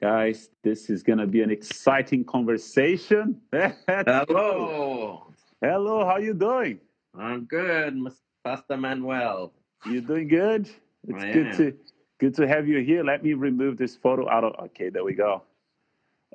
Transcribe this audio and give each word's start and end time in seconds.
Guys, 0.00 0.50
this 0.62 0.90
is 0.90 1.02
going 1.02 1.18
to 1.18 1.26
be 1.26 1.42
an 1.42 1.50
exciting 1.50 2.24
conversation. 2.24 3.40
Hello. 3.88 5.32
Hello, 5.60 6.04
how 6.04 6.18
you 6.18 6.34
doing? 6.34 6.78
I'm 7.18 7.46
good. 7.46 7.98
Pastor 8.44 8.76
Manuel. 8.76 9.52
You 9.84 10.00
doing 10.00 10.28
good? 10.28 10.70
It's 11.08 11.24
I 11.24 11.32
good 11.32 11.46
am. 11.48 11.56
to 11.56 11.76
good 12.20 12.34
to 12.36 12.46
have 12.46 12.68
you 12.68 12.78
here. 12.78 13.02
Let 13.02 13.24
me 13.24 13.32
remove 13.32 13.76
this 13.76 13.96
photo 13.96 14.30
out 14.30 14.44
of 14.44 14.54
Okay, 14.66 14.88
there 14.88 15.02
we 15.02 15.14
go. 15.14 15.42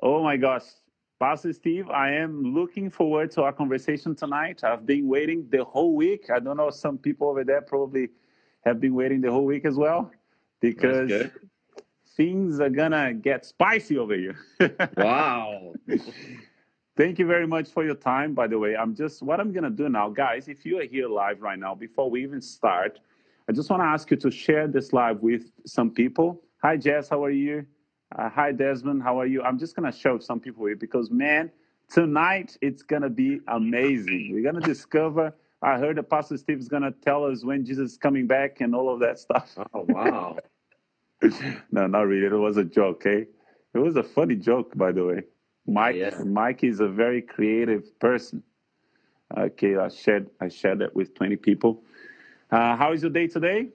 Oh 0.02 0.22
my 0.22 0.36
gosh. 0.36 0.64
Pastor 1.18 1.54
Steve, 1.54 1.88
I 1.88 2.16
am 2.16 2.54
looking 2.54 2.90
forward 2.90 3.30
to 3.30 3.44
our 3.44 3.52
conversation 3.52 4.14
tonight. 4.14 4.62
I've 4.62 4.84
been 4.84 5.08
waiting 5.08 5.46
the 5.50 5.64
whole 5.64 5.94
week. 5.94 6.28
I 6.28 6.38
don't 6.38 6.58
know, 6.58 6.68
some 6.68 6.98
people 6.98 7.30
over 7.30 7.44
there 7.44 7.62
probably 7.62 8.10
have 8.66 8.78
been 8.78 8.94
waiting 8.94 9.22
the 9.22 9.30
whole 9.30 9.46
week 9.46 9.64
as 9.64 9.76
well 9.76 10.10
because 10.60 11.08
good. 11.08 11.32
Things 12.16 12.60
are 12.60 12.70
gonna 12.70 13.14
get 13.14 13.44
spicy 13.44 13.98
over 13.98 14.14
here. 14.14 14.36
Wow. 14.96 15.74
Thank 16.96 17.18
you 17.18 17.26
very 17.26 17.46
much 17.46 17.70
for 17.70 17.84
your 17.84 17.96
time, 17.96 18.34
by 18.34 18.46
the 18.46 18.56
way. 18.56 18.76
I'm 18.76 18.94
just, 18.94 19.20
what 19.20 19.40
I'm 19.40 19.52
to 19.64 19.70
do 19.70 19.88
now, 19.88 20.08
guys, 20.10 20.46
if 20.46 20.64
you 20.64 20.78
are 20.78 20.84
here 20.84 21.08
live 21.08 21.42
right 21.42 21.58
now, 21.58 21.74
before 21.74 22.08
we 22.08 22.22
even 22.22 22.40
start, 22.40 23.00
I 23.48 23.52
just 23.52 23.68
want 23.68 23.82
to 23.82 23.86
ask 23.86 24.12
you 24.12 24.16
to 24.18 24.30
share 24.30 24.68
this 24.68 24.92
live 24.92 25.20
with 25.20 25.50
some 25.66 25.90
people. 25.90 26.40
Hi, 26.62 26.76
Jess, 26.76 27.08
how 27.08 27.24
are 27.24 27.30
you? 27.30 27.66
Uh, 28.16 28.28
hi, 28.28 28.52
Desmond, 28.52 29.02
how 29.02 29.18
are 29.18 29.26
you? 29.26 29.42
I'm 29.42 29.58
just 29.58 29.74
to 29.90 29.98
show 29.98 30.20
some 30.20 30.38
people 30.38 30.66
here 30.66 30.76
because, 30.76 31.10
man, 31.10 31.50
tonight 31.90 32.56
it's 32.60 32.84
to 33.02 33.10
be 33.10 33.40
amazing. 33.48 34.30
We're 34.32 34.44
to 34.54 34.60
discover. 34.60 35.34
I 35.62 35.78
heard 35.78 35.96
Pastor 36.04 36.36
Steve 36.36 36.60
is 36.60 36.68
to 36.82 36.92
tell 36.92 37.24
us 37.24 37.44
when 37.44 37.64
Jesus 37.64 37.92
is 37.92 37.98
coming 37.98 38.28
back 38.28 38.60
and 38.60 38.72
all 38.72 38.92
of 38.92 39.00
that 39.00 39.18
stuff. 39.18 39.52
Oh, 39.74 39.84
wow. 39.88 40.38
No, 41.70 41.86
not 41.86 42.06
really. 42.06 42.26
It 42.26 42.32
was 42.38 42.56
a 42.56 42.64
joke, 42.64 42.96
okay? 43.06 43.26
It 43.74 43.78
was 43.78 43.96
a 43.96 44.02
funny 44.02 44.36
joke, 44.36 44.76
by 44.76 44.92
the 44.92 45.04
way. 45.04 45.22
Mike, 45.66 45.96
Yeah. 45.96 46.22
Mike 46.24 46.62
is 46.64 46.80
a 46.80 46.88
very 46.88 47.22
creative 47.22 47.98
person. 47.98 48.42
Okay, 49.36 49.76
I 49.76 49.88
shared 49.88 50.28
I 50.40 50.48
shared 50.48 50.78
that 50.80 50.94
with 50.94 51.14
20 51.14 51.36
people. 51.36 51.82
Uh, 52.50 52.76
how 52.76 52.92
is 52.92 53.02
your 53.02 53.10
day 53.10 53.26
today? 53.26 53.68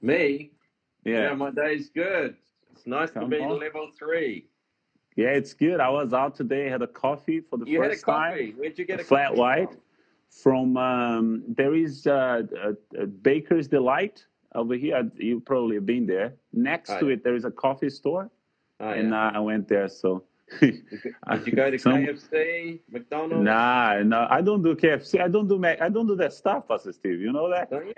Me? 0.00 0.50
Yeah, 1.04 1.22
Yeah, 1.28 1.34
my 1.34 1.50
day's 1.50 1.90
good. 1.90 2.36
It's 2.72 2.86
nice 2.86 3.10
to 3.12 3.26
be 3.26 3.38
on. 3.38 3.58
level 3.58 3.90
three. 3.98 4.46
yeah, 5.16 5.28
it's 5.30 5.54
good. 5.54 5.80
I 5.80 5.88
was 5.88 6.12
out 6.12 6.34
today, 6.34 6.68
had 6.68 6.82
a 6.82 6.86
coffee 6.86 7.40
for 7.40 7.56
the 7.58 7.66
You 7.66 7.78
first 7.82 8.04
time. 8.04 8.54
Where'd 8.56 8.78
you 8.78 8.84
get 8.84 8.98
A 9.00 9.02
a 9.02 9.04
flat 9.04 9.34
white. 9.34 9.70
from? 9.70 9.78
From 10.30 10.76
um, 10.78 11.42
there 11.48 11.74
is 11.74 12.06
uh, 12.06 12.42
a, 12.96 13.02
a 13.02 13.06
Baker's 13.06 13.68
Delight 13.68 14.24
over 14.54 14.74
here. 14.74 15.10
You 15.16 15.40
probably 15.40 15.76
have 15.76 15.86
been 15.86 16.06
there. 16.06 16.34
Next 16.52 16.90
to 16.98 17.08
it, 17.08 17.24
there 17.24 17.34
is 17.34 17.44
a 17.44 17.50
coffee 17.50 17.90
store, 17.90 18.30
Oh, 18.80 18.88
and 18.88 19.14
uh, 19.14 19.30
I 19.34 19.38
went 19.40 19.68
there. 19.68 19.88
So, 19.88 20.24
Did 20.60 20.82
you 21.46 21.52
go 21.52 21.70
to 21.70 21.78
Some- 21.86 22.04
KFC, 22.04 22.80
McDonald's? 22.90 23.44
Nah, 23.44 24.02
no, 24.02 24.26
I 24.28 24.42
don't 24.42 24.62
do 24.62 24.74
KFC. 24.74 25.20
I 25.20 25.28
don't 25.28 25.48
do 25.48 25.58
Mac. 25.58 25.80
I 25.80 25.88
don't 25.88 26.06
do 26.06 26.16
that 26.16 26.32
stuff, 26.32 26.68
Pastor 26.68 26.92
Steve. 26.92 27.20
You 27.20 27.32
know 27.32 27.48
that? 27.50 27.70
Don't 27.70 27.86
you? 27.86 27.94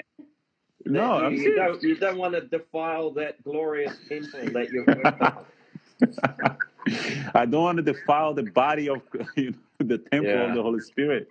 No, 0.86 1.18
you, 1.18 1.24
I'm 1.24 1.32
you 1.32 1.38
serious. 1.38 1.56
don't, 1.58 1.82
you 1.82 1.96
don't 1.96 2.18
want 2.18 2.34
to 2.34 2.42
defile 2.42 3.10
that 3.12 3.42
glorious 3.42 3.96
temple 4.08 4.50
that 4.52 4.70
you've. 4.70 4.86
I 7.34 7.46
don't 7.46 7.62
want 7.62 7.76
to 7.78 7.82
defile 7.82 8.34
the 8.34 8.42
body 8.42 8.90
of 8.90 9.00
you 9.36 9.52
know, 9.52 9.56
the 9.78 9.96
temple 9.98 10.30
Yeah. 10.30 10.48
of 10.50 10.54
the 10.54 10.62
Holy 10.62 10.80
Spirit. 10.80 11.28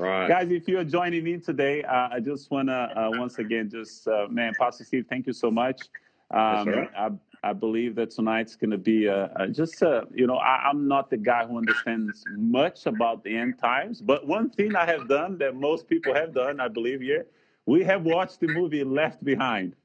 Right. 0.00 0.28
Guys, 0.28 0.50
if 0.50 0.66
you're 0.66 0.82
joining 0.84 1.26
in 1.26 1.42
today, 1.42 1.82
uh, 1.84 2.08
I 2.10 2.20
just 2.20 2.50
want 2.50 2.68
to 2.68 2.72
uh, 2.72 3.10
once 3.12 3.38
again 3.38 3.68
just 3.68 4.08
uh, 4.08 4.26
man, 4.30 4.52
Pastor 4.58 4.82
Steve, 4.84 5.04
thank 5.10 5.26
you 5.26 5.34
so 5.34 5.50
much. 5.50 5.82
Um, 6.30 6.38
That's 6.40 6.66
all 6.66 6.72
right. 6.72 6.90
I, 6.96 7.50
I 7.50 7.52
believe 7.52 7.96
that 7.96 8.10
tonight's 8.10 8.56
going 8.56 8.70
to 8.70 8.78
be 8.78 9.08
uh, 9.08 9.28
uh, 9.36 9.46
just 9.48 9.82
uh, 9.82 10.04
you 10.14 10.26
know 10.26 10.36
I, 10.36 10.68
I'm 10.68 10.88
not 10.88 11.10
the 11.10 11.18
guy 11.18 11.46
who 11.46 11.58
understands 11.58 12.24
much 12.30 12.86
about 12.86 13.22
the 13.24 13.36
end 13.36 13.58
times, 13.58 14.00
but 14.00 14.26
one 14.26 14.48
thing 14.48 14.74
I 14.74 14.86
have 14.86 15.06
done 15.06 15.36
that 15.38 15.54
most 15.54 15.86
people 15.86 16.14
have 16.14 16.32
done, 16.32 16.60
I 16.60 16.68
believe 16.68 17.02
here, 17.02 17.26
we 17.66 17.84
have 17.84 18.02
watched 18.04 18.40
the 18.40 18.48
movie 18.48 18.84
Left 18.84 19.22
Behind. 19.22 19.76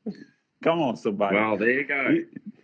Come 0.63 0.81
on, 0.81 0.95
somebody. 0.95 1.35
Well, 1.35 1.57
there 1.57 1.71
you 1.71 1.83
go. 1.83 2.15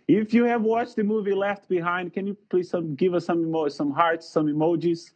If 0.08 0.32
you 0.32 0.44
have 0.44 0.62
watched 0.62 0.96
the 0.96 1.04
movie 1.04 1.34
Left 1.34 1.68
Behind, 1.68 2.12
can 2.12 2.26
you 2.26 2.36
please 2.48 2.70
some, 2.70 2.94
give 2.94 3.14
us 3.14 3.26
some 3.26 3.42
emo- 3.42 3.68
some 3.68 3.92
hearts, 3.92 4.26
some 4.28 4.46
emojis? 4.46 5.12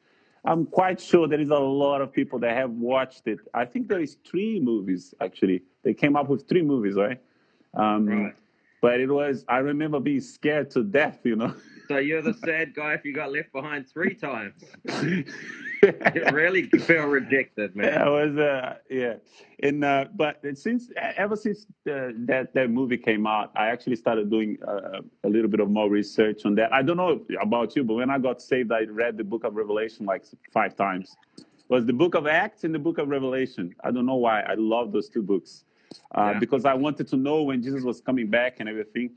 I'm 0.46 0.64
quite 0.64 1.00
sure 1.00 1.26
there 1.26 1.40
is 1.40 1.50
a 1.50 1.58
lot 1.58 2.00
of 2.00 2.12
people 2.12 2.38
that 2.38 2.56
have 2.56 2.70
watched 2.70 3.26
it. 3.26 3.40
I 3.52 3.64
think 3.64 3.88
there 3.88 4.00
is 4.00 4.16
three 4.24 4.60
movies 4.60 5.12
actually. 5.20 5.62
They 5.82 5.92
came 5.92 6.16
up 6.16 6.28
with 6.28 6.48
three 6.48 6.62
movies, 6.62 6.94
right? 6.94 7.20
Um, 7.74 8.06
Right. 8.06 8.34
But 8.82 9.00
it 9.00 9.08
was. 9.10 9.44
I 9.48 9.58
remember 9.58 9.98
being 9.98 10.20
scared 10.20 10.70
to 10.72 10.84
death. 10.84 11.18
You 11.24 11.36
know. 11.36 11.54
So 11.88 11.96
you're 11.98 12.22
the 12.22 12.34
sad 12.44 12.74
guy 12.74 12.92
if 12.92 13.04
you 13.04 13.12
got 13.14 13.32
left 13.32 13.50
behind 13.52 13.88
three 13.88 14.14
times. 14.14 14.62
You 15.82 16.24
really 16.32 16.64
feel 16.68 17.06
rejected, 17.06 17.72
Yeah, 17.74 17.82
man. 17.82 18.02
I 18.02 18.08
was 18.08 18.36
uh, 18.36 18.76
yeah, 18.90 19.14
and 19.62 19.84
uh, 19.84 20.06
but 20.14 20.40
since 20.54 20.90
ever 20.96 21.36
since 21.36 21.66
uh, 21.90 22.10
that 22.26 22.52
that 22.54 22.70
movie 22.70 22.96
came 22.96 23.26
out, 23.26 23.50
I 23.56 23.66
actually 23.68 23.96
started 23.96 24.30
doing 24.30 24.58
uh, 24.66 25.00
a 25.24 25.28
little 25.28 25.48
bit 25.48 25.60
of 25.60 25.70
more 25.70 25.88
research 25.90 26.44
on 26.44 26.54
that. 26.56 26.72
I 26.72 26.82
don't 26.82 26.96
know 26.96 27.24
about 27.40 27.76
you, 27.76 27.84
but 27.84 27.94
when 27.94 28.10
I 28.10 28.18
got 28.18 28.40
saved, 28.42 28.72
I 28.72 28.84
read 28.84 29.16
the 29.16 29.24
Book 29.24 29.44
of 29.44 29.54
Revelation 29.54 30.06
like 30.06 30.24
five 30.52 30.76
times. 30.76 31.16
It 31.38 31.44
was 31.68 31.84
the 31.84 31.92
Book 31.92 32.14
of 32.14 32.26
Acts 32.26 32.64
and 32.64 32.74
the 32.74 32.78
Book 32.78 32.98
of 32.98 33.08
Revelation. 33.08 33.74
I 33.82 33.90
don't 33.90 34.06
know 34.06 34.14
why 34.16 34.40
I 34.42 34.54
love 34.54 34.92
those 34.92 35.08
two 35.08 35.22
books 35.22 35.64
uh, 36.14 36.30
Yeah. 36.32 36.38
because 36.38 36.64
I 36.64 36.74
wanted 36.74 37.08
to 37.08 37.16
know 37.16 37.42
when 37.42 37.62
Jesus 37.62 37.82
was 37.82 38.00
coming 38.00 38.28
back 38.28 38.60
and 38.60 38.68
everything. 38.68 39.10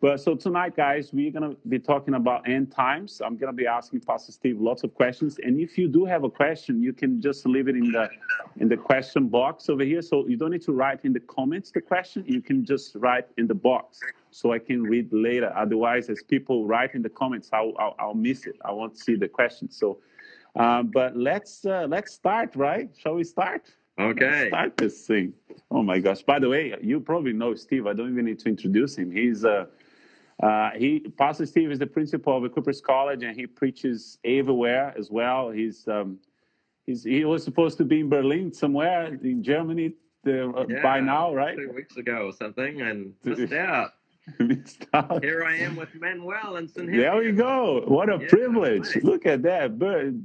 But 0.00 0.20
so 0.20 0.34
tonight, 0.34 0.76
guys, 0.76 1.10
we're 1.14 1.30
gonna 1.30 1.56
be 1.68 1.78
talking 1.78 2.14
about 2.14 2.46
end 2.46 2.70
times. 2.70 3.22
I'm 3.24 3.36
gonna 3.36 3.52
be 3.54 3.66
asking 3.66 4.00
Pastor 4.00 4.30
Steve 4.30 4.60
lots 4.60 4.84
of 4.84 4.92
questions, 4.94 5.38
and 5.42 5.58
if 5.58 5.78
you 5.78 5.88
do 5.88 6.04
have 6.04 6.22
a 6.22 6.28
question, 6.30 6.82
you 6.82 6.92
can 6.92 7.20
just 7.20 7.46
leave 7.46 7.66
it 7.66 7.76
in 7.76 7.92
the 7.92 8.08
in 8.58 8.68
the 8.68 8.76
question 8.76 9.28
box 9.28 9.70
over 9.70 9.84
here. 9.84 10.02
So 10.02 10.26
you 10.28 10.36
don't 10.36 10.50
need 10.50 10.62
to 10.62 10.72
write 10.72 11.00
in 11.04 11.14
the 11.14 11.20
comments 11.20 11.70
the 11.70 11.80
question. 11.80 12.24
You 12.26 12.42
can 12.42 12.62
just 12.64 12.94
write 12.96 13.26
in 13.38 13.46
the 13.46 13.54
box, 13.54 14.00
so 14.30 14.52
I 14.52 14.58
can 14.58 14.82
read 14.82 15.08
later. 15.12 15.50
Otherwise, 15.56 16.10
as 16.10 16.22
people 16.22 16.66
write 16.66 16.94
in 16.94 17.00
the 17.00 17.08
comments, 17.10 17.48
I'll 17.54 17.72
I'll, 17.78 17.96
I'll 17.98 18.14
miss 18.14 18.46
it. 18.46 18.56
I 18.66 18.72
won't 18.72 18.98
see 18.98 19.16
the 19.16 19.28
question. 19.28 19.70
So, 19.70 19.98
um, 20.56 20.88
but 20.88 21.16
let's 21.16 21.64
uh, 21.64 21.86
let's 21.88 22.12
start, 22.12 22.54
right? 22.54 22.90
Shall 22.98 23.14
we 23.14 23.24
start? 23.24 23.72
Let's 23.98 24.10
Okay. 24.22 24.48
start 24.48 24.76
this 24.76 25.06
thing. 25.06 25.32
Oh 25.70 25.82
my 25.82 25.98
gosh! 26.00 26.22
By 26.22 26.38
the 26.38 26.50
way, 26.50 26.74
you 26.82 27.00
probably 27.00 27.32
know 27.32 27.54
Steve. 27.54 27.86
I 27.86 27.94
don't 27.94 28.12
even 28.12 28.26
need 28.26 28.38
to 28.40 28.48
introduce 28.50 28.94
him. 28.98 29.10
He's 29.10 29.42
uh, 29.42 29.64
uh, 30.42 30.70
he 30.76 31.00
Pastor 31.16 31.46
Steve 31.46 31.70
is 31.70 31.78
the 31.78 31.86
principal 31.86 32.36
of 32.36 32.50
Equippers 32.50 32.82
College, 32.82 33.22
and 33.22 33.34
he 33.38 33.46
preaches 33.46 34.18
everywhere 34.24 34.94
as 34.98 35.10
well. 35.10 35.50
He's 35.50 35.88
um, 35.88 36.18
he's 36.84 37.04
he 37.04 37.24
was 37.24 37.42
supposed 37.42 37.78
to 37.78 37.84
be 37.84 38.00
in 38.00 38.08
Berlin 38.10 38.52
somewhere 38.52 39.06
in 39.22 39.42
Germany 39.42 39.94
uh, 40.26 40.64
by 40.82 41.00
now, 41.00 41.34
right? 41.34 41.56
Two 41.56 41.72
weeks 41.74 41.96
ago 41.96 42.26
or 42.26 42.32
something, 42.32 42.82
and 42.82 43.14
missed 43.24 43.52
out. 43.52 43.92
Missed 44.40 44.86
out. 44.92 45.22
Here 45.24 45.44
I 45.44 45.56
am 45.56 45.76
with 45.76 45.94
Manuel 45.94 46.56
and 46.56 46.68
St. 46.68 46.90
There 46.90 47.16
we 47.16 47.32
go. 47.32 47.84
What 47.86 48.10
a 48.10 48.18
Yeah, 48.20 48.28
privilege. 48.28 48.94
nice. 48.94 49.04
Look 49.04 49.24
at 49.24 49.42
that. 49.42 49.78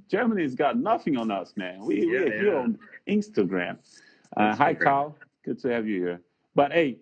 Germany's 0.09 0.55
got 0.55 0.77
nothing 0.77 1.17
on 1.17 1.29
us, 1.29 1.53
man. 1.55 1.85
We, 1.85 2.01
Yeah, 2.01 2.07
we're 2.25 2.41
here 2.41 2.57
on 2.57 2.79
Instagram. 3.07 3.77
Uh, 4.35 4.55
hi, 4.55 4.73
Carl. 4.73 5.15
Good 5.45 5.59
to 5.59 5.69
have 5.69 5.87
you 5.87 6.01
here. 6.01 6.21
But 6.55 6.73
hey, 6.73 6.97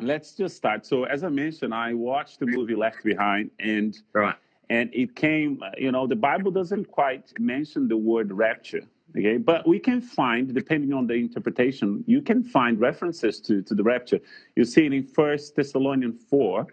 let's 0.00 0.34
just 0.34 0.56
start. 0.56 0.84
So, 0.86 1.04
as 1.04 1.24
I 1.24 1.28
mentioned, 1.28 1.74
I 1.74 1.94
watched 1.94 2.40
the 2.40 2.46
movie 2.46 2.74
Left 2.74 3.02
Behind, 3.04 3.50
and 3.58 3.96
Right. 4.12 4.34
and 4.70 4.90
it 4.92 5.14
came. 5.14 5.62
You 5.78 5.92
know, 5.92 6.06
the 6.06 6.16
Bible 6.16 6.50
doesn't 6.50 6.86
quite 6.90 7.32
mention 7.38 7.88
the 7.88 7.96
word 7.96 8.32
rapture. 8.32 8.82
Okay, 9.16 9.36
but 9.36 9.68
we 9.68 9.78
can 9.78 10.00
find, 10.00 10.54
depending 10.54 10.94
on 10.94 11.06
the 11.06 11.14
interpretation, 11.14 12.02
you 12.06 12.22
can 12.22 12.42
find 12.42 12.80
references 12.80 13.40
to 13.42 13.62
to 13.62 13.74
the 13.74 13.82
rapture. 13.82 14.20
You 14.56 14.64
see 14.64 14.86
it 14.86 14.92
in 14.92 15.04
First 15.04 15.56
Thessalonians 15.56 16.24
four. 16.28 16.66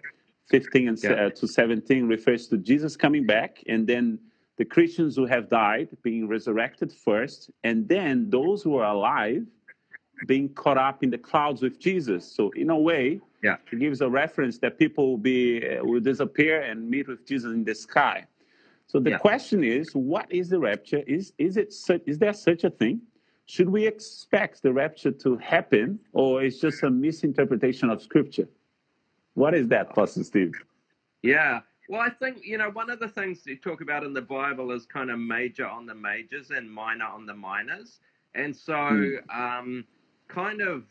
15 0.52 0.88
and 0.88 1.04
Yeah. 1.04 1.12
uh, 1.12 1.30
to 1.30 1.48
17 1.48 2.08
refers 2.08 2.48
to 2.48 2.58
Jesus 2.58 2.98
coming 2.98 3.24
back, 3.24 3.62
and 3.68 3.86
then 3.86 4.18
the 4.58 4.66
Christians 4.66 5.16
who 5.16 5.28
have 5.28 5.48
died 5.48 5.90
being 6.02 6.28
resurrected 6.28 6.92
first, 6.92 7.52
and 7.64 7.88
then 7.88 8.32
those 8.32 8.64
who 8.64 8.76
are 8.76 8.92
alive 8.92 9.46
being 10.26 10.50
caught 10.50 10.78
up 10.78 11.04
in 11.04 11.10
the 11.10 11.18
clouds 11.18 11.62
with 11.62 11.80
Jesus. 11.80 12.30
So, 12.30 12.50
in 12.52 12.70
a 12.70 12.78
way, 12.78 13.22
Yeah. 13.44 13.58
it 13.72 13.80
gives 13.80 14.02
a 14.02 14.10
reference 14.10 14.58
that 14.60 14.78
people 14.78 15.10
will 15.12 15.18
be 15.18 15.66
uh, 15.68 15.84
will 15.84 16.02
disappear 16.02 16.62
and 16.62 16.90
meet 16.90 17.08
with 17.08 17.26
Jesus 17.26 17.54
in 17.54 17.64
the 17.64 17.76
sky. 17.76 18.26
So 18.88 19.00
the 19.00 19.12
Yeah. 19.12 19.18
question 19.20 19.64
is, 19.64 19.96
what 19.96 20.32
is 20.32 20.50
the 20.50 20.60
rapture? 20.60 21.04
Is 21.08 21.34
is 21.38 21.58
it 21.58 21.72
such, 21.72 22.02
is 22.06 22.18
there 22.18 22.34
such 22.34 22.64
a 22.64 22.70
thing? 22.70 23.02
Should 23.46 23.70
we 23.70 23.88
expect 23.88 24.62
the 24.62 24.74
rapture 24.74 25.12
to 25.12 25.38
happen, 25.38 26.00
or 26.14 26.44
is 26.44 26.60
just 26.60 26.84
a 26.84 26.90
misinterpretation 26.90 27.90
of 27.90 28.02
Scripture? 28.02 28.48
What 29.34 29.54
is 29.56 29.68
that, 29.70 29.96
Pastor 29.96 30.24
Steve? 30.24 30.54
Yeah. 31.22 31.62
Well, 31.88 32.02
I 32.02 32.10
think, 32.10 32.46
you 32.46 32.58
know, 32.60 32.70
one 32.70 32.92
of 32.92 33.00
the 33.00 33.08
things 33.08 33.46
you 33.48 33.58
talk 33.58 33.82
about 33.82 34.04
in 34.04 34.14
the 34.14 34.22
Bible 34.22 34.72
is 34.72 34.86
kind 34.86 35.10
of 35.10 35.18
major 35.18 35.66
on 35.68 35.88
the 35.88 35.96
majors 35.96 36.52
and 36.52 36.72
minor 36.72 37.06
on 37.06 37.26
the 37.26 37.34
minors. 37.34 38.00
And 38.36 38.56
so, 38.56 38.76
Hmm. 38.76 39.42
um, 39.42 39.86
kind 40.30 40.62
of 40.62 40.84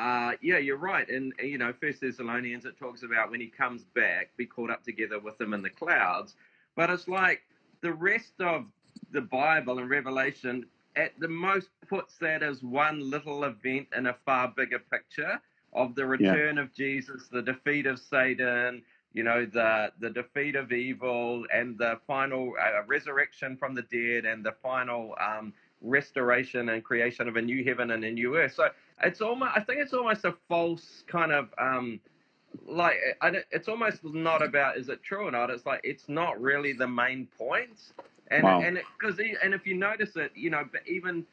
uh, 0.00 0.32
yeah, 0.40 0.56
you're 0.56 0.78
right. 0.78 1.08
And 1.10 1.32
you 1.42 1.58
know, 1.58 1.74
First 1.78 2.00
Thessalonians, 2.00 2.64
it 2.64 2.78
talks 2.78 3.02
about 3.02 3.30
when 3.30 3.40
he 3.40 3.48
comes 3.48 3.84
back, 3.94 4.30
be 4.36 4.46
caught 4.46 4.70
up 4.70 4.82
together 4.82 5.18
with 5.18 5.38
him 5.38 5.52
in 5.52 5.60
the 5.60 5.70
clouds. 5.70 6.34
But 6.74 6.88
it's 6.88 7.06
like 7.06 7.42
the 7.82 7.92
rest 7.92 8.40
of 8.40 8.64
the 9.12 9.20
Bible 9.20 9.78
and 9.78 9.90
Revelation, 9.90 10.64
at 10.96 11.12
the 11.20 11.28
most, 11.28 11.68
puts 11.86 12.16
that 12.18 12.42
as 12.42 12.62
one 12.62 13.10
little 13.10 13.44
event 13.44 13.88
in 13.94 14.06
a 14.06 14.16
far 14.24 14.48
bigger 14.56 14.78
picture 14.78 15.38
of 15.74 15.94
the 15.94 16.06
return 16.06 16.56
yeah. 16.56 16.62
of 16.62 16.74
Jesus, 16.74 17.28
the 17.30 17.42
defeat 17.42 17.86
of 17.86 17.98
Satan, 17.98 18.82
you 19.12 19.22
know, 19.22 19.44
the 19.44 19.92
the 20.00 20.08
defeat 20.08 20.56
of 20.56 20.72
evil, 20.72 21.44
and 21.52 21.76
the 21.76 22.00
final 22.06 22.54
uh, 22.58 22.84
resurrection 22.86 23.54
from 23.56 23.74
the 23.74 23.82
dead, 23.82 24.24
and 24.24 24.42
the 24.44 24.54
final 24.62 25.14
um, 25.20 25.52
restoration 25.82 26.68
and 26.68 26.84
creation 26.84 27.28
of 27.28 27.36
a 27.36 27.42
new 27.42 27.64
heaven 27.64 27.90
and 27.90 28.04
a 28.04 28.10
new 28.10 28.36
earth. 28.36 28.54
So 28.54 28.68
it's 29.02 29.20
almost, 29.20 29.52
I 29.56 29.60
think 29.60 29.80
it's 29.80 29.94
almost 29.94 30.24
a 30.24 30.34
false 30.48 31.04
kind 31.06 31.32
of. 31.32 31.48
Um, 31.58 32.00
like 32.66 32.96
it's 33.52 33.68
almost 33.68 34.02
not 34.02 34.42
about 34.42 34.76
is 34.76 34.88
it 34.88 35.04
true 35.04 35.28
or 35.28 35.30
not. 35.30 35.50
It's 35.50 35.66
like 35.66 35.80
it's 35.84 36.08
not 36.08 36.40
really 36.40 36.72
the 36.72 36.88
main 36.88 37.28
point, 37.38 37.92
and 38.28 38.42
wow. 38.42 38.60
and 38.60 38.80
because 38.98 39.20
and 39.20 39.54
if 39.54 39.66
you 39.68 39.74
notice 39.74 40.16
it, 40.16 40.32
you 40.34 40.50
know, 40.50 40.64
even 40.84 41.24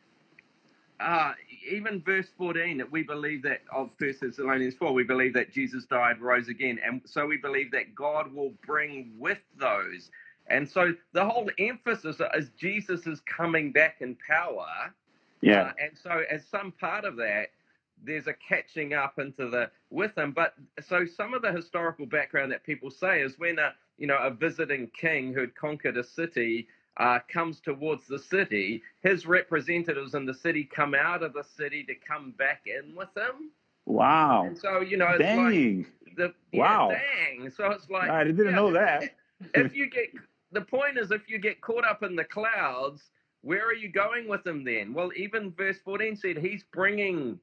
uh, 0.99 1.33
even 1.69 2.01
verse 2.01 2.27
14, 2.37 2.77
that 2.77 2.91
we 2.91 3.03
believe 3.03 3.43
that 3.43 3.61
of 3.71 3.91
First 3.99 4.21
Thessalonians 4.21 4.73
4, 4.75 4.93
we 4.93 5.03
believe 5.03 5.33
that 5.33 5.51
Jesus 5.51 5.85
died, 5.85 6.19
rose 6.19 6.47
again. 6.47 6.79
And 6.83 7.01
so 7.05 7.25
we 7.25 7.37
believe 7.37 7.71
that 7.71 7.93
God 7.93 8.33
will 8.33 8.53
bring 8.65 9.13
with 9.17 9.39
those. 9.59 10.09
And 10.49 10.69
so 10.69 10.93
the 11.13 11.25
whole 11.25 11.49
emphasis 11.59 12.21
is 12.35 12.49
Jesus 12.57 13.05
is 13.07 13.21
coming 13.21 13.71
back 13.71 13.97
in 14.01 14.17
power. 14.27 14.93
Yeah. 15.41 15.61
Uh, 15.61 15.71
and 15.81 15.91
so 16.01 16.23
as 16.29 16.45
some 16.45 16.71
part 16.71 17.05
of 17.05 17.15
that, 17.17 17.47
there's 18.03 18.27
a 18.27 18.33
catching 18.33 18.93
up 18.93 19.19
into 19.19 19.49
the 19.49 19.69
with 19.89 20.17
him. 20.17 20.31
But 20.31 20.53
so 20.81 21.05
some 21.05 21.33
of 21.33 21.41
the 21.41 21.51
historical 21.51 22.05
background 22.05 22.51
that 22.51 22.63
people 22.63 22.91
say 22.91 23.21
is 23.21 23.37
when 23.37 23.59
a 23.59 23.73
you 23.97 24.07
know 24.07 24.17
a 24.17 24.31
visiting 24.31 24.89
king 24.99 25.33
who 25.33 25.41
had 25.41 25.55
conquered 25.55 25.97
a 25.97 26.03
city 26.03 26.67
uh, 26.97 27.19
comes 27.31 27.59
towards 27.59 28.07
the 28.07 28.19
city, 28.19 28.81
his 29.01 29.25
representatives 29.25 30.15
in 30.15 30.25
the 30.25 30.33
city 30.33 30.63
come 30.63 30.95
out 30.95 31.23
of 31.23 31.33
the 31.33 31.43
city 31.43 31.83
to 31.83 31.93
come 31.95 32.31
back 32.31 32.63
in 32.65 32.95
with 32.95 33.09
him. 33.15 33.51
Wow. 33.85 34.45
And 34.45 34.57
so, 34.57 34.81
you 34.81 34.97
know, 34.97 35.17
dang. 35.17 35.77
Like 35.77 36.15
the, 36.17 36.33
yeah, 36.51 36.59
wow. 36.59 36.89
Dang. 36.89 37.49
So 37.51 37.71
it's 37.71 37.89
like. 37.89 38.09
I 38.09 38.23
didn't 38.23 38.45
yeah, 38.45 38.51
know 38.51 38.73
that. 38.73 39.15
if 39.53 39.75
you 39.75 39.89
get, 39.89 40.09
the 40.51 40.61
point 40.61 40.97
is, 40.97 41.11
if 41.11 41.29
you 41.29 41.39
get 41.39 41.61
caught 41.61 41.85
up 41.85 42.03
in 42.03 42.15
the 42.15 42.23
clouds, 42.23 43.01
where 43.41 43.65
are 43.65 43.73
you 43.73 43.89
going 43.89 44.27
with 44.27 44.45
him 44.45 44.63
then? 44.63 44.93
Well, 44.93 45.11
even 45.15 45.51
verse 45.51 45.77
14 45.83 46.15
said 46.15 46.37
he's 46.37 46.63
bringing 46.73 47.39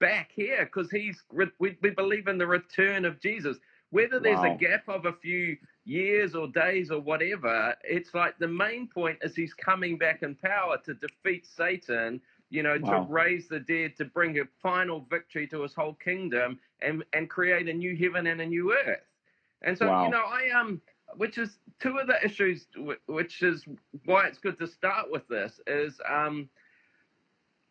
back 0.00 0.30
here 0.34 0.64
because 0.66 0.90
he's, 0.90 1.22
we, 1.32 1.76
we 1.80 1.90
believe 1.90 2.28
in 2.28 2.38
the 2.38 2.46
return 2.46 3.04
of 3.04 3.20
Jesus. 3.20 3.58
Whether 3.90 4.18
there's 4.18 4.38
wow. 4.38 4.54
a 4.54 4.58
gap 4.58 4.88
of 4.88 5.06
a 5.06 5.12
few 5.12 5.56
years 5.84 6.34
or 6.34 6.48
days 6.48 6.90
or 6.90 7.00
whatever, 7.00 7.74
it's 7.84 8.14
like 8.14 8.36
the 8.38 8.48
main 8.48 8.88
point 8.88 9.18
is 9.22 9.34
he's 9.34 9.54
coming 9.54 9.96
back 9.96 10.22
in 10.22 10.34
power 10.34 10.76
to 10.84 10.94
defeat 10.94 11.46
Satan, 11.46 12.20
you 12.50 12.62
know, 12.62 12.76
wow. 12.80 13.04
to 13.04 13.12
raise 13.12 13.48
the 13.48 13.60
dead, 13.60 13.96
to 13.96 14.04
bring 14.04 14.38
a 14.38 14.44
final 14.60 15.06
victory 15.08 15.46
to 15.48 15.62
his 15.62 15.72
whole 15.72 15.94
kingdom 15.94 16.58
and, 16.82 17.04
and 17.12 17.30
create 17.30 17.68
a 17.68 17.72
new 17.72 17.96
heaven 17.96 18.26
and 18.26 18.40
a 18.40 18.46
new 18.46 18.72
earth. 18.72 18.98
And 19.62 19.78
so, 19.78 19.88
wow. 19.88 20.04
you 20.04 20.10
know, 20.10 20.24
I 20.24 20.50
um, 20.58 20.80
which 21.16 21.38
is 21.38 21.58
two 21.80 21.98
of 21.98 22.06
the 22.06 22.24
issues, 22.24 22.66
which 23.06 23.42
is 23.42 23.64
why 24.04 24.26
it's 24.26 24.38
good 24.38 24.58
to 24.58 24.66
start 24.66 25.10
with 25.10 25.26
this, 25.28 25.60
is 25.66 26.00
um, 26.08 26.48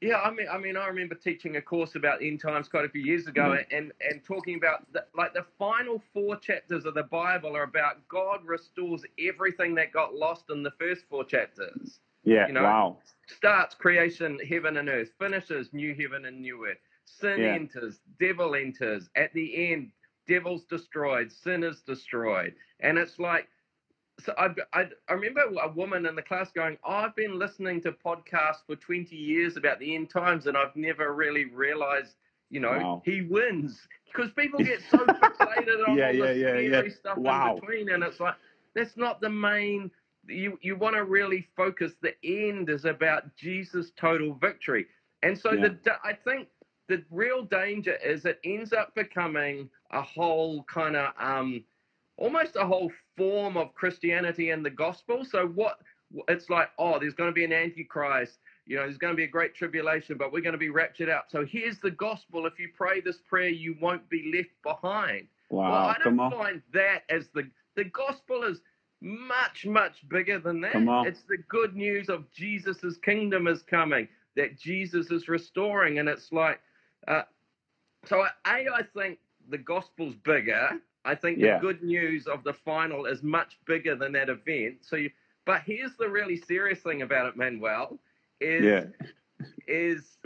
yeah, 0.01 0.19
I 0.19 0.31
mean, 0.31 0.47
I 0.51 0.57
mean, 0.57 0.77
I 0.77 0.87
remember 0.87 1.15
teaching 1.15 1.55
a 1.55 1.61
course 1.61 1.95
about 1.95 2.21
end 2.21 2.41
times 2.41 2.67
quite 2.67 2.85
a 2.85 2.89
few 2.89 3.01
years 3.01 3.27
ago, 3.27 3.41
mm-hmm. 3.41 3.75
and 3.75 3.91
and 4.01 4.23
talking 4.23 4.55
about 4.55 4.91
the, 4.91 5.05
like 5.15 5.33
the 5.33 5.45
final 5.57 6.01
four 6.13 6.35
chapters 6.35 6.85
of 6.85 6.93
the 6.93 7.03
Bible 7.03 7.55
are 7.55 7.63
about 7.63 8.07
God 8.07 8.41
restores 8.45 9.03
everything 9.19 9.73
that 9.75 9.93
got 9.93 10.13
lost 10.13 10.45
in 10.49 10.63
the 10.63 10.71
first 10.79 11.05
four 11.09 11.23
chapters. 11.23 11.99
Yeah, 12.23 12.47
you 12.47 12.53
know, 12.53 12.63
wow. 12.63 12.97
Starts 13.27 13.73
creation, 13.73 14.37
heaven 14.47 14.77
and 14.77 14.89
earth, 14.89 15.09
finishes 15.17 15.69
new 15.73 15.95
heaven 15.95 16.25
and 16.25 16.41
new 16.41 16.67
earth. 16.67 16.77
Sin 17.05 17.39
yeah. 17.39 17.53
enters, 17.53 17.99
devil 18.19 18.55
enters. 18.55 19.09
At 19.15 19.33
the 19.33 19.71
end, 19.71 19.91
devil's 20.27 20.65
destroyed, 20.65 21.31
sin 21.31 21.63
is 21.63 21.81
destroyed, 21.81 22.55
and 22.79 22.97
it's 22.97 23.19
like 23.19 23.47
so 24.23 24.33
I, 24.37 24.47
I, 24.73 24.89
I, 25.09 25.13
remember 25.13 25.41
a 25.61 25.69
woman 25.69 26.05
in 26.05 26.15
the 26.15 26.21
class 26.21 26.51
going, 26.51 26.77
oh, 26.85 26.93
I've 26.93 27.15
been 27.15 27.37
listening 27.37 27.81
to 27.81 27.91
podcasts 27.91 28.65
for 28.65 28.75
20 28.75 29.15
years 29.15 29.57
about 29.57 29.79
the 29.79 29.93
end 29.93 30.09
times, 30.09 30.47
and 30.47 30.55
I've 30.55 30.75
never 30.75 31.13
really 31.13 31.45
realized, 31.45 32.15
you 32.49 32.59
know, 32.59 32.71
wow. 32.71 33.01
he 33.03 33.23
wins. 33.23 33.87
Because 34.05 34.31
people 34.31 34.59
get 34.59 34.79
so 34.89 34.97
fixated 35.05 35.87
on 35.87 35.97
yeah, 35.97 36.07
all 36.07 36.13
yeah, 36.13 36.33
the 36.33 36.39
yeah, 36.39 36.81
yeah. 36.81 36.81
stuff 36.89 37.17
wow. 37.17 37.55
in 37.55 37.59
between, 37.59 37.89
and 37.89 38.03
it's 38.03 38.19
like, 38.19 38.35
that's 38.73 38.95
not 38.95 39.19
the 39.19 39.29
main. 39.29 39.91
You, 40.27 40.57
you 40.61 40.75
want 40.75 40.95
to 40.95 41.03
really 41.03 41.47
focus. 41.55 41.93
The 42.01 42.13
end 42.23 42.69
is 42.69 42.85
about 42.85 43.35
Jesus' 43.35 43.91
total 43.97 44.33
victory. 44.33 44.87
And 45.23 45.37
so 45.37 45.51
yeah. 45.51 45.69
the, 45.83 45.93
I 46.03 46.13
think 46.13 46.47
the 46.87 47.03
real 47.09 47.43
danger 47.43 47.97
is 48.03 48.25
it 48.25 48.39
ends 48.43 48.73
up 48.73 48.93
becoming 48.95 49.69
a 49.91 50.01
whole 50.01 50.63
kind 50.63 50.95
of 50.95 51.13
um, 51.19 51.63
almost 52.17 52.55
a 52.55 52.65
whole 52.65 52.91
form 53.17 53.57
of 53.57 53.73
Christianity 53.73 54.51
and 54.51 54.65
the 54.65 54.69
gospel. 54.69 55.25
So 55.25 55.47
what 55.47 55.79
it's 56.27 56.49
like, 56.49 56.69
oh, 56.77 56.99
there's 56.99 57.13
going 57.13 57.29
to 57.29 57.33
be 57.33 57.43
an 57.43 57.53
antichrist. 57.53 58.39
You 58.65 58.77
know, 58.77 58.83
there's 58.83 58.97
going 58.97 59.13
to 59.13 59.17
be 59.17 59.23
a 59.23 59.27
great 59.27 59.53
tribulation, 59.53 60.17
but 60.17 60.31
we're 60.31 60.41
going 60.41 60.53
to 60.53 60.59
be 60.59 60.69
raptured 60.69 61.09
out. 61.09 61.25
So 61.29 61.45
here's 61.45 61.79
the 61.79 61.91
gospel. 61.91 62.45
If 62.45 62.59
you 62.59 62.69
pray 62.75 63.01
this 63.01 63.17
prayer, 63.27 63.49
you 63.49 63.75
won't 63.81 64.07
be 64.09 64.31
left 64.35 64.49
behind. 64.63 65.27
Wow, 65.49 65.71
well, 65.71 65.73
I 65.73 65.97
don't 66.03 66.19
on. 66.19 66.31
find 66.31 66.61
that 66.73 67.03
as 67.09 67.27
the 67.33 67.47
the 67.75 67.83
gospel 67.85 68.43
is 68.43 68.61
much 69.01 69.65
much 69.65 70.07
bigger 70.09 70.39
than 70.39 70.61
that. 70.61 70.71
Come 70.71 70.89
on. 70.89 71.07
It's 71.07 71.23
the 71.27 71.37
good 71.49 71.75
news 71.75 72.09
of 72.09 72.31
Jesus's 72.31 72.97
kingdom 72.97 73.47
is 73.47 73.61
coming, 73.61 74.07
that 74.35 74.57
Jesus 74.57 75.11
is 75.11 75.27
restoring, 75.27 75.99
and 75.99 76.09
it's 76.09 76.31
like, 76.31 76.59
uh, 77.07 77.23
so 78.05 78.21
a 78.21 78.29
I 78.45 78.81
think 78.93 79.19
the 79.49 79.57
gospel's 79.57 80.15
bigger 80.15 80.79
I 81.05 81.15
think 81.15 81.39
the 81.39 81.59
good 81.61 81.83
news 81.83 82.25
of 82.25 82.43
the 82.43 82.53
final 82.53 83.05
is 83.05 83.21
much 83.21 83.59
bigger 83.65 83.95
than 83.95 84.11
that 84.13 84.29
event. 84.29 84.77
So, 84.81 84.95
you, 84.95 85.11
but 85.45 85.61
here's 85.61 85.95
the 85.97 86.09
really 86.09 86.35
serious 86.35 86.79
thing 86.79 87.03
about 87.03 87.27
it, 87.27 87.37
Manuel, 87.37 87.99
is 88.41 88.65
yeah. 88.65 89.45
is 89.67 90.17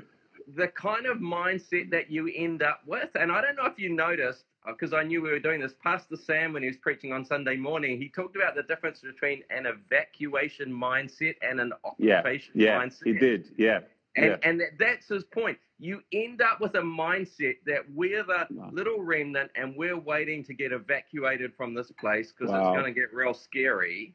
the 0.56 0.70
kind 0.70 1.06
of 1.06 1.18
mindset 1.18 1.92
that 1.92 2.10
you 2.10 2.32
end 2.34 2.64
up 2.64 2.82
with. 2.88 3.10
And 3.16 3.32
I 3.32 3.42
don't 3.42 3.58
know 3.58 3.66
if 3.66 3.78
you 3.78 3.90
noticed, 3.90 4.46
because 4.66 4.94
uh, 4.94 4.98
I 4.98 5.04
knew 5.04 5.22
we 5.22 5.30
were 5.30 5.40
doing 5.40 5.60
this. 5.60 5.74
Pastor 5.84 6.16
Sam, 6.16 6.54
when 6.54 6.64
he 6.64 6.70
was 6.70 6.78
preaching 6.78 7.12
on 7.12 7.26
Sunday 7.26 7.58
morning, 7.58 8.00
he 8.00 8.08
talked 8.08 8.38
about 8.38 8.56
the 8.56 8.64
difference 8.64 9.02
between 9.02 9.44
an 9.50 9.66
evacuation 9.66 10.72
mindset 10.72 11.36
and 11.42 11.60
an 11.60 11.74
occupation 11.84 12.54
yeah, 12.56 12.80
mindset. 12.80 13.06
Yeah, 13.06 13.14
he 13.14 13.20
did. 13.20 13.50
Yeah. 13.58 13.80
And, 14.16 14.26
yeah. 14.26 14.38
and 14.50 14.62
that's 14.80 15.10
his 15.10 15.26
point. 15.26 15.58
You 15.80 16.02
end 16.12 16.42
up 16.42 16.60
with 16.60 16.76
a 16.76 16.82
mindset 16.82 17.56
that 17.66 17.84
we're 17.94 18.24
the 18.24 18.48
wow. 18.52 18.70
little 18.72 19.02
remnant 19.02 19.50
and 19.56 19.76
we're 19.76 19.98
waiting 19.98 20.44
to 20.44 20.54
get 20.54 20.74
evacuated 20.74 21.54
from 21.56 21.74
this 21.74 21.92
place 21.92 22.34
because 22.34 22.52
wow. 22.52 22.60
it's 22.60 22.80
going 22.80 22.94
to 22.94 23.00
get 23.00 23.14
real 23.14 23.34
scary, 23.34 24.14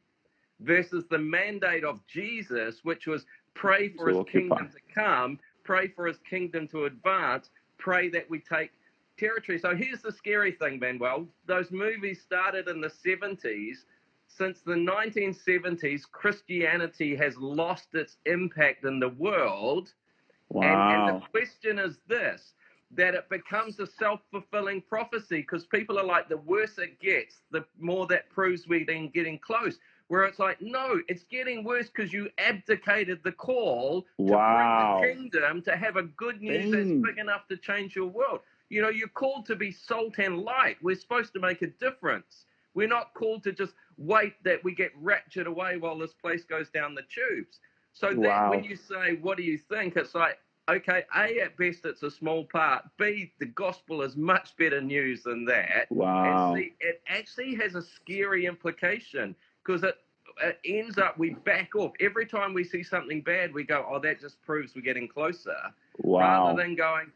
versus 0.61 1.04
the 1.11 1.18
mandate 1.18 1.85
of 1.85 2.04
Jesus, 2.06 2.80
which 2.83 3.06
was 3.06 3.25
pray 3.54 3.88
for 3.88 4.09
his 4.09 4.25
kingdom 4.30 4.71
to 4.71 4.94
come, 4.94 5.38
pray 5.62 5.88
for 5.88 6.06
his 6.06 6.18
kingdom 6.28 6.66
to 6.68 6.85
advance, 6.85 7.50
pray 7.78 8.09
that 8.11 8.28
we 8.28 8.40
take 8.40 8.71
territory. 9.18 9.59
So 9.59 9.75
here's 9.75 10.02
the 10.02 10.12
scary 10.12 10.52
thing, 10.52 10.78
Manuel. 10.78 11.26
Those 11.47 11.71
movies 11.71 12.21
started 12.23 12.68
in 12.68 12.80
the 12.80 12.88
70s. 12.88 13.85
Since 14.26 14.62
the 14.62 14.75
1970s, 14.75 16.02
Christianity 16.11 17.14
has 17.14 17.37
lost 17.37 17.94
its 17.94 18.16
impact 18.26 18.85
in 18.85 18.99
the 18.99 19.11
world 19.11 19.92
Wow. 20.54 20.62
And, 20.62 21.11
and 21.11 21.23
the 21.23 21.26
question 21.26 21.78
is 21.78 21.99
this 22.08 22.52
that 22.96 23.14
it 23.14 23.28
becomes 23.28 23.80
a 23.80 23.87
self 23.87 24.20
fulfilling 24.30 24.80
prophecy 24.80 25.38
because 25.38 25.66
people 25.66 25.99
are 25.99 26.04
like, 26.04 26.28
the 26.28 26.37
worse 26.37 26.78
it 26.78 27.00
gets, 27.00 27.40
the 27.50 27.64
more 27.80 28.06
that 28.06 28.30
proves 28.30 28.68
we're 28.68 28.84
getting 28.84 29.38
close. 29.38 29.78
Where 30.08 30.25
it's 30.25 30.38
like, 30.38 30.61
no, 30.61 31.00
it's 31.08 31.25
getting 31.25 31.64
worse 31.64 31.88
because 31.88 32.12
you 32.12 32.28
abdicated 32.38 33.20
the 33.25 33.32
call 33.32 34.02
to 34.02 34.06
wow. 34.18 34.99
bring 35.00 35.25
the 35.25 35.30
kingdom 35.30 35.62
to 35.62 35.76
have 35.76 35.96
a 35.96 36.02
good 36.02 36.42
news 36.42 36.70
Dang. 36.70 37.00
that's 37.00 37.14
big 37.14 37.18
enough 37.18 37.49
to 37.49 37.56
change 37.56 37.96
your 37.96 38.06
world. 38.06 38.40
You 38.68 38.82
know, 38.82 38.90
you're 38.90 39.08
called 39.08 39.46
to 39.46 39.56
be 39.56 39.73
salt 39.73 40.18
and 40.18 40.40
light. 40.40 40.76
We're 40.82 40.96
supposed 40.96 41.32
to 41.32 41.40
make 41.40 41.62
a 41.62 41.68
difference. 41.68 42.44
We're 42.75 42.87
not 42.87 43.14
called 43.14 43.42
to 43.44 43.52
just 43.52 43.73
wait 43.96 44.34
that 44.44 44.62
we 44.62 44.75
get 44.75 44.92
raptured 45.00 45.46
away 45.46 45.78
while 45.78 45.99
this 45.99 46.12
place 46.12 46.44
goes 46.44 46.68
down 46.68 46.94
the 46.94 47.02
tubes. 47.02 47.61
So 47.94 48.12
that 48.12 48.50
when 48.50 48.62
you 48.62 48.76
say, 48.76 49.16
what 49.23 49.38
do 49.38 49.42
you 49.42 49.56
think? 49.56 49.96
It's 49.96 50.14
like, 50.14 50.38
okay, 50.68 51.04
A, 51.16 51.40
at 51.40 51.56
best, 51.56 51.85
it's 51.85 52.02
a 52.02 52.11
small 52.11 52.44
part. 52.44 52.85
B, 52.99 53.33
the 53.38 53.47
gospel 53.47 54.02
is 54.02 54.16
much 54.16 54.56
better 54.56 54.80
news 54.80 55.23
than 55.23 55.44
that. 55.47 55.87
Wow. 55.90 56.54
And 56.54 56.62
C, 56.62 56.75
it 56.80 57.02
actually 57.09 57.54
has 57.56 57.75
a 57.75 57.83
scary 57.83 58.47
implication 58.47 59.35
because 59.64 59.83
it, 59.83 59.97
it 60.42 60.59
ends 60.64 60.99
up, 60.99 61.18
we 61.18 61.30
back 61.30 61.75
off. 61.76 61.92
Every 62.00 62.26
time 62.26 62.54
we 62.54 62.64
see 62.64 62.83
something 62.83 63.21
bad, 63.21 63.52
we 63.52 63.64
go, 63.64 63.87
oh, 63.88 63.99
that 64.00 64.21
just 64.21 64.42
proves 64.42 64.75
we're 64.75 64.83
getting 64.83 65.09
closer. 65.09 65.56
Wow. 65.99 66.47
Rather 66.47 66.62
than 66.62 66.75
going, 66.75 67.12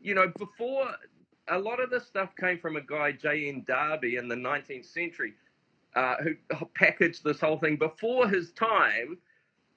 you 0.00 0.14
know, 0.14 0.32
before 0.38 0.94
a 1.48 1.58
lot 1.58 1.80
of 1.80 1.90
this 1.90 2.06
stuff 2.06 2.30
came 2.36 2.58
from 2.58 2.76
a 2.76 2.80
guy, 2.80 3.12
J.N. 3.12 3.64
Darby, 3.66 4.16
in 4.16 4.28
the 4.28 4.36
19th 4.36 4.86
century, 4.86 5.34
uh, 5.96 6.16
who 6.22 6.34
packaged 6.74 7.24
this 7.24 7.40
whole 7.40 7.58
thing. 7.58 7.76
Before 7.76 8.28
his 8.28 8.52
time, 8.52 9.18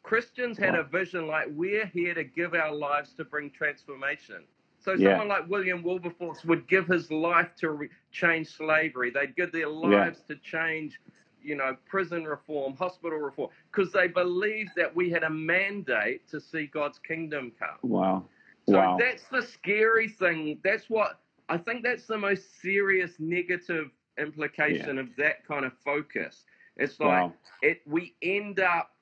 Christians 0.04 0.58
had 0.58 0.76
a 0.76 0.84
vision 0.84 1.28
like 1.28 1.48
we're 1.52 1.86
here 1.88 2.14
to 2.14 2.24
give 2.24 2.54
our 2.54 2.74
lives 2.74 3.14
to 3.14 3.26
bring 3.26 3.50
transformation. 3.50 4.44
So 4.80 4.94
Yeah. 4.94 5.12
someone 5.12 5.30
like 5.30 5.48
William 5.50 5.82
Wilberforce 5.82 6.44
would 6.44 6.68
give 6.68 6.88
his 6.88 7.10
life 7.10 7.56
to 7.58 7.72
re- 7.72 7.90
change 8.12 8.50
slavery. 8.50 9.10
They'd 9.12 9.36
give 9.36 9.54
their 9.54 9.70
lives 9.70 10.22
to 10.24 10.36
change, 10.36 11.00
you 11.42 11.56
know, 11.56 11.78
prison 11.86 12.26
reform, 12.26 12.76
hospital 12.76 13.18
reform, 13.18 13.50
because 13.72 13.94
they 13.94 14.08
believed 14.08 14.72
that 14.76 14.94
we 14.94 15.10
had 15.10 15.24
a 15.24 15.30
mandate 15.30 16.28
to 16.28 16.42
see 16.42 16.68
God's 16.68 17.00
kingdom 17.00 17.54
come. 17.58 17.78
Wow. 17.82 18.26
So 18.68 18.78
wow. 18.78 18.98
that's 19.00 19.24
the 19.30 19.42
scary 19.42 20.10
thing. 20.10 20.60
That's 20.64 20.90
what 20.90 21.20
I 21.50 21.58
think 21.58 21.84
that's 21.84 22.06
the 22.06 22.18
most 22.18 22.62
serious 22.62 23.20
negative 23.20 23.92
implication 24.18 25.00
of 25.00 25.16
that 25.18 25.46
kind 25.46 25.66
of 25.66 25.74
focus. 25.80 26.46
It's 26.78 27.00
like 27.00 27.24
wow. 27.24 27.34
it 27.62 27.82
we 27.86 28.16
end 28.22 28.60
up 28.60 28.93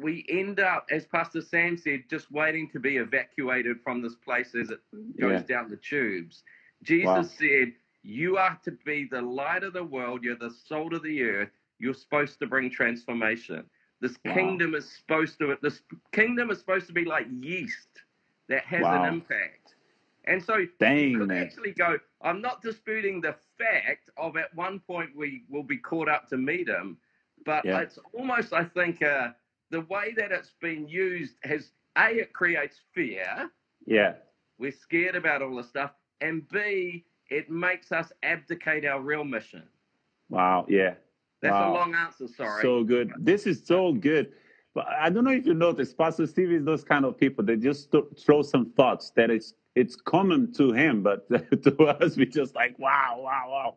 we 0.00 0.24
end 0.28 0.60
up, 0.60 0.86
as 0.90 1.06
Pastor 1.06 1.42
Sam 1.42 1.76
said, 1.76 2.04
just 2.08 2.30
waiting 2.30 2.68
to 2.70 2.78
be 2.80 2.96
evacuated 2.98 3.80
from 3.82 4.02
this 4.02 4.14
place 4.14 4.54
as 4.54 4.70
it 4.70 4.80
goes 5.20 5.40
Yeah. 5.40 5.46
down 5.46 5.70
the 5.70 5.76
tubes. 5.76 6.44
Jesus 6.82 7.06
Wow. 7.06 7.22
said, 7.22 7.72
You 8.02 8.36
are 8.38 8.58
to 8.64 8.72
be 8.84 9.04
the 9.10 9.20
light 9.22 9.64
of 9.64 9.72
the 9.72 9.84
world, 9.84 10.22
you're 10.22 10.36
the 10.36 10.50
salt 10.50 10.94
of 10.94 11.02
the 11.02 11.22
earth, 11.22 11.50
you're 11.78 11.94
supposed 11.94 12.38
to 12.40 12.46
bring 12.46 12.70
transformation. 12.70 13.68
This 14.00 14.16
Wow. 14.24 14.34
kingdom 14.34 14.74
is 14.74 14.88
supposed 14.90 15.38
to 15.38 15.56
this 15.62 15.82
kingdom 16.12 16.50
is 16.50 16.58
supposed 16.60 16.86
to 16.86 16.92
be 16.92 17.04
like 17.04 17.26
yeast 17.30 18.02
that 18.48 18.64
has 18.64 18.82
Wow. 18.82 19.02
an 19.02 19.04
impact. 19.06 19.74
And 20.24 20.42
so 20.42 20.58
you 20.58 20.68
Dang, 20.78 21.18
could 21.18 21.28
man. 21.28 21.44
actually 21.44 21.72
go, 21.72 21.98
I'm 22.22 22.40
not 22.40 22.62
disputing 22.62 23.20
the 23.20 23.34
fact 23.58 24.10
of 24.16 24.36
at 24.36 24.54
one 24.54 24.78
point 24.80 25.10
we 25.16 25.44
will 25.48 25.62
be 25.62 25.78
caught 25.78 26.08
up 26.08 26.28
to 26.28 26.36
meet 26.36 26.68
him, 26.68 26.98
but 27.44 27.64
Yeah. 27.64 27.80
it's 27.80 27.98
almost, 28.12 28.52
I 28.52 28.64
think, 28.64 29.02
uh, 29.02 29.30
the 29.70 29.80
way 29.82 30.14
that 30.16 30.32
it's 30.32 30.54
been 30.60 30.88
used 30.88 31.34
has 31.44 31.72
A, 31.96 32.10
it 32.10 32.32
creates 32.32 32.80
fear. 32.94 33.50
Yeah. 33.86 34.14
We're 34.58 34.72
scared 34.72 35.16
about 35.16 35.42
all 35.42 35.56
this 35.56 35.68
stuff. 35.68 35.92
And 36.20 36.48
B, 36.48 37.04
it 37.30 37.50
makes 37.50 37.92
us 37.92 38.12
abdicate 38.22 38.84
our 38.84 39.00
real 39.00 39.24
mission. 39.24 39.62
Wow. 40.30 40.66
Yeah. 40.68 40.94
That's 41.40 41.52
Wow. 41.52 41.72
a 41.72 41.74
long 41.74 41.94
answer, 41.94 42.26
sorry. 42.28 42.62
So 42.62 42.82
good. 42.82 43.12
This 43.18 43.46
is 43.46 43.64
so 43.64 43.92
good. 43.92 44.32
But 44.74 44.86
I 44.88 45.10
don't 45.10 45.24
know 45.24 45.30
if 45.30 45.46
you 45.46 45.54
noticed, 45.54 45.96
Pastor 45.96 46.26
Steve 46.26 46.52
is 46.52 46.64
those 46.64 46.84
kind 46.84 47.04
of 47.04 47.16
people. 47.16 47.44
They 47.44 47.56
just 47.56 47.90
th- 47.92 48.04
throw 48.24 48.42
some 48.42 48.70
thoughts 48.72 49.10
that 49.16 49.30
it's 49.30 49.54
it's 49.74 49.94
common 49.94 50.52
to 50.54 50.72
him, 50.72 51.02
but 51.04 51.28
to 51.62 51.84
us, 51.84 52.16
we 52.16 52.26
just 52.26 52.54
like 52.56 52.76
wow, 52.78 53.20
wow, 53.20 53.44
wow. 53.48 53.76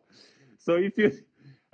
So 0.58 0.74
if 0.76 0.96
you, 0.98 1.12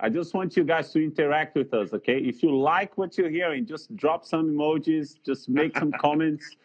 I 0.01 0.09
just 0.09 0.33
want 0.33 0.55
you 0.55 0.63
guys 0.63 0.91
to 0.93 1.03
interact 1.03 1.55
with 1.55 1.73
us, 1.73 1.91
okay? 1.93 2.17
If 2.17 2.41
you 2.41 2.57
like 2.57 2.97
what 2.97 3.17
you're 3.17 3.29
hearing, 3.29 3.65
just 3.65 3.93
drop 3.97 4.23
some 4.23 4.51
emojis, 4.51 5.17
just 5.25 5.49
make 5.49 5.77
some 5.77 5.91
comments. 5.99 6.55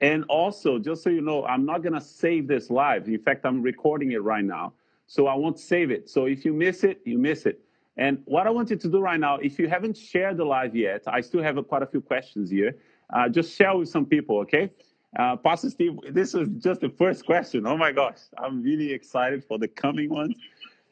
And 0.00 0.24
also, 0.24 0.80
just 0.80 1.04
so 1.04 1.10
you 1.10 1.20
know, 1.20 1.44
I'm 1.46 1.64
not 1.64 1.84
gonna 1.84 2.00
save 2.00 2.48
this 2.48 2.70
live. 2.70 3.06
In 3.06 3.20
fact, 3.20 3.46
I'm 3.46 3.62
recording 3.62 4.12
it 4.12 4.22
right 4.24 4.44
now, 4.44 4.72
so 5.06 5.28
I 5.28 5.34
won't 5.34 5.60
save 5.60 5.92
it. 5.92 6.10
So 6.10 6.26
if 6.26 6.44
you 6.44 6.52
miss 6.52 6.82
it, 6.82 7.00
you 7.04 7.18
miss 7.18 7.46
it. 7.46 7.60
And 7.96 8.20
what 8.24 8.48
I 8.48 8.50
want 8.50 8.70
you 8.70 8.76
to 8.76 8.88
do 8.88 9.00
right 9.00 9.20
now, 9.20 9.36
if 9.36 9.60
you 9.60 9.68
haven't 9.68 9.96
shared 9.96 10.38
the 10.38 10.44
live 10.44 10.74
yet, 10.74 11.04
I 11.06 11.20
still 11.20 11.42
have 11.42 11.58
a, 11.58 11.62
quite 11.62 11.82
a 11.82 11.86
few 11.86 12.00
questions 12.00 12.50
here. 12.50 12.76
Uh, 13.12 13.28
just 13.28 13.54
share 13.56 13.76
with 13.76 13.90
some 13.90 14.06
people, 14.06 14.38
okay? 14.38 14.70
Uh, 15.16 15.36
Pastor 15.36 15.70
Steve, 15.70 15.98
this 16.10 16.34
is 16.34 16.48
just 16.58 16.80
the 16.80 16.88
first 16.88 17.26
question. 17.26 17.66
Oh 17.66 17.76
my 17.76 17.92
gosh, 17.92 18.18
I'm 18.38 18.62
really 18.62 18.92
excited 18.92 19.44
for 19.44 19.58
the 19.58 19.68
coming 19.68 20.08
ones. 20.08 20.34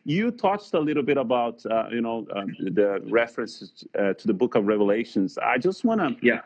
You 0.05 0.31
touched 0.31 0.73
a 0.75 0.81
little 0.81 1.03
bit 1.03 1.19
about, 1.19 1.65
uh, 1.67 1.87
you 1.91 2.01
know, 2.01 2.27
uh, 2.35 2.45
the 2.59 3.01
references 3.11 3.85
uh, 3.99 4.15
to 4.15 4.27
the 4.27 4.33
Book 4.35 4.55
of 4.55 4.67
Revelations. 4.67 5.39
I 5.39 5.59
just 5.59 5.85
want 5.85 6.01
to 6.01 6.17
yeah. 6.23 6.41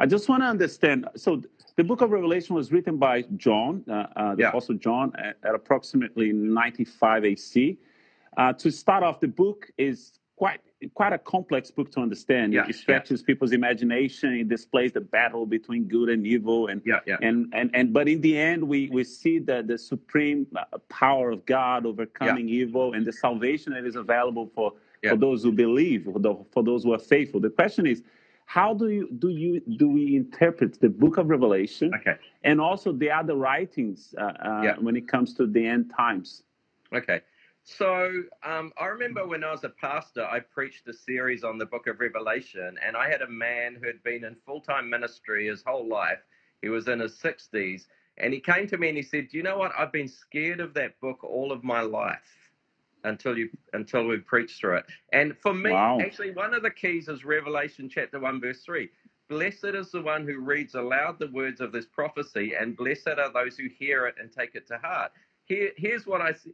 I 0.00 0.06
just 0.06 0.28
want 0.28 0.42
to 0.42 0.46
understand. 0.46 1.08
So, 1.16 1.42
the 1.76 1.84
book 1.84 2.02
of 2.02 2.10
Revelation 2.10 2.54
was 2.54 2.72
written 2.72 2.96
by 2.98 3.22
John, 3.36 3.84
uh, 3.88 4.06
uh, 4.16 4.34
the 4.34 4.42
Yeah. 4.42 4.48
Apostle 4.48 4.74
John, 4.74 5.12
at, 5.16 5.36
at 5.42 5.54
approximately 5.54 6.32
95 6.32 7.24
AC. 7.24 7.78
Uh, 8.36 8.52
to 8.54 8.70
start 8.70 9.02
off, 9.02 9.20
the 9.20 9.28
book 9.28 9.70
is 9.78 10.12
quite 10.36 10.60
quite 10.94 11.12
a 11.12 11.18
complex 11.18 11.70
book 11.70 11.90
to 11.92 12.00
understand. 12.00 12.52
Yeah, 12.52 12.66
It 12.68 12.74
stretches 12.74 13.22
people's 13.22 13.52
imagination. 13.52 14.34
It 14.34 14.48
displays 14.48 14.92
the 14.92 15.00
battle 15.00 15.44
between 15.46 15.84
good 15.88 16.08
and 16.08 16.26
evil, 16.26 16.68
and 16.68 16.80
Yeah, 16.84 17.00
yeah. 17.06 17.16
and 17.20 17.52
and 17.52 17.70
and. 17.74 17.92
But 17.92 18.08
in 18.08 18.20
the 18.20 18.38
end, 18.38 18.62
we 18.62 18.88
we 18.90 19.04
see 19.04 19.38
the 19.38 19.62
the 19.62 19.78
supreme 19.78 20.46
uh, 20.56 20.78
power 20.88 21.30
of 21.30 21.44
God 21.46 21.84
overcoming 21.86 22.48
evil 22.48 22.92
and 22.94 23.04
the 23.04 23.12
salvation 23.12 23.72
that 23.74 23.84
is 23.84 23.96
available 23.96 24.50
for 24.54 24.72
Yeah. 25.02 25.10
for 25.12 25.16
those 25.16 25.42
who 25.44 25.52
believe, 25.52 26.04
for, 26.12 26.18
the, 26.18 26.34
for 26.52 26.62
those 26.64 26.82
who 26.84 26.92
are 26.92 26.98
faithful. 27.14 27.38
The 27.40 27.50
question 27.60 27.86
is, 27.86 28.02
how 28.46 28.74
do 28.74 28.88
you 28.88 29.08
do 29.24 29.28
you 29.28 29.60
do 29.82 29.86
we 29.88 30.16
interpret 30.16 30.80
the 30.80 30.88
book 30.88 31.18
of 31.18 31.28
Revelation 31.28 31.92
Okay. 31.94 32.16
and 32.44 32.60
also 32.60 32.92
the 32.92 33.10
other 33.10 33.34
writings 33.46 34.14
uh, 34.16 34.22
uh, 34.22 34.62
Yeah. 34.66 34.76
when 34.84 34.96
it 34.96 35.06
comes 35.08 35.34
to 35.34 35.46
the 35.46 35.64
end 35.66 35.92
times? 35.96 36.42
Okay. 36.92 37.20
So 37.76 38.22
um, 38.42 38.72
I 38.80 38.86
remember 38.86 39.26
when 39.26 39.44
I 39.44 39.50
was 39.50 39.62
a 39.62 39.68
pastor, 39.68 40.24
I 40.24 40.40
preached 40.40 40.88
a 40.88 40.92
series 40.94 41.44
on 41.44 41.58
the 41.58 41.66
book 41.66 41.86
of 41.86 42.00
Revelation, 42.00 42.78
and 42.84 42.96
I 42.96 43.10
had 43.10 43.20
a 43.20 43.28
man 43.28 43.76
who 43.78 43.86
had 43.86 44.02
been 44.02 44.24
in 44.24 44.36
full 44.46 44.62
time 44.62 44.88
ministry 44.88 45.48
his 45.48 45.62
whole 45.66 45.86
life. 45.86 46.20
He 46.62 46.70
was 46.70 46.88
in 46.88 47.00
his 47.00 47.18
60s, 47.18 47.82
and 48.16 48.32
he 48.32 48.40
came 48.40 48.66
to 48.68 48.78
me 48.78 48.88
and 48.88 48.96
he 48.96 49.02
said, 49.02 49.28
Do 49.30 49.36
you 49.36 49.42
know 49.42 49.58
what? 49.58 49.72
I've 49.78 49.92
been 49.92 50.08
scared 50.08 50.60
of 50.60 50.72
that 50.74 50.98
book 51.02 51.22
all 51.22 51.52
of 51.52 51.62
my 51.62 51.82
life 51.82 52.52
until 53.04 53.36
you 53.36 53.50
until 53.74 54.06
we 54.06 54.16
preached 54.16 54.58
through 54.60 54.78
it. 54.78 54.86
And 55.12 55.36
for 55.36 55.52
me, 55.52 55.72
Wow. 55.72 55.98
actually, 56.00 56.30
one 56.30 56.54
of 56.54 56.62
the 56.62 56.70
keys 56.70 57.08
is 57.08 57.22
Revelation 57.26 57.90
chapter 57.90 58.18
1, 58.18 58.40
verse 58.40 58.62
3. 58.62 58.88
Blessed 59.28 59.74
is 59.74 59.90
the 59.90 60.00
one 60.00 60.26
who 60.26 60.40
reads 60.40 60.74
aloud 60.74 61.18
the 61.18 61.30
words 61.32 61.60
of 61.60 61.72
this 61.72 61.84
prophecy, 61.84 62.54
and 62.58 62.78
blessed 62.78 63.08
are 63.18 63.30
those 63.30 63.58
who 63.58 63.68
hear 63.68 64.06
it 64.06 64.14
and 64.18 64.32
take 64.32 64.54
it 64.54 64.66
to 64.68 64.78
heart. 64.78 65.12
Here, 65.44 65.70
here's 65.76 66.06
what 66.06 66.22
I 66.22 66.32
see 66.32 66.52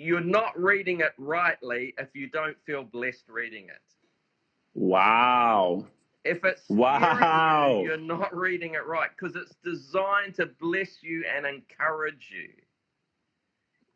you're 0.00 0.20
not 0.20 0.58
reading 0.58 1.00
it 1.00 1.12
rightly 1.18 1.94
if 1.98 2.08
you 2.14 2.26
don't 2.30 2.56
feel 2.64 2.82
blessed 2.82 3.24
reading 3.28 3.64
it. 3.64 3.82
Wow. 4.72 5.84
If 6.24 6.42
it's 6.44 6.62
Wow. 6.70 7.80
you, 7.82 7.88
you're 7.88 7.96
not 7.98 8.34
reading 8.34 8.74
it 8.74 8.86
right 8.86 9.10
because 9.14 9.36
it's 9.36 9.54
designed 9.62 10.34
to 10.36 10.46
bless 10.46 11.02
you 11.02 11.24
and 11.36 11.44
encourage 11.44 12.30
you. 12.30 12.48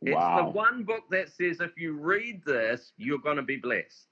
It's 0.03 0.21
the 0.37 0.45
one 0.45 0.83
book 0.85 1.05
that 1.11 1.31
says 1.31 1.61
if 1.61 1.79
you 1.79 1.95
read 1.95 2.43
this, 2.45 2.93
you're 2.99 3.19
going 3.19 3.37
to 3.37 3.43
be 3.43 3.57
blessed. 3.57 4.09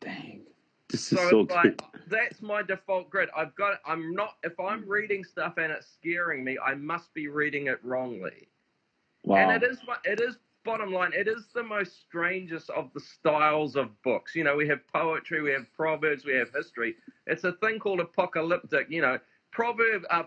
Dang. 0.00 0.42
This 0.88 1.12
is 1.12 1.18
So 1.18 1.30
so 1.30 1.40
it's 1.40 1.50
like 1.52 1.76
good. 1.78 1.82
that's 2.08 2.40
my 2.40 2.62
default 2.62 3.10
grid. 3.10 3.28
I've 3.36 3.54
got. 3.56 3.80
I'm 3.84 4.14
not. 4.14 4.36
If 4.44 4.58
I'm 4.60 4.88
reading 4.88 5.24
stuff 5.24 5.54
and 5.58 5.72
it's 5.72 5.88
scaring 5.88 6.44
me, 6.44 6.56
I 6.64 6.74
must 6.76 7.12
be 7.12 7.26
reading 7.26 7.66
it 7.66 7.80
wrongly. 7.82 8.48
Wow. 9.24 9.36
And 9.38 9.60
it 9.60 9.68
is 9.68 9.78
what 9.84 9.98
it 10.04 10.20
is. 10.20 10.36
Bottom 10.66 10.92
line, 10.92 11.12
it 11.14 11.28
is 11.28 11.46
the 11.54 11.62
most 11.62 12.00
strangest 12.00 12.70
of 12.70 12.92
the 12.92 12.98
styles 12.98 13.76
of 13.76 13.90
books. 14.02 14.34
You 14.34 14.42
know, 14.42 14.56
we 14.56 14.66
have 14.66 14.80
poetry, 14.92 15.40
we 15.40 15.52
have 15.52 15.72
proverbs, 15.72 16.24
we 16.24 16.34
have 16.34 16.48
history. 16.52 16.96
It's 17.28 17.44
a 17.44 17.52
thing 17.52 17.78
called 17.78 18.00
apocalyptic. 18.00 18.88
You 18.90 19.00
know, 19.00 19.18
proverb 19.52 20.02
uh, 20.10 20.24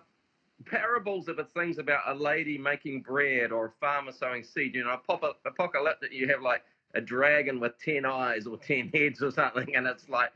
parables 0.65 1.27
are 1.27 1.33
the 1.33 1.43
things 1.43 1.77
about 1.77 2.03
a 2.07 2.13
lady 2.15 2.57
making 2.57 3.01
bread 3.01 3.51
or 3.51 3.65
a 3.65 3.71
farmer 3.81 4.13
sowing 4.13 4.45
seed. 4.45 4.75
You 4.75 4.85
know, 4.85 4.97
apocalyptic, 5.45 6.13
you 6.13 6.29
have 6.29 6.41
like 6.41 6.63
a 6.95 7.01
dragon 7.01 7.59
with 7.59 7.77
ten 7.77 8.05
eyes 8.05 8.47
or 8.47 8.57
ten 8.57 8.89
heads 8.93 9.21
or 9.21 9.31
something, 9.31 9.75
and 9.75 9.85
it's 9.87 10.07
like 10.07 10.31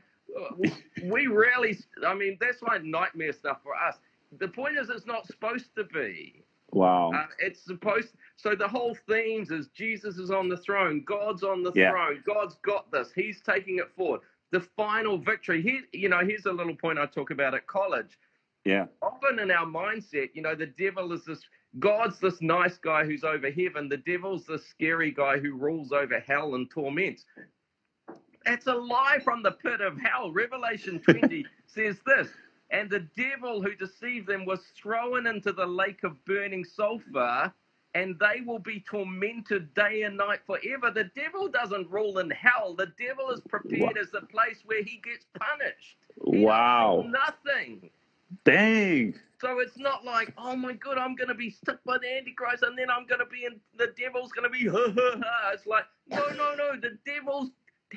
we 1.04 1.28
really. 1.28 1.78
I 2.06 2.12
mean, 2.12 2.36
that's 2.38 2.60
like 2.60 2.84
nightmare 2.84 3.32
stuff 3.32 3.60
for 3.62 3.74
us. 3.74 3.96
The 4.38 4.48
point 4.48 4.76
is, 4.76 4.90
it's 4.90 5.06
not 5.06 5.26
supposed 5.26 5.74
to 5.76 5.84
be. 5.84 6.44
Wow. 6.74 7.12
Uh, 7.14 7.26
it's 7.38 7.64
supposed. 7.64 8.08
So 8.36 8.54
the 8.54 8.68
whole 8.68 8.94
themes 9.08 9.50
is 9.50 9.68
Jesus 9.68 10.18
is 10.18 10.30
on 10.30 10.48
the 10.48 10.56
throne, 10.58 11.02
God's 11.06 11.42
on 11.42 11.62
the 11.62 11.72
Yeah. 11.74 11.90
throne, 11.90 12.22
God's 12.26 12.56
got 12.64 12.90
this, 12.92 13.12
He's 13.14 13.40
taking 13.42 13.78
it 13.78 13.90
forward. 13.96 14.20
The 14.50 14.60
final 14.60 15.18
victory. 15.18 15.62
Here, 15.62 15.82
you 15.92 16.08
know, 16.08 16.20
here's 16.20 16.46
a 16.46 16.52
little 16.52 16.76
point 16.76 16.98
I 16.98 17.06
talk 17.06 17.30
about 17.30 17.54
at 17.54 17.66
college. 17.66 18.18
yeah. 18.64 18.86
Often 19.02 19.38
in 19.40 19.50
our 19.50 19.66
mindset, 19.66 20.30
you 20.34 20.42
know, 20.42 20.54
the 20.54 20.66
devil 20.66 21.12
is 21.12 21.24
this. 21.24 21.40
God's 21.80 22.20
this 22.20 22.40
nice 22.40 22.78
guy 22.78 23.04
who's 23.04 23.24
over 23.24 23.50
heaven. 23.50 23.88
The 23.88 23.96
devil's 23.96 24.46
this 24.46 24.64
scary 24.66 25.10
guy 25.10 25.38
who 25.38 25.54
rules 25.54 25.90
over 25.92 26.20
hell 26.20 26.54
and 26.54 26.70
torments. 26.70 27.24
That's 28.46 28.66
a 28.66 28.74
lie 28.74 29.18
from 29.24 29.42
the 29.42 29.52
pit 29.52 29.80
of 29.80 29.98
hell. 29.98 30.32
Revelation 30.32 31.00
20 31.00 31.46
says 31.66 31.98
this 32.06 32.28
And 32.74 32.90
the 32.90 33.06
devil 33.16 33.62
who 33.62 33.76
deceived 33.76 34.26
them 34.26 34.44
was 34.44 34.60
thrown 34.76 35.28
into 35.28 35.52
the 35.52 35.64
lake 35.64 36.02
of 36.02 36.22
burning 36.24 36.64
sulfur, 36.64 37.52
and 37.94 38.18
they 38.18 38.40
will 38.44 38.58
be 38.58 38.80
tormented 38.80 39.72
day 39.74 40.02
and 40.02 40.16
night 40.16 40.40
forever. 40.44 40.90
The 40.90 41.08
devil 41.14 41.48
doesn't 41.48 41.88
rule 41.88 42.18
in 42.18 42.30
hell, 42.30 42.74
the 42.74 42.92
devil 42.98 43.30
is 43.30 43.40
prepared 43.48 43.96
as 43.96 44.10
the 44.10 44.22
place 44.22 44.62
where 44.64 44.82
he 44.82 45.00
gets 45.04 45.24
punished. 45.38 45.98
He 46.32 46.44
Wow. 46.44 47.06
nothing. 47.06 47.90
Dang. 48.44 49.14
So 49.40 49.60
it's 49.60 49.78
not 49.78 50.04
like, 50.04 50.32
oh 50.36 50.56
my 50.56 50.72
god, 50.72 50.98
I'm 50.98 51.14
going 51.14 51.28
to 51.28 51.34
be 51.34 51.50
stuck 51.50 51.84
by 51.84 51.98
the 51.98 52.08
Antichrist, 52.16 52.64
and 52.64 52.76
then 52.76 52.90
I'm 52.90 53.06
going 53.06 53.20
to 53.20 53.26
be 53.26 53.44
in. 53.44 53.60
The 53.78 53.94
devil's 53.96 54.32
going 54.32 54.50
to 54.50 54.58
be 54.58 54.66
ha 54.68 54.92
ha 54.92 55.20
ha. 55.22 55.50
It's 55.52 55.66
like, 55.66 55.84
no, 56.08 56.26
no, 56.30 56.56
no. 56.56 56.72
The 56.80 56.98
devil's 57.06 57.50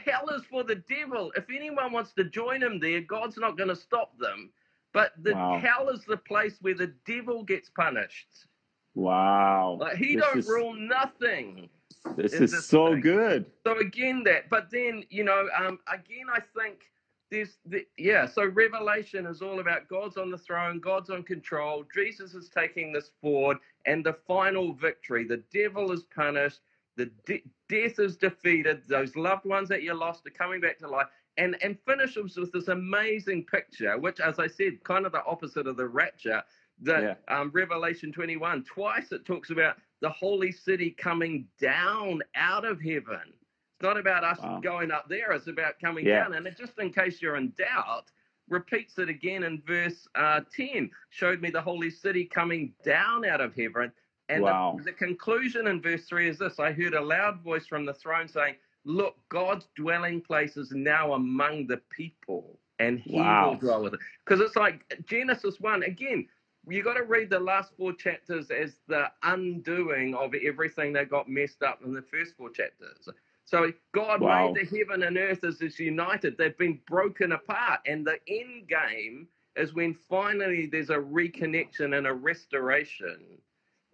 hell 0.05 0.29
is 0.29 0.43
for 0.45 0.63
the 0.63 0.75
devil. 0.75 1.31
If 1.35 1.45
anyone 1.49 1.91
wants 1.93 2.13
to 2.13 2.25
join 2.25 2.61
him 2.61 2.79
there, 2.79 3.01
God's 3.01 3.37
not 3.37 3.57
going 3.57 3.69
to 3.69 3.75
stop 3.75 4.15
them. 4.19 4.51
But 4.93 5.11
the 5.21 5.33
Wow. 5.33 5.59
hell 5.59 5.89
is 5.89 6.03
the 6.05 6.17
place 6.17 6.57
where 6.61 6.73
the 6.73 6.87
devil 7.05 7.43
gets 7.43 7.69
punished. 7.69 8.47
Wow. 8.95 9.77
Like 9.79 9.97
he 9.97 10.15
This 10.15 10.25
don't 10.25 10.37
is- 10.39 10.47
rule 10.49 10.73
nothing. 10.73 11.69
This 12.15 12.33
is 12.33 12.41
is 12.41 12.51
this 12.51 12.65
so 12.67 12.93
thing. 12.93 13.01
good. 13.01 13.51
So 13.65 13.77
again, 13.79 14.23
that. 14.23 14.49
But 14.49 14.69
then 14.71 15.03
you 15.09 15.23
know, 15.23 15.49
um, 15.55 15.79
again, 15.91 16.27
I 16.33 16.39
think 16.39 16.89
there's 17.29 17.57
the 17.65 17.85
yeah. 17.97 18.25
So 18.25 18.45
Revelation 18.45 19.25
is 19.25 19.41
all 19.41 19.59
about 19.59 19.87
God's 19.89 20.15
on 20.17 20.31
the 20.31 20.37
throne, 20.37 20.79
God's 20.79 21.09
on 21.09 21.23
control. 21.23 21.83
Jesus 21.93 22.33
is 22.33 22.49
taking 22.49 22.93
this 22.93 23.11
forward, 23.21 23.57
and 23.85 24.05
the 24.05 24.13
final 24.13 24.73
victory. 24.73 25.25
The 25.25 25.43
devil 25.51 25.91
is 25.91 26.03
punished. 26.03 26.61
The 26.95 27.07
de- 27.25 27.43
death 27.69 27.99
is 27.99 28.15
defeated. 28.17 28.83
Those 28.87 29.15
loved 29.15 29.45
ones 29.45 29.69
that 29.69 29.83
you 29.83 29.93
lost 29.93 30.25
are 30.25 30.31
coming 30.31 30.61
back 30.61 30.79
to 30.79 30.87
life. 30.87 31.07
And, 31.37 31.55
and 31.63 31.77
finishes 31.85 32.35
with 32.35 32.51
this 32.51 32.67
amazing 32.67 33.45
picture, 33.45 33.97
which, 33.97 34.19
as 34.19 34.39
I 34.39 34.47
said, 34.47 34.83
kind 34.83 35.05
of 35.05 35.11
the 35.11 35.23
opposite 35.25 35.67
of 35.67 35.77
the 35.77 35.87
rapture. 35.87 36.41
That 36.81 37.21
um, 37.27 37.51
Revelation 37.53 38.11
21, 38.11 38.63
twice 38.63 39.11
it 39.11 39.25
talks 39.25 39.49
about 39.49 39.77
the 40.01 40.09
holy 40.09 40.51
city 40.51 40.91
coming 40.91 41.47
down 41.59 42.21
out 42.35 42.65
of 42.65 42.79
heaven. 42.79 43.33
It's 43.33 43.83
not 43.83 43.97
about 43.97 44.23
us 44.23 44.39
Wow. 44.39 44.59
going 44.61 44.91
up 44.91 45.07
there, 45.09 45.31
it's 45.31 45.47
about 45.47 45.79
coming 45.79 46.05
Yeah. 46.05 46.23
down. 46.23 46.33
And 46.33 46.45
it, 46.47 46.57
just 46.57 46.77
in 46.79 46.91
case 46.91 47.21
you're 47.21 47.35
in 47.35 47.51
doubt, 47.57 48.11
repeats 48.49 48.97
it 48.97 49.09
again 49.09 49.43
in 49.43 49.61
verse 49.61 50.07
uh, 50.15 50.41
10 50.55 50.89
showed 51.09 51.41
me 51.41 51.49
the 51.49 51.61
holy 51.61 51.89
city 51.89 52.25
coming 52.25 52.73
down 52.83 53.25
out 53.25 53.41
of 53.41 53.55
heaven. 53.55 53.91
And 54.29 54.43
Wow. 54.43 54.75
the, 54.77 54.83
the 54.83 54.93
conclusion 54.93 55.67
in 55.67 55.81
verse 55.81 56.05
3 56.05 56.29
is 56.29 56.37
this 56.39 56.59
I 56.59 56.71
heard 56.71 56.93
a 56.93 57.01
loud 57.01 57.41
voice 57.41 57.65
from 57.67 57.85
the 57.85 57.93
throne 57.93 58.27
saying, 58.27 58.55
Look, 58.87 59.17
God's 59.29 59.67
dwelling 59.75 60.21
place 60.21 60.55
is 60.55 60.71
now 60.71 61.13
among 61.13 61.67
the 61.67 61.77
people, 61.89 62.57
and 62.79 62.99
he 62.99 63.17
Wow. 63.19 63.51
will 63.51 63.55
dwell 63.57 63.83
with 63.83 63.95
it. 63.95 63.99
Because 64.25 64.39
it's 64.41 64.55
like 64.55 64.85
Genesis 65.05 65.59
1, 65.59 65.83
again, 65.83 66.29
you 66.69 66.83
got 66.83 66.95
to 66.95 67.03
read 67.03 67.29
the 67.29 67.39
last 67.39 67.73
four 67.77 67.93
chapters 67.93 68.49
as 68.49 68.77
the 68.87 69.11
undoing 69.23 70.15
of 70.15 70.33
everything 70.35 70.93
that 70.93 71.09
got 71.09 71.29
messed 71.29 71.63
up 71.63 71.83
in 71.83 71.93
the 71.93 72.01
first 72.01 72.37
four 72.37 72.49
chapters. 72.49 73.09
So 73.45 73.73
God 73.93 74.21
Wow. 74.21 74.53
made 74.53 74.55
the 74.55 74.77
heaven 74.77 75.03
and 75.03 75.17
earth 75.17 75.43
as 75.43 75.61
is 75.61 75.79
united. 75.79 76.37
They've 76.37 76.57
been 76.57 76.79
broken 76.87 77.33
apart, 77.33 77.81
and 77.85 78.07
the 78.07 78.19
end 78.29 78.69
game 78.69 79.27
is 79.57 79.73
when 79.73 79.95
finally 79.95 80.67
there's 80.67 80.91
a 80.91 80.97
reconnection 80.97 81.97
and 81.97 82.07
a 82.07 82.13
restoration, 82.13 83.41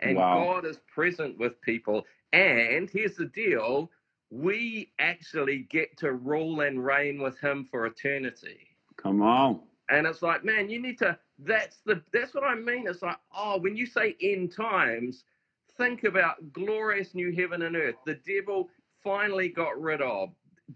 and 0.02 0.18
Wow. 0.18 0.44
God 0.44 0.66
is 0.66 0.78
present 0.88 1.40
with 1.40 1.60
people. 1.62 2.06
And 2.32 2.90
here's 2.92 3.16
the 3.16 3.26
deal: 3.26 3.92
we 4.34 4.92
actually 4.98 5.68
get 5.70 5.96
to 5.98 6.13
rule 6.13 6.62
and 6.62 6.84
reign 6.84 7.22
with 7.22 7.40
Him 7.40 7.68
for 7.70 7.86
eternity. 7.86 8.68
Come 8.98 9.22
on. 9.22 9.62
And 9.90 10.08
it's 10.08 10.24
like, 10.24 10.44
man, 10.44 10.70
you 10.70 10.82
need 10.82 10.98
to. 11.00 11.18
That's 11.38 11.82
the. 11.86 12.02
That's 12.12 12.34
what 12.34 12.44
I 12.44 12.56
mean. 12.56 12.88
It's 12.88 13.04
like, 13.04 13.18
oh, 13.36 13.60
when 13.60 13.75
you 13.75 13.86
say 13.86 14.16
end 14.22 14.56
times, 14.56 15.25
think 15.78 16.04
about 16.04 16.52
glorious 16.52 17.13
new 17.13 17.32
heaven 17.32 17.62
and 17.62 17.75
earth. 17.75 17.96
The 18.06 18.20
devil 18.25 18.70
finally 19.04 19.50
got 19.50 19.80
rid 19.80 20.02
of. 20.02 20.30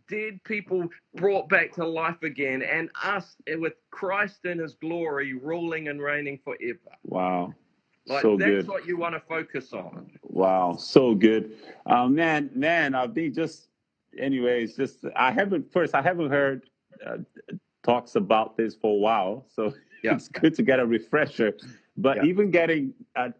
Dead 0.07 0.39
people 0.43 0.87
brought 1.15 1.49
back 1.49 1.71
to 1.73 1.87
life 1.87 2.21
again, 2.21 2.61
and 2.61 2.89
us 3.03 3.37
with 3.55 3.73
Christ 3.89 4.45
in 4.45 4.59
His 4.59 4.75
glory, 4.75 5.33
ruling 5.33 5.87
and 5.87 5.99
reigning 6.01 6.39
forever. 6.43 6.95
Wow. 7.03 7.53
Like 8.07 8.21
so 8.21 8.37
that's 8.37 8.49
good. 8.49 8.67
what 8.67 8.87
you 8.87 8.97
want 8.97 9.15
to 9.15 9.19
focus 9.19 9.73
on. 9.73 10.09
Wow, 10.23 10.75
so 10.77 11.13
good. 11.13 11.57
Um, 11.85 12.15
man, 12.15 12.49
man, 12.55 12.95
I 12.95 13.07
think 13.07 13.35
just, 13.35 13.67
anyways, 14.17 14.75
just 14.75 14.99
I 15.15 15.31
haven't 15.31 15.71
first 15.71 15.93
I 15.93 16.01
haven't 16.01 16.29
heard 16.29 16.69
uh, 17.05 17.17
talks 17.83 18.15
about 18.15 18.55
this 18.55 18.75
for 18.75 18.91
a 18.91 18.97
while, 18.99 19.45
so 19.53 19.73
Yeah. 20.03 20.13
it's 20.15 20.29
good 20.29 20.55
to 20.55 20.63
get 20.63 20.79
a 20.79 20.85
refresher. 20.85 21.53
But 21.97 22.17
Yeah. 22.17 22.25
even 22.25 22.49
getting 22.49 22.93
a 23.15 23.33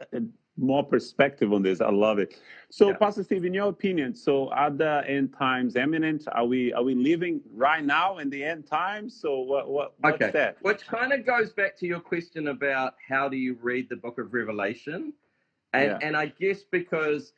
more 0.57 0.83
perspective 0.83 1.53
on 1.53 1.61
this, 1.61 1.81
I 1.81 1.91
love 1.91 2.19
it. 2.19 2.39
So, 2.69 2.89
Yeah. 2.89 2.97
Pastor 2.97 3.23
Steve, 3.23 3.45
in 3.45 3.53
your 3.53 3.69
opinion, 3.69 4.13
so 4.15 4.49
are 4.49 4.71
the 4.71 5.03
end 5.07 5.33
times 5.37 5.75
imminent? 5.75 6.23
Are 6.31 6.45
we 6.45 6.73
are 6.73 6.83
we 6.83 6.95
living 6.95 7.41
right 7.53 7.83
now 7.83 8.17
in 8.17 8.29
the 8.29 8.43
end 8.43 8.65
times? 8.67 9.19
So, 9.19 9.39
what 9.39 9.69
what 9.69 9.93
what's 9.99 10.15
Okay. 10.15 10.31
that? 10.31 10.57
Which 10.61 10.85
kind 10.87 11.13
of 11.13 11.25
goes 11.25 11.53
back 11.53 11.77
to 11.77 11.87
your 11.87 11.99
question 11.99 12.47
about 12.47 12.95
how 13.07 13.29
do 13.29 13.37
you 13.37 13.57
read 13.61 13.87
the 13.89 13.95
book 13.95 14.17
of 14.17 14.33
Revelation. 14.33 15.13
And, 15.73 15.91
Yeah. 15.91 15.99
and 16.01 16.17
I 16.17 16.27
guess 16.27 16.63
because 16.63 17.33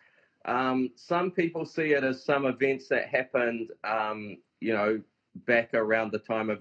um, 0.46 0.92
some 0.96 1.32
people 1.32 1.66
see 1.66 1.92
it 1.94 2.04
as 2.04 2.24
some 2.24 2.46
events 2.46 2.88
that 2.88 3.08
happened, 3.08 3.72
um, 3.84 4.38
you 4.62 4.74
know, 4.74 5.02
back 5.46 5.74
around 5.74 6.12
the 6.12 6.20
time 6.20 6.50
of, 6.50 6.60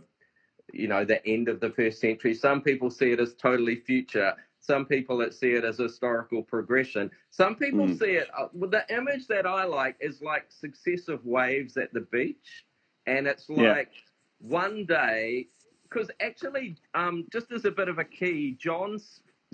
you 0.73 0.89
know, 0.89 1.05
the 1.05 1.25
end 1.27 1.49
of 1.49 1.61
the 1.61 1.71
first 1.71 2.01
century. 2.01 2.35
Some 2.35 2.63
people 2.63 2.91
see 2.91 3.13
it 3.13 3.21
as 3.21 3.35
totally 3.35 3.77
future. 3.77 4.35
Some 4.69 4.85
people 4.85 5.17
that 5.17 5.33
see 5.33 5.53
it 5.53 5.65
as 5.65 5.79
historical 5.79 6.43
progression. 6.43 7.11
Some 7.31 7.57
people 7.57 7.87
Mm. 7.87 7.99
see 7.99 8.17
it. 8.17 8.29
Uh, 8.37 8.49
well, 8.53 8.69
the 8.69 8.85
image 8.95 9.27
that 9.29 9.47
I 9.47 9.65
like 9.65 9.97
is 9.99 10.21
like 10.21 10.45
successive 10.51 11.25
waves 11.25 11.79
at 11.79 11.91
the 11.95 12.03
beach, 12.03 12.67
and 13.07 13.27
it's 13.27 13.49
Yeah. 13.49 13.73
like 13.73 13.93
one 14.41 14.85
day 14.85 15.49
because 15.85 16.11
actually, 16.21 16.77
um, 16.93 17.27
just 17.33 17.51
as 17.51 17.65
a 17.65 17.71
bit 17.71 17.89
of 17.89 17.99
a 17.99 18.05
key, 18.05 18.53
John 18.61 18.99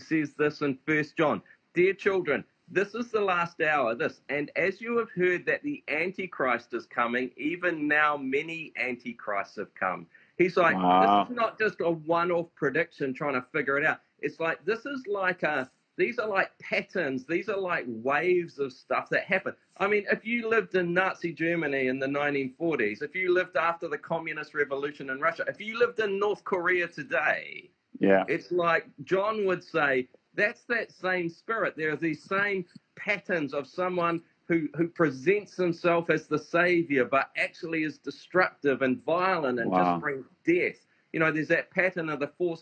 says 0.01 0.35
this 0.35 0.63
in 0.63 0.77
First 0.85 1.17
John, 1.17 1.41
dear 1.75 1.95
children, 1.95 2.45
this 2.67 2.97
is 2.97 3.13
the 3.13 3.21
last 3.21 3.61
hour. 3.61 3.95
This, 3.95 4.21
and 4.29 4.51
as 4.57 4.81
you 4.81 4.97
have 4.99 5.11
heard 5.13 5.47
that 5.47 5.63
the 5.63 5.85
Antichrist 5.87 6.75
is 6.75 6.87
coming, 6.87 7.31
even 7.37 7.87
now 7.87 8.17
many 8.17 8.73
Antichrists 8.77 9.55
have 9.59 9.73
come. 9.77 10.09
He's 10.39 10.57
like, 10.57 10.75
Wow. 10.75 11.25
this 11.25 11.31
is 11.31 11.37
not 11.37 11.57
just 11.57 11.81
a 11.81 11.91
one-off 11.93 12.53
prediction 12.57 13.15
trying 13.15 13.35
to 13.35 13.43
figure 13.53 13.79
it 13.79 13.85
out. 13.87 14.01
It's 14.25 14.41
like 14.41 14.65
this 14.65 14.87
is 14.87 15.07
like 15.07 15.43
a 15.43 15.71
these 15.97 16.19
are 16.19 16.29
like 16.29 16.51
patterns. 16.59 17.25
These 17.25 17.49
are 17.49 17.57
like 17.57 17.85
waves 17.87 18.59
of 18.59 18.73
stuff 18.73 19.09
that 19.11 19.25
happen. 19.25 19.55
I 19.77 19.87
mean, 19.87 20.07
if 20.11 20.27
you 20.27 20.49
lived 20.49 20.75
in 20.75 20.93
Nazi 20.93 21.33
Germany 21.33 21.87
in 21.87 21.99
the 22.01 22.07
1940s, 22.07 23.03
if 23.03 23.15
you 23.15 23.33
lived 23.33 23.57
after 23.57 23.89
the 23.89 23.99
communist 23.99 24.55
revolution 24.55 25.11
in 25.11 25.21
Russia, 25.21 25.45
if 25.49 25.61
you 25.61 25.79
lived 25.79 26.01
in 26.01 26.19
North 26.19 26.43
Korea 26.45 26.89
today, 26.89 27.71
Yeah, 28.01 28.25
it's 28.27 28.51
like 28.51 28.87
John 29.05 29.47
would 29.47 29.63
say, 29.63 30.09
that's 30.35 30.65
that 30.65 30.91
same 30.91 31.29
spirit. 31.29 31.75
There 31.77 31.93
are 31.93 31.97
these 31.97 32.25
same 32.25 32.65
patterns 32.97 33.55
of 33.55 33.67
someone 33.69 34.21
who, 34.49 34.69
who 34.77 34.89
presents 34.89 35.57
himself 35.57 36.11
as 36.11 36.27
the 36.27 36.39
savior, 36.39 37.05
but 37.05 37.31
actually 37.37 37.85
is 37.85 37.99
destructive 37.99 38.83
and 38.83 39.03
violent 39.05 39.61
and 39.61 39.71
Wow. 39.71 39.85
just 39.85 40.01
brings 40.01 40.27
death. 40.45 40.85
You 41.15 41.21
know, 41.21 41.31
there's 41.31 41.47
that 41.47 41.71
pattern 41.71 42.09
of 42.09 42.19
the 42.19 42.27
four, 42.27 42.57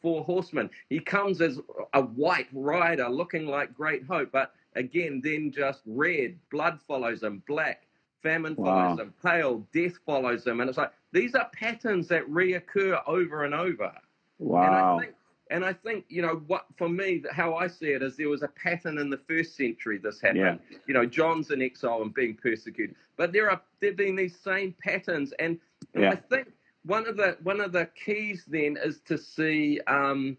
four 0.00 0.24
horsemen. 0.24 0.70
He 0.88 0.98
comes 0.98 1.42
as 1.42 1.60
a 1.92 2.00
white 2.00 2.48
rider 2.54 3.06
looking 3.06 3.46
like 3.46 3.74
great 3.74 4.02
hope, 4.06 4.30
but 4.32 4.54
again, 4.76 5.20
then 5.22 5.52
just 5.52 5.82
red, 5.84 6.38
blood 6.50 6.80
follows 6.88 7.22
him, 7.22 7.42
black, 7.46 7.82
famine 8.22 8.54
Wow. 8.56 8.64
follows 8.64 9.00
him, 9.00 9.14
pale, 9.22 9.58
death 9.74 9.98
follows 10.06 10.46
him. 10.46 10.60
And 10.60 10.70
it's 10.70 10.78
like, 10.78 10.92
these 11.12 11.34
are 11.34 11.50
patterns 11.52 12.08
that 12.08 12.26
reoccur 12.30 12.98
over 13.06 13.44
and 13.44 13.52
over. 13.52 13.92
And 14.38 14.48
wow. 14.48 14.96
I 14.96 15.02
think, 15.02 15.14
and 15.50 15.62
I 15.62 15.74
think, 15.74 16.06
you 16.08 16.22
know, 16.22 16.42
what 16.46 16.64
for 16.78 16.88
me, 16.88 17.22
how 17.30 17.56
I 17.56 17.66
see 17.66 17.88
it 17.88 18.02
is 18.02 18.16
there 18.16 18.30
was 18.30 18.42
a 18.42 18.48
pattern 18.48 18.96
in 18.96 19.10
the 19.10 19.20
first 19.28 19.54
century 19.54 19.98
this 19.98 20.18
happened. 20.18 20.60
Yeah. 20.70 20.78
You 20.86 20.94
know, 20.94 21.04
John's 21.04 21.50
in 21.50 21.60
exile 21.60 22.00
and 22.00 22.14
being 22.14 22.34
persecuted, 22.36 22.96
but 23.18 23.34
there 23.34 23.50
are 23.50 23.60
there've 23.80 23.96
been 23.96 24.16
these 24.16 24.38
same 24.40 24.74
patterns, 24.82 25.34
and, 25.38 25.58
and 25.92 26.04
Yeah. 26.04 26.12
I 26.12 26.16
think 26.16 26.48
one 26.84 27.06
of 27.06 27.16
the 27.16 27.36
one 27.42 27.60
of 27.60 27.72
the 27.72 27.88
keys 28.04 28.44
then 28.46 28.78
is 28.82 29.00
to 29.06 29.18
see, 29.18 29.80
um, 29.86 30.36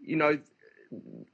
you 0.00 0.16
know, 0.16 0.38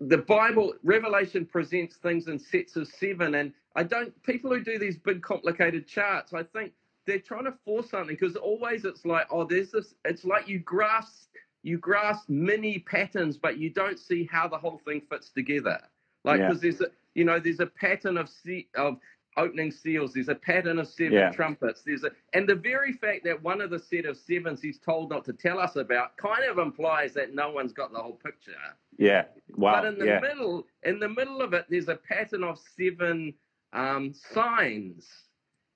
the 0.00 0.18
Bible 0.18 0.74
Revelation 0.82 1.44
presents 1.46 1.96
things 1.96 2.28
in 2.28 2.38
sets 2.38 2.76
of 2.76 2.88
seven, 2.88 3.34
and 3.36 3.52
I 3.76 3.82
don't 3.82 4.20
people 4.22 4.50
who 4.50 4.62
do 4.62 4.78
these 4.78 4.98
big 4.98 5.22
complicated 5.22 5.86
charts, 5.86 6.32
I 6.34 6.42
think 6.42 6.72
they're 7.06 7.18
trying 7.18 7.44
to 7.44 7.54
force 7.64 7.90
something 7.90 8.16
because 8.18 8.36
always 8.36 8.84
it's 8.84 9.04
like, 9.04 9.26
oh, 9.30 9.44
there's 9.44 9.70
this. 9.72 9.94
It's 10.04 10.24
like 10.24 10.48
you 10.48 10.60
grasp 10.60 11.28
you 11.62 11.78
grasp 11.78 12.28
many 12.28 12.80
patterns, 12.80 13.36
but 13.36 13.58
you 13.58 13.70
don't 13.70 13.98
see 13.98 14.28
how 14.30 14.48
the 14.48 14.58
whole 14.58 14.80
thing 14.84 15.00
fits 15.08 15.30
together. 15.30 15.80
Like 16.24 16.40
Yeah. 16.40 16.48
because 16.48 16.60
there's 16.60 16.80
a 16.80 16.86
you 17.14 17.24
know 17.24 17.38
there's 17.38 17.60
a 17.60 17.66
pattern 17.66 18.16
of 18.16 18.28
se- 18.28 18.68
of 18.76 18.98
opening 19.36 19.70
seals. 19.70 20.12
There's 20.12 20.28
a 20.28 20.34
pattern 20.34 20.78
of 20.78 20.88
seven 20.88 21.12
Yeah. 21.14 21.30
trumpets. 21.30 21.82
There's 21.82 22.04
a 22.04 22.10
and 22.32 22.48
the 22.48 22.54
very 22.54 22.92
fact 22.92 23.24
that 23.24 23.42
one 23.42 23.60
of 23.60 23.70
the 23.70 23.78
set 23.78 24.04
of 24.04 24.16
sevens 24.16 24.60
he's 24.60 24.78
told 24.78 25.10
not 25.10 25.24
to 25.26 25.32
tell 25.32 25.58
us 25.58 25.76
about 25.76 26.16
kind 26.16 26.44
of 26.44 26.58
implies 26.58 27.14
that 27.14 27.34
no 27.34 27.50
one's 27.50 27.72
got 27.72 27.92
the 27.92 27.98
whole 27.98 28.16
picture. 28.16 28.52
Yeah. 28.98 29.24
Wow. 29.56 29.80
But 29.80 29.86
in 29.86 29.98
the 29.98 30.06
yeah. 30.06 30.20
middle, 30.20 30.66
in 30.82 30.98
the 30.98 31.08
middle 31.08 31.40
of 31.40 31.54
it, 31.54 31.66
there's 31.68 31.88
a 31.88 31.96
pattern 31.96 32.44
of 32.44 32.58
seven 32.76 33.34
um, 33.72 34.12
signs. 34.12 35.08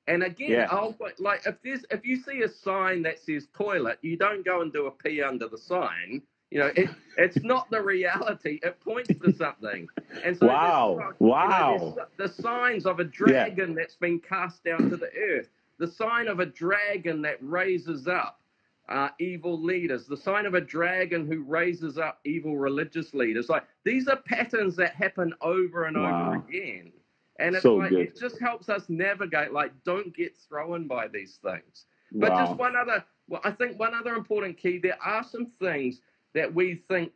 And 0.06 0.22
again, 0.22 0.50
Yeah. 0.50 0.68
I'll 0.70 0.96
like 1.18 1.46
if 1.46 1.60
there's 1.62 1.84
if 1.90 2.06
you 2.06 2.16
see 2.16 2.42
a 2.42 2.48
sign 2.48 3.02
that 3.02 3.18
says 3.18 3.48
toilet, 3.54 3.98
you 4.02 4.16
don't 4.16 4.44
go 4.44 4.60
and 4.60 4.72
do 4.72 4.86
a 4.86 4.90
pee 4.90 5.22
under 5.22 5.48
the 5.48 5.58
sign. 5.58 6.22
You 6.50 6.60
know, 6.60 6.72
it, 6.76 6.90
it's 7.18 7.42
not 7.42 7.70
the 7.70 7.82
reality. 7.82 8.60
It 8.62 8.78
points 8.80 9.08
to 9.08 9.32
something. 9.32 9.88
And 10.24 10.36
so 10.36 10.46
wow, 10.46 10.96
there's, 10.98 11.14
wow. 11.18 11.72
You 11.72 11.78
know, 11.78 12.06
the 12.18 12.28
signs 12.28 12.86
of 12.86 13.00
a 13.00 13.04
dragon 13.04 13.70
yeah. 13.70 13.76
that's 13.76 13.96
been 13.96 14.20
cast 14.20 14.62
down 14.64 14.88
to 14.90 14.96
the 14.96 15.10
earth, 15.12 15.48
the 15.78 15.88
sign 15.88 16.28
of 16.28 16.40
a 16.40 16.46
dragon 16.46 17.20
that 17.22 17.38
raises 17.40 18.06
up 18.06 18.40
uh, 18.88 19.08
evil 19.18 19.60
leaders, 19.60 20.06
the 20.06 20.16
sign 20.16 20.46
of 20.46 20.54
a 20.54 20.60
dragon 20.60 21.26
who 21.26 21.42
raises 21.42 21.98
up 21.98 22.20
evil 22.24 22.56
religious 22.56 23.12
leaders. 23.12 23.48
Like 23.48 23.64
these 23.84 24.06
are 24.06 24.16
patterns 24.16 24.76
that 24.76 24.94
happen 24.94 25.34
over 25.40 25.84
and 25.84 25.96
wow. 25.96 26.28
over 26.28 26.36
again. 26.36 26.92
And 27.38 27.54
it's 27.54 27.64
so 27.64 27.74
like 27.74 27.90
good. 27.90 28.00
it 28.00 28.18
just 28.18 28.38
helps 28.40 28.68
us 28.68 28.84
navigate, 28.88 29.52
like, 29.52 29.72
don't 29.84 30.16
get 30.16 30.34
thrown 30.48 30.86
by 30.86 31.08
these 31.08 31.38
things. 31.42 31.84
But 32.12 32.30
wow. 32.30 32.46
just 32.46 32.58
one 32.58 32.76
other 32.76 33.04
well, 33.28 33.40
I 33.44 33.50
think 33.50 33.78
one 33.78 33.94
other 33.94 34.14
important 34.14 34.56
key, 34.56 34.78
there 34.78 34.98
are 35.04 35.24
some 35.24 35.50
things 35.60 36.00
that 36.34 36.52
we 36.52 36.82
think 36.88 37.12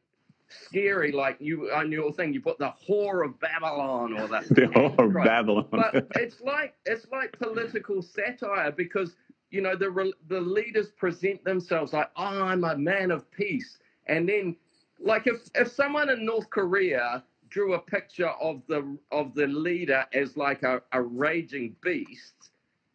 scary, 0.48 1.12
like 1.12 1.36
you 1.40 1.70
on 1.72 1.92
your 1.92 2.12
thing, 2.12 2.34
you 2.34 2.40
put 2.40 2.58
the 2.58 2.72
whore 2.88 3.24
of 3.24 3.38
Babylon 3.40 4.18
or 4.18 4.26
the, 4.28 4.40
the 4.54 4.62
whore 4.62 4.98
of 4.98 5.14
Babylon. 5.14 5.68
but 5.70 5.94
it's 6.16 6.40
like 6.40 6.74
it's 6.86 7.06
like 7.10 7.32
political 7.32 8.02
satire 8.02 8.72
because 8.72 9.16
you 9.50 9.60
know 9.60 9.76
the 9.76 10.12
the 10.28 10.40
leaders 10.40 10.90
present 10.90 11.42
themselves 11.44 11.92
like 11.92 12.10
oh, 12.16 12.42
I'm 12.42 12.64
a 12.64 12.76
man 12.76 13.10
of 13.10 13.30
peace, 13.30 13.78
and 14.06 14.28
then 14.28 14.56
like 14.98 15.26
if 15.26 15.48
if 15.54 15.70
someone 15.70 16.10
in 16.10 16.24
North 16.24 16.50
Korea 16.50 17.24
drew 17.48 17.74
a 17.74 17.78
picture 17.78 18.28
of 18.40 18.62
the 18.68 18.96
of 19.10 19.34
the 19.34 19.46
leader 19.46 20.04
as 20.12 20.36
like 20.36 20.62
a, 20.62 20.82
a 20.92 21.02
raging 21.02 21.74
beast, 21.82 22.49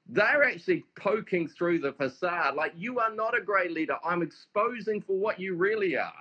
they're 0.08 0.44
actually 0.44 0.84
poking 0.98 1.48
through 1.48 1.80
the 1.80 1.94
facade. 1.94 2.56
Like 2.56 2.74
you 2.76 3.00
are 3.00 3.14
not 3.14 3.38
a 3.38 3.42
great 3.42 3.72
leader. 3.72 3.98
I'm 4.04 4.22
exposing 4.22 5.02
for 5.02 5.18
what 5.18 5.40
you 5.40 5.56
really 5.56 5.98
are. 5.98 6.14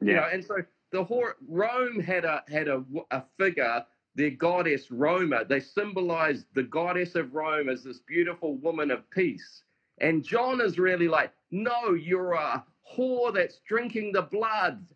Yeah. 0.00 0.06
You 0.06 0.14
know, 0.14 0.26
and 0.32 0.44
so 0.44 0.56
the 0.90 1.04
whore, 1.04 1.32
Rome 1.46 2.00
had 2.00 2.24
a 2.24 2.42
had 2.48 2.68
a, 2.68 2.84
a 3.10 3.22
figure, 3.38 3.84
their 4.14 4.30
goddess 4.30 4.90
Roma. 4.90 5.44
They 5.48 5.60
symbolized 5.60 6.46
the 6.54 6.64
goddess 6.64 7.14
of 7.14 7.34
Rome 7.34 7.68
as 7.68 7.84
this 7.84 8.00
beautiful 8.06 8.56
woman 8.56 8.90
of 8.90 9.08
peace. 9.10 9.62
And 10.00 10.24
John 10.24 10.60
is 10.60 10.78
really 10.78 11.08
like, 11.08 11.32
no, 11.50 11.94
you're 11.94 12.32
a 12.32 12.64
whore 12.96 13.34
that's 13.34 13.60
drinking 13.68 14.12
the 14.12 14.22
blood. 14.22 14.86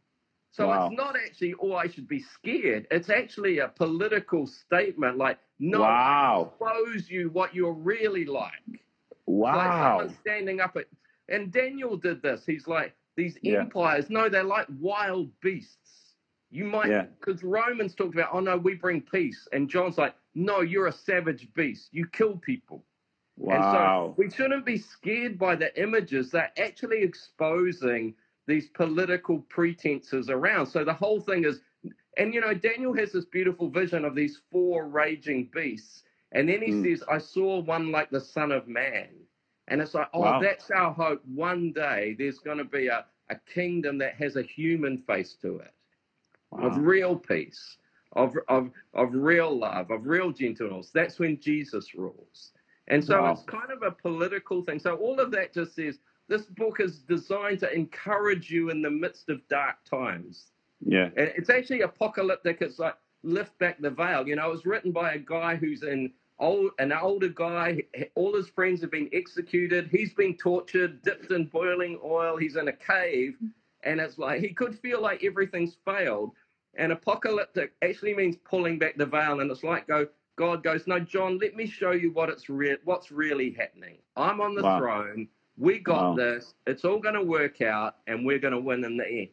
So 0.53 0.69
wow. 0.69 0.87
it's 0.87 0.97
not 0.97 1.17
actually, 1.17 1.55
oh, 1.63 1.75
I 1.75 1.89
should 1.89 2.07
be 2.07 2.21
scared. 2.21 2.87
It's 2.91 3.09
actually 3.09 3.59
a 3.59 3.69
political 3.69 4.47
statement 4.47 5.17
like, 5.17 5.39
no, 5.59 5.81
wow. 5.81 6.53
expose 6.53 7.09
you 7.11 7.31
what 7.31 7.55
you're 7.55 7.73
really 7.73 8.27
like. 8.27 8.53
Wow. 9.27 9.57
Like 9.57 10.01
someone 10.01 10.19
standing 10.21 10.61
up 10.61 10.77
at, 10.77 10.85
and 11.29 11.51
Daniel 11.51 11.97
did 11.97 12.21
this. 12.21 12.45
He's 12.45 12.67
like, 12.67 12.95
these 13.17 13.39
yeah. 13.43 13.61
empires, 13.61 14.11
no, 14.11 14.29
they're 14.29 14.45
like 14.45 14.67
wild 14.79 15.31
beasts. 15.41 15.79
You 16.51 16.67
might, 16.67 17.19
because 17.19 17.43
yeah. 17.43 17.49
Romans 17.49 17.95
talked 17.95 18.15
about, 18.15 18.29
oh 18.35 18.41
no, 18.41 18.59
we 18.59 18.75
bring 18.75 19.01
peace. 19.01 19.49
And 19.53 19.71
John's 19.71 19.97
like, 19.97 20.15
no, 20.35 20.61
you're 20.61 20.89
a 20.89 20.93
savage 20.93 21.49
beast. 21.55 21.89
You 21.93 22.07
kill 22.07 22.37
people. 22.37 22.85
Wow. 23.39 23.55
And 23.55 23.65
so 23.73 24.15
we 24.19 24.31
shouldn't 24.31 24.67
be 24.67 24.77
scared 24.77 25.39
by 25.39 25.57
the 25.57 25.81
images. 25.83 26.31
They're 26.31 26.53
actually 26.59 27.03
exposing 27.03 28.15
these 28.47 28.69
political 28.69 29.39
pretenses 29.49 30.29
around. 30.29 30.67
So 30.67 30.85
the 30.85 30.93
whole 30.93 31.21
thing 31.21 31.45
is, 31.45 31.61
and 32.19 32.35
you 32.35 32.41
know, 32.41 32.55
Daniel 32.55 32.95
has 32.95 33.13
this 33.13 33.25
beautiful 33.25 33.71
vision 33.71 34.05
of 34.05 34.15
these 34.15 34.41
four 34.51 34.89
raging 34.89 35.49
beasts. 35.53 36.03
And 36.33 36.49
then 36.49 36.63
he 36.63 36.73
mm. 36.73 36.85
says, 36.85 37.05
I 37.11 37.19
saw 37.19 37.61
one 37.61 37.91
like 37.91 38.11
the 38.11 38.21
Son 38.21 38.53
of 38.53 38.67
Man. 38.67 39.09
And 39.69 39.81
it's 39.81 39.95
like, 39.95 40.09
oh, 40.13 40.21
wow. 40.21 40.41
that's 40.41 40.71
our 40.71 40.93
hope. 40.93 41.23
One 41.27 41.73
day 41.73 42.17
there's 42.19 42.39
going 42.39 42.59
to 42.59 42.65
be 42.65 42.89
a, 42.89 43.05
a 43.31 43.37
kingdom 43.53 43.99
that 43.99 44.15
has 44.17 44.37
a 44.37 44.43
human 44.43 44.99
face 44.99 45.37
to 45.43 45.59
it 45.59 45.73
wow. 46.51 46.69
of 46.69 46.79
real 46.79 47.17
peace, 47.17 47.77
of, 48.13 48.35
of, 48.49 48.71
of 48.95 49.11
real 49.13 49.57
love, 49.57 49.91
of 49.91 50.07
real 50.07 50.33
gentleness. 50.33 50.91
That's 50.93 51.19
when 51.19 51.39
Jesus 51.41 51.95
rules. 51.95 52.53
And 52.89 53.05
so 53.05 53.23
wow. 53.23 53.33
it's 53.33 53.45
kind 53.45 53.71
of 53.71 53.83
a 53.83 53.93
political 53.93 54.63
thing. 54.63 54.79
So 54.79 54.97
all 54.97 55.21
of 55.21 55.31
that 55.33 55.55
just 55.55 55.77
says, 55.77 55.99
this 56.33 56.47
book 56.47 56.81
is 56.81 57.01
designed 57.01 57.61
to 57.61 57.71
encourage 57.71 58.51
you 58.51 58.71
in 58.71 58.81
the 58.81 58.91
midst 58.91 59.29
of 59.29 59.47
dark 59.49 59.85
times. 59.85 60.47
Yeah. 60.81 61.11
And 61.15 61.31
it's 61.37 61.51
actually 61.51 61.83
apocalyptic. 61.83 62.63
It's 62.63 62.79
like 62.79 62.95
lift 63.23 63.59
back 63.59 63.79
the 63.81 63.91
veil. 63.91 64.27
You 64.27 64.37
know, 64.37 64.49
it 64.49 64.53
was 64.53 64.65
written 64.65 64.93
by 64.93 65.13
a 65.13 65.19
guy 65.19 65.57
who's 65.57 65.83
in 65.83 66.11
old, 66.39 66.71
an 66.79 66.91
older 66.91 67.29
guy. 67.29 67.83
All 68.15 68.35
his 68.35 68.49
friends 68.49 68.81
have 68.81 68.91
been 68.91 69.11
executed. 69.13 69.89
He's 69.93 70.15
been 70.15 70.35
tortured, 70.39 71.03
dipped 71.03 71.31
in 71.31 71.45
boiling 71.45 72.01
oil. 72.03 72.39
He's 72.39 72.57
in 72.57 72.69
a 72.69 72.73
cave. 72.73 73.37
And 73.85 74.01
it's 74.01 74.17
like 74.17 74.41
he 74.41 74.55
could 74.55 74.79
feel 74.79 75.03
like 75.03 75.23
everything's 75.23 75.77
failed. 75.85 76.31
And 76.77 76.93
apocalyptic 76.93 77.75
actually 77.83 78.15
means 78.15 78.37
pulling 78.49 78.79
back 78.79 78.97
the 78.97 79.05
veil. 79.05 79.41
And 79.41 79.51
it's 79.51 79.65
like 79.65 79.87
go, 79.87 80.07
God 80.37 80.65
goes, 80.65 80.87
No, 80.87 80.99
John, 80.99 81.39
let 81.43 81.55
me 81.55 81.67
show 81.67 81.91
you 81.91 82.11
what 82.11 82.31
it's 82.31 82.49
re- 82.49 82.79
what's 82.85 83.13
really 83.13 83.51
happening. 83.53 83.99
I'm 84.17 84.41
on 84.41 84.55
the 84.55 84.63
wow. 84.63 84.79
throne. 84.79 85.29
We 85.57 85.79
got 85.79 86.11
wow. 86.11 86.15
this. 86.17 86.55
It's 86.67 86.85
all 86.85 86.99
going 86.99 87.15
to 87.15 87.23
work 87.23 87.61
out, 87.61 87.97
and 88.07 88.25
we're 88.25 88.39
going 88.39 88.55
to 88.55 88.61
win 88.61 88.85
in 88.85 88.97
the 88.97 89.07
end. 89.07 89.29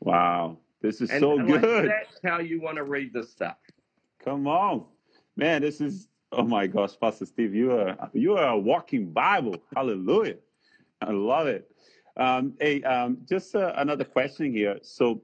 Wow, 0.00 0.58
this 0.82 1.00
is 1.00 1.10
and, 1.10 1.20
so 1.20 1.38
and 1.38 1.48
good. 1.48 1.62
Like, 1.62 1.84
that's 1.84 2.20
how 2.24 2.40
you 2.40 2.60
want 2.60 2.76
to 2.76 2.84
read 2.84 3.12
this 3.12 3.30
stuff. 3.30 3.56
Come 4.24 4.46
on, 4.46 4.84
man. 5.36 5.62
This 5.62 5.80
is 5.80 6.08
oh 6.32 6.42
my 6.42 6.66
gosh, 6.66 6.92
Pastor 7.00 7.26
Steve, 7.26 7.54
you 7.54 7.72
are 7.72 8.10
you 8.12 8.36
are 8.36 8.48
a 8.48 8.58
walking 8.58 9.12
Bible. 9.12 9.56
Hallelujah. 9.74 10.36
I 11.00 11.10
love 11.10 11.46
it. 11.46 11.70
Um, 12.16 12.54
hey, 12.60 12.82
um, 12.82 13.18
just 13.28 13.54
uh, 13.54 13.74
another 13.76 14.04
question 14.04 14.52
here. 14.52 14.78
So, 14.82 15.22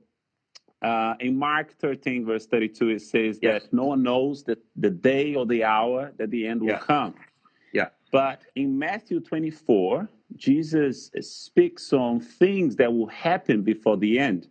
uh, 0.82 1.14
in 1.20 1.38
Mark 1.38 1.72
13, 1.78 2.26
verse 2.26 2.46
32, 2.46 2.88
it 2.90 3.02
says 3.02 3.38
yes. 3.40 3.62
that 3.62 3.72
no 3.72 3.86
one 3.86 4.02
knows 4.02 4.44
that 4.44 4.58
the 4.76 4.90
day 4.90 5.34
or 5.34 5.46
the 5.46 5.64
hour 5.64 6.12
that 6.18 6.30
the 6.30 6.46
end 6.46 6.60
will 6.60 6.70
yeah. 6.70 6.78
come. 6.78 7.14
But 8.12 8.42
in 8.54 8.78
Matthew 8.78 9.20
24, 9.20 10.06
Jesus 10.36 11.10
speaks 11.20 11.92
on 11.94 12.20
things 12.20 12.76
that 12.76 12.92
will 12.92 13.06
happen 13.06 13.62
before 13.62 13.96
the 13.96 14.18
end. 14.18 14.48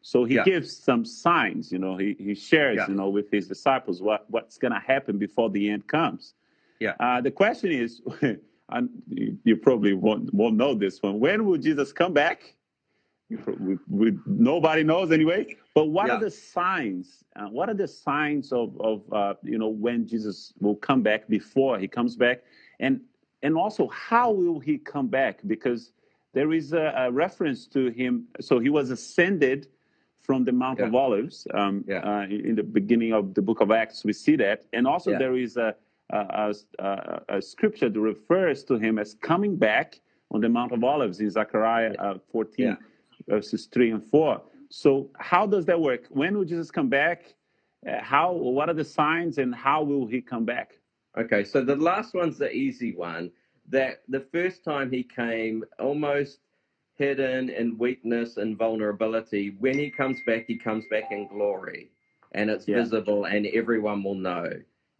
So 0.00 0.24
he 0.24 0.34
yeah. 0.34 0.44
gives 0.44 0.74
some 0.76 1.04
signs, 1.04 1.70
you 1.70 1.78
know, 1.78 1.96
he, 1.96 2.16
he 2.18 2.34
shares, 2.34 2.78
yeah. 2.78 2.88
you 2.88 2.94
know, 2.94 3.08
with 3.08 3.30
his 3.30 3.46
disciples 3.46 4.02
what, 4.02 4.28
what's 4.30 4.58
going 4.58 4.72
to 4.72 4.80
happen 4.80 5.18
before 5.18 5.48
the 5.48 5.70
end 5.70 5.86
comes. 5.86 6.34
Yeah. 6.80 6.94
Uh, 6.98 7.20
the 7.20 7.30
question 7.30 7.70
is, 7.70 8.00
and 8.70 8.88
you, 9.08 9.38
you, 9.44 9.56
probably 9.56 9.92
won't, 9.92 10.32
won't 10.34 10.56
know 10.56 10.74
this 10.74 11.00
one. 11.02 11.20
When 11.20 11.44
will 11.44 11.58
Jesus 11.58 11.92
come 11.92 12.12
back? 12.12 12.54
We, 13.30 13.78
we, 13.88 14.18
nobody 14.26 14.82
knows 14.82 15.12
anyway. 15.12 15.56
But 15.74 15.86
what 15.86 16.08
yeah. 16.08 16.14
are 16.14 16.20
the 16.20 16.30
signs? 16.30 17.22
Uh, 17.36 17.46
what 17.46 17.68
are 17.68 17.74
the 17.74 17.88
signs 17.88 18.52
of, 18.52 18.78
of 18.80 19.02
uh, 19.12 19.34
you 19.44 19.58
know, 19.58 19.68
when 19.68 20.06
Jesus 20.06 20.52
will 20.60 20.74
come 20.74 21.02
back 21.02 21.28
before 21.28 21.78
he 21.78 21.86
comes 21.86 22.16
back? 22.16 22.42
And 22.82 23.00
and 23.42 23.56
also 23.56 23.88
how 23.88 24.30
will 24.30 24.60
he 24.60 24.76
come 24.76 25.08
back? 25.08 25.40
Because 25.46 25.92
there 26.34 26.52
is 26.52 26.72
a, 26.72 26.92
a 26.96 27.10
reference 27.10 27.66
to 27.68 27.88
him. 27.88 28.26
So 28.40 28.58
he 28.58 28.68
was 28.68 28.90
ascended 28.90 29.68
from 30.20 30.44
the 30.44 30.52
mount 30.52 30.78
yeah. 30.78 30.86
of 30.86 30.94
olives 30.94 31.46
um, 31.54 31.84
yeah. 31.86 31.98
uh, 31.98 32.22
in 32.22 32.54
the 32.54 32.62
beginning 32.62 33.12
of 33.12 33.34
the 33.34 33.42
book 33.42 33.60
of 33.60 33.70
acts. 33.70 34.04
We 34.04 34.12
see 34.12 34.36
that. 34.36 34.64
And 34.72 34.86
also 34.86 35.12
yeah. 35.12 35.18
there 35.18 35.36
is 35.36 35.56
a, 35.56 35.74
a, 36.10 36.54
a, 36.78 37.20
a, 37.28 37.42
scripture 37.42 37.88
that 37.88 38.00
refers 38.00 38.62
to 38.64 38.78
him 38.78 38.98
as 38.98 39.14
coming 39.14 39.56
back 39.56 40.00
on 40.30 40.40
the 40.40 40.48
mount 40.48 40.72
of 40.72 40.84
olives 40.84 41.20
in 41.20 41.30
zechariah 41.30 41.94
uh, 41.98 42.18
14 42.30 42.76
verses 43.28 43.66
3 43.66 43.92
and 43.92 44.04
4 44.04 44.40
so 44.72 45.10
how 45.18 45.46
does 45.46 45.66
that 45.66 45.78
work? 45.78 46.06
When 46.08 46.36
will 46.36 46.46
jesus 46.46 46.70
come 46.70 46.88
back? 46.88 47.34
Uh, 47.86 48.00
how 48.00 48.32
what 48.32 48.68
are 48.70 48.74
the 48.74 48.84
signs 48.84 49.38
and 49.38 49.54
how 49.54 49.82
will 49.82 50.06
he 50.06 50.22
come 50.22 50.44
back 50.44 50.78
Okay, 51.18 51.44
so 51.44 51.62
the 51.62 51.76
last 51.76 52.14
one's 52.14 52.38
the 52.38 52.50
easy 52.50 52.94
one. 52.94 53.30
That 53.68 54.02
the 54.08 54.26
first 54.32 54.64
time 54.64 54.90
he 54.90 55.02
came, 55.02 55.64
almost 55.78 56.38
hidden 56.94 57.48
in 57.48 57.78
weakness 57.78 58.36
and 58.36 58.56
vulnerability. 58.56 59.56
When 59.58 59.78
he 59.78 59.90
comes 59.90 60.18
back, 60.26 60.46
he 60.46 60.56
comes 60.56 60.84
back 60.90 61.04
in 61.10 61.28
glory, 61.28 61.90
and 62.32 62.50
it's 62.50 62.66
yeah. 62.66 62.76
visible, 62.76 63.24
and 63.24 63.46
everyone 63.46 64.02
will 64.02 64.14
know. 64.14 64.50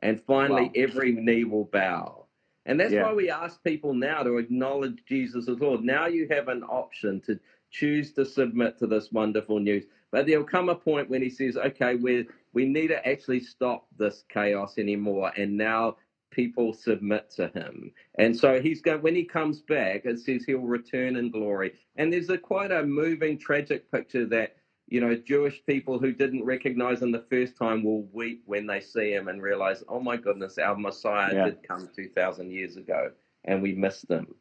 And 0.00 0.20
finally, 0.26 0.64
wow. 0.64 0.72
every 0.76 1.12
knee 1.12 1.44
will 1.44 1.64
bow. 1.64 2.26
And 2.66 2.78
that's 2.78 2.92
yeah. 2.92 3.02
why 3.02 3.14
we 3.14 3.30
ask 3.30 3.62
people 3.64 3.94
now 3.94 4.22
to 4.22 4.38
acknowledge 4.38 5.02
Jesus 5.08 5.48
as 5.48 5.58
Lord. 5.58 5.82
Now 5.82 6.06
you 6.06 6.28
have 6.30 6.48
an 6.48 6.62
option 6.62 7.20
to 7.26 7.38
choose 7.70 8.12
to 8.12 8.24
submit 8.24 8.78
to 8.78 8.86
this 8.86 9.10
wonderful 9.10 9.58
news. 9.58 9.84
But 10.10 10.26
there'll 10.26 10.44
come 10.44 10.68
a 10.68 10.74
point 10.74 11.08
when 11.10 11.22
he 11.22 11.30
says, 11.30 11.56
okay, 11.56 11.96
we 11.96 12.28
we 12.52 12.64
need 12.64 12.88
to 12.88 13.06
actually 13.06 13.40
stop 13.40 13.86
this 13.96 14.24
chaos 14.28 14.78
anymore. 14.78 15.32
And 15.36 15.56
now 15.56 15.96
people 16.30 16.72
submit 16.72 17.30
to 17.30 17.48
him. 17.48 17.92
And 18.18 18.36
so 18.36 18.60
he's 18.60 18.80
going, 18.80 19.02
when 19.02 19.14
he 19.14 19.24
comes 19.24 19.60
back, 19.60 20.04
it 20.04 20.18
says 20.18 20.44
he'll 20.44 20.60
return 20.60 21.16
in 21.16 21.30
glory. 21.30 21.74
And 21.96 22.12
there's 22.12 22.30
a 22.30 22.38
quite 22.38 22.72
a 22.72 22.82
moving, 22.82 23.38
tragic 23.38 23.90
picture 23.90 24.26
that, 24.26 24.56
you 24.88 25.00
know, 25.00 25.14
Jewish 25.14 25.62
people 25.66 25.98
who 25.98 26.12
didn't 26.12 26.44
recognize 26.44 27.02
him 27.02 27.12
the 27.12 27.24
first 27.30 27.56
time 27.56 27.82
will 27.82 28.04
weep 28.12 28.42
when 28.46 28.66
they 28.66 28.80
see 28.80 29.12
him 29.12 29.28
and 29.28 29.42
realize, 29.42 29.84
oh 29.88 30.00
my 30.00 30.16
goodness, 30.16 30.58
our 30.58 30.76
Messiah 30.76 31.34
yeah. 31.34 31.44
did 31.46 31.62
come 31.62 31.88
2,000 31.94 32.50
years 32.50 32.76
ago 32.76 33.10
and 33.44 33.62
we 33.62 33.74
missed 33.74 34.10
him. 34.10 34.34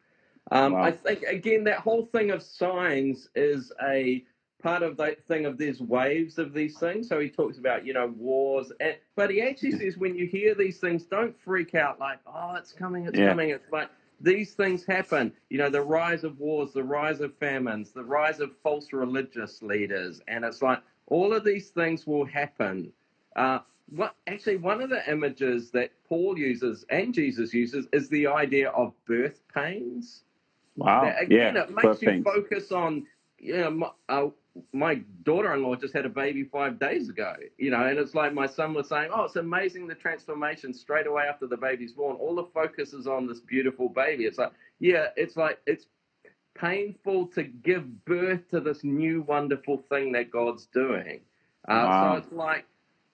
Um, 0.51 0.73
wow. 0.73 0.83
I 0.83 0.91
think, 0.91 1.23
again, 1.23 1.63
that 1.65 1.79
whole 1.79 2.05
thing 2.07 2.31
of 2.31 2.41
signs 2.41 3.29
is 3.35 3.71
a 3.83 4.25
part 4.61 4.83
of 4.83 4.97
that 4.97 5.25
thing 5.27 5.45
of 5.45 5.57
there's 5.57 5.81
waves 5.81 6.37
of 6.37 6.53
these 6.53 6.77
things. 6.77 7.07
So 7.09 7.19
he 7.19 7.29
talks 7.29 7.57
about, 7.57 7.85
you 7.85 7.93
know, 7.93 8.07
wars. 8.17 8.71
And, 8.79 8.95
but 9.15 9.29
he 9.29 9.41
actually 9.41 9.71
says 9.73 9.97
when 9.97 10.15
you 10.15 10.27
hear 10.27 10.55
these 10.55 10.79
things, 10.79 11.03
don't 11.03 11.35
freak 11.39 11.75
out 11.75 11.99
like, 11.99 12.19
oh, 12.27 12.55
it's 12.55 12.73
coming, 12.73 13.05
it's 13.05 13.17
Yeah. 13.17 13.29
coming. 13.29 13.49
It's 13.49 13.71
like 13.71 13.89
these 14.19 14.53
things 14.53 14.85
happen. 14.85 15.33
You 15.49 15.57
know, 15.57 15.69
the 15.69 15.81
rise 15.81 16.23
of 16.23 16.39
wars, 16.39 16.73
the 16.73 16.83
rise 16.83 17.21
of 17.21 17.35
famines, 17.37 17.91
the 17.91 18.03
rise 18.03 18.39
of 18.39 18.51
false 18.63 18.93
religious 18.93 19.61
leaders. 19.61 20.21
And 20.27 20.45
it's 20.45 20.61
like 20.61 20.79
all 21.07 21.33
of 21.33 21.43
these 21.43 21.69
things 21.69 22.05
will 22.07 22.25
happen. 22.25 22.91
Uh, 23.35 23.59
what 23.89 24.15
actually 24.27 24.57
one 24.57 24.81
of 24.81 24.89
the 24.89 25.09
images 25.11 25.71
that 25.71 25.91
Paul 26.07 26.37
uses 26.37 26.85
and 26.89 27.13
Jesus 27.13 27.53
uses 27.53 27.87
is 27.91 28.07
the 28.09 28.27
idea 28.27 28.69
of 28.69 28.93
birth 29.05 29.41
pains. 29.53 30.23
Wow. 30.77 31.13
Again, 31.19 31.55
yeah. 31.55 31.63
it 31.63 31.69
makes 31.71 32.01
you 32.01 32.23
perfect. 32.23 32.23
focus 32.23 32.71
on, 32.71 33.05
you 33.37 33.57
know, 33.57 33.93
uh, 34.07 34.27
my 34.73 34.95
daughter-in-law 35.23 35.75
just 35.75 35.93
had 35.93 36.05
a 36.05 36.09
baby 36.09 36.43
five 36.43 36.79
days 36.79 37.09
ago, 37.09 37.35
you 37.57 37.71
know, 37.71 37.85
and 37.85 37.97
it's 37.97 38.13
like 38.13 38.33
my 38.33 38.47
son 38.47 38.73
was 38.73 38.89
saying, 38.89 39.09
oh, 39.13 39.23
it's 39.23 39.35
amazing 39.37 39.87
the 39.87 39.95
transformation 39.95 40.73
straight 40.73 41.07
away 41.07 41.23
after 41.23 41.47
the 41.47 41.57
baby's 41.57 41.93
born. 41.93 42.17
All 42.17 42.35
the 42.35 42.45
focus 42.53 42.93
is 42.93 43.07
on 43.07 43.27
this 43.27 43.39
beautiful 43.39 43.89
baby. 43.89 44.25
It's 44.25 44.37
like, 44.37 44.51
yeah, 44.79 45.07
it's 45.15 45.37
like 45.37 45.59
it's 45.65 45.85
painful 46.53 47.27
to 47.27 47.43
give 47.43 48.05
birth 48.05 48.49
to 48.49 48.59
this 48.59 48.83
new 48.83 49.21
wonderful 49.21 49.77
thing 49.89 50.11
that 50.13 50.31
God's 50.31 50.65
doing. 50.67 51.21
Uh, 51.67 51.85
Wow. 51.87 52.13
So 52.13 52.17
it's 52.17 52.33
like, 52.33 52.65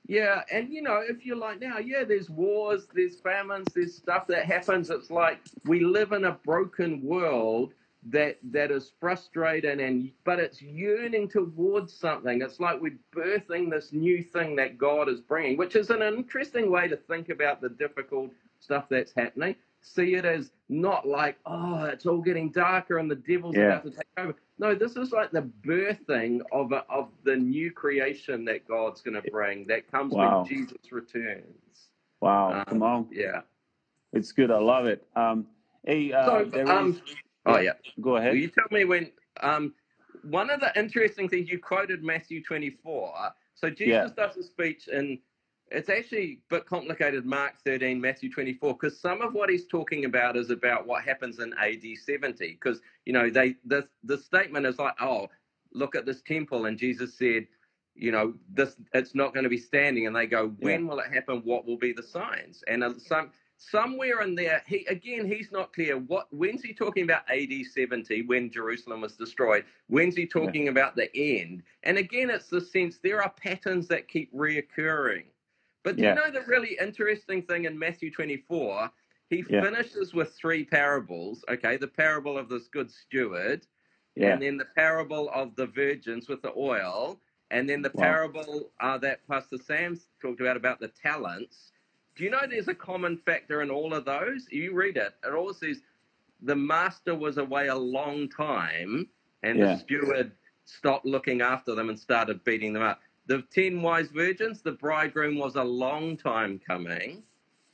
yeah, 0.08 0.42
and 0.52 0.70
you 0.72 0.82
know, 0.82 1.04
if 1.08 1.26
you're 1.26 1.36
like 1.36 1.60
now, 1.60 1.80
yeah, 1.80 2.04
there's 2.04 2.30
wars, 2.30 2.88
there's 2.96 3.20
famines, 3.20 3.68
there's 3.76 3.96
stuff 3.96 4.26
that 4.28 4.46
happens. 4.46 4.90
It's 4.90 5.12
like 5.12 5.40
we 5.66 5.82
live 5.82 6.14
in 6.14 6.26
a 6.26 6.32
broken 6.32 7.04
world 7.04 7.74
that 8.10 8.38
that 8.52 8.72
is 8.72 8.92
frustrated 9.00 9.80
and 9.80 10.12
but 10.24 10.40
it's 10.40 10.62
yearning 10.62 11.28
towards 11.28 11.94
something. 11.94 12.42
It's 12.42 12.60
like 12.60 12.80
we're 12.80 12.98
birthing 13.16 13.70
this 13.70 13.92
new 13.92 14.24
thing 14.24 14.56
that 14.58 14.78
God 14.78 15.10
is 15.10 15.20
bringing, 15.20 15.58
which 15.58 15.76
is 15.76 15.90
an 15.90 16.02
interesting 16.02 16.72
way 16.72 16.88
to 16.88 16.96
think 16.96 17.30
about 17.30 17.60
the 17.62 17.70
difficult 17.70 18.32
stuff 18.60 18.86
that's 18.90 19.12
happening. 19.16 19.56
See 19.82 20.16
it 20.16 20.26
as 20.26 20.52
not 20.70 21.08
like, 21.08 21.38
oh, 21.46 21.86
it's 21.86 22.06
all 22.06 22.20
getting 22.22 22.50
darker 22.52 22.98
and 22.98 23.10
the 23.10 23.16
devil's 23.16 23.56
Yeah. 23.56 23.68
about 23.80 23.84
to 23.86 23.92
take 23.92 24.06
over. 24.18 24.36
No, 24.60 24.74
this 24.76 24.96
is 24.96 25.12
like 25.12 25.32
the 25.32 25.50
birthing 25.66 26.42
of 26.52 26.72
a, 26.72 26.84
of 26.90 27.10
the 27.24 27.36
new 27.36 27.72
creation 27.72 28.44
that 28.46 28.68
God's 28.68 29.02
going 29.02 29.22
to 29.22 29.32
bring 29.32 29.66
that 29.68 29.90
comes 29.92 30.14
Wow. 30.14 30.40
when 30.40 30.48
Jesus 30.50 30.78
returns. 30.92 31.90
Wow. 32.22 32.54
Um, 32.60 32.66
Come 32.66 32.84
on. 32.84 33.08
Yeah. 33.12 33.42
It's 34.14 34.32
good. 34.32 34.50
I 34.52 34.58
love 34.60 34.88
it. 34.88 35.06
Um, 35.16 35.46
hey, 35.86 36.12
uh, 36.12 36.26
So, 36.26 36.46
there 36.46 36.70
um, 36.72 36.92
is- 36.94 37.02
oh 37.48 37.60
yeah. 37.60 37.74
Go 38.02 38.18
Will 38.18 38.22
ahead. 38.22 38.38
you 38.38 38.50
tell 38.50 38.68
me 38.72 38.86
when? 38.86 39.12
Um, 39.42 39.76
one 40.24 40.50
of 40.52 40.62
the 40.62 40.78
interesting 40.80 41.30
things 41.30 41.50
you 41.50 41.60
quoted 41.60 42.04
Matthew 42.04 42.44
24. 42.44 43.14
So 43.56 43.70
Jesus 43.72 43.94
Yeah. 43.94 44.08
does 44.12 44.38
a 44.38 44.44
speech 44.44 44.90
and 44.92 45.20
it's 45.72 45.90
actually 45.90 46.42
a 46.52 46.56
bit 46.56 46.66
complicated. 46.68 47.26
Mark 47.26 47.56
13, 47.66 48.02
Matthew 48.02 48.32
24, 48.32 48.74
because 48.76 49.00
some 49.00 49.22
of 49.22 49.34
what 49.34 49.50
he's 49.50 49.68
talking 49.68 50.06
about 50.06 50.38
is 50.38 50.52
about 50.52 50.88
what 50.88 51.04
happens 51.04 51.40
in 51.40 51.54
AD 51.56 51.84
70. 52.06 52.54
Because 52.54 52.82
you 53.06 53.14
know 53.14 53.30
they 53.30 53.56
the 53.66 53.88
the 54.04 54.18
statement 54.18 54.66
is 54.68 54.80
like, 54.80 54.96
oh, 55.02 55.28
look 55.74 55.96
at 55.96 56.06
this 56.06 56.22
temple, 56.24 56.66
and 56.68 56.78
Jesus 56.78 57.18
said. 57.18 57.48
You 58.00 58.12
know, 58.12 58.36
this 58.54 58.76
it's 58.94 59.16
not 59.16 59.34
going 59.34 59.46
to 59.46 59.50
be 59.50 59.58
standing, 59.58 60.08
and 60.08 60.16
they 60.16 60.28
go, 60.28 60.50
"When 60.60 60.88
will 60.88 61.00
it 61.00 61.12
happen? 61.14 61.42
What 61.46 61.66
will 61.68 61.78
be 61.80 61.94
the 61.94 62.04
signs?" 62.04 62.64
And 62.68 62.84
uh, 62.84 62.94
some 63.00 63.32
somewhere 63.58 64.22
in 64.22 64.36
there, 64.36 64.62
he 64.68 64.86
again, 64.86 65.26
he's 65.26 65.52
not 65.52 65.74
clear. 65.74 65.98
What 65.98 66.28
when's 66.32 66.62
he 66.62 66.74
talking 66.74 67.04
about 67.04 67.30
AD 67.30 67.52
70 67.74 68.24
when 68.24 68.52
Jerusalem 68.52 69.02
was 69.02 69.16
destroyed? 69.16 69.66
When's 69.88 70.16
he 70.16 70.26
talking 70.26 70.68
about 70.70 70.96
the 70.96 71.10
end? 71.16 71.64
And 71.84 71.98
again, 71.98 72.30
it's 72.30 72.48
the 72.48 72.62
sense 72.62 73.00
there 73.00 73.22
are 73.22 73.30
patterns 73.32 73.88
that 73.90 74.08
keep 74.08 74.34
reoccurring. 74.34 75.26
But 75.84 75.98
do 75.98 76.04
Yeah. 76.04 76.10
you 76.10 76.16
know 76.16 76.32
the 76.32 76.46
really 76.48 76.78
interesting 76.82 77.42
thing 77.44 77.66
in 77.66 77.78
Matthew 77.78 78.12
24? 78.12 78.92
He 79.30 79.42
Yeah. 79.44 79.62
finishes 79.64 80.14
with 80.14 80.34
three 80.34 80.64
parables. 80.66 81.44
Okay, 81.50 81.78
the 81.78 81.88
parable 81.88 82.38
of 82.38 82.50
this 82.50 82.68
good 82.68 82.92
steward, 82.92 83.66
Yeah. 84.16 84.34
and 84.34 84.42
then 84.42 84.58
the 84.58 84.66
parable 84.66 85.30
of 85.34 85.56
the 85.56 85.68
virgins 85.68 86.28
with 86.30 86.42
the 86.42 86.54
oil, 86.56 87.22
and 87.52 87.68
then 87.70 87.82
the 87.82 87.90
Wow. 87.94 88.04
parable 88.04 88.74
uh, 88.80 88.98
that 89.00 89.28
Pastor 89.28 89.58
Sam's 89.58 90.10
talked 90.22 90.42
about 90.42 90.58
about 90.58 90.80
the 90.80 90.90
talents. 90.90 91.72
Do 92.18 92.24
you 92.24 92.32
know 92.32 92.42
there's 92.50 92.68
a 92.68 92.74
common 92.74 93.18
factor 93.18 93.62
in 93.62 93.70
all 93.70 93.94
of 93.94 94.06
those? 94.06 94.48
You 94.50 94.74
read 94.74 94.98
it, 94.98 95.14
it 95.24 95.34
all 95.34 95.54
says 95.54 95.82
the 96.42 96.56
master 96.56 97.16
was 97.16 97.38
away 97.38 97.68
a 97.68 97.76
long 97.76 98.28
time, 98.30 99.08
and 99.44 99.60
Yeah. 99.60 99.74
the 99.74 99.78
steward 99.80 100.32
stopped 100.66 101.06
looking 101.06 101.42
after 101.42 101.76
them 101.76 101.90
and 101.90 102.00
started 102.00 102.44
beating 102.44 102.74
them 102.74 102.84
up. 102.84 103.02
The 103.28 103.44
ten 103.54 103.82
wise 103.82 104.10
virgins, 104.10 104.62
the 104.62 104.72
bridegroom 104.72 105.38
was 105.38 105.56
a 105.56 105.64
long 105.64 106.18
time 106.18 106.60
coming, 106.60 107.24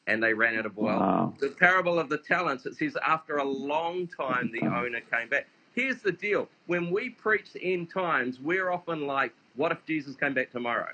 and 0.08 0.22
they 0.22 0.34
ran 0.34 0.58
out 0.58 0.66
of 0.66 0.78
oil. 0.78 1.00
Wow. 1.00 1.34
The 1.40 1.50
parable 1.50 1.98
of 1.98 2.10
the 2.10 2.18
talents, 2.18 2.66
it 2.66 2.76
says 2.76 2.98
after 3.04 3.38
a 3.38 3.44
long 3.44 4.08
time 4.08 4.52
the 4.52 4.62
owner 4.68 5.00
came 5.02 5.30
back. 5.30 5.48
Here's 5.74 6.02
the 6.02 6.12
deal 6.12 6.50
when 6.68 6.92
we 6.92 7.10
preach 7.10 7.50
end 7.62 7.90
times, 7.90 8.40
we're 8.40 8.70
often 8.72 9.08
like, 9.08 9.34
what 9.56 9.72
if 9.72 9.84
Jesus 9.86 10.16
came 10.16 10.34
back 10.34 10.52
tomorrow? 10.52 10.92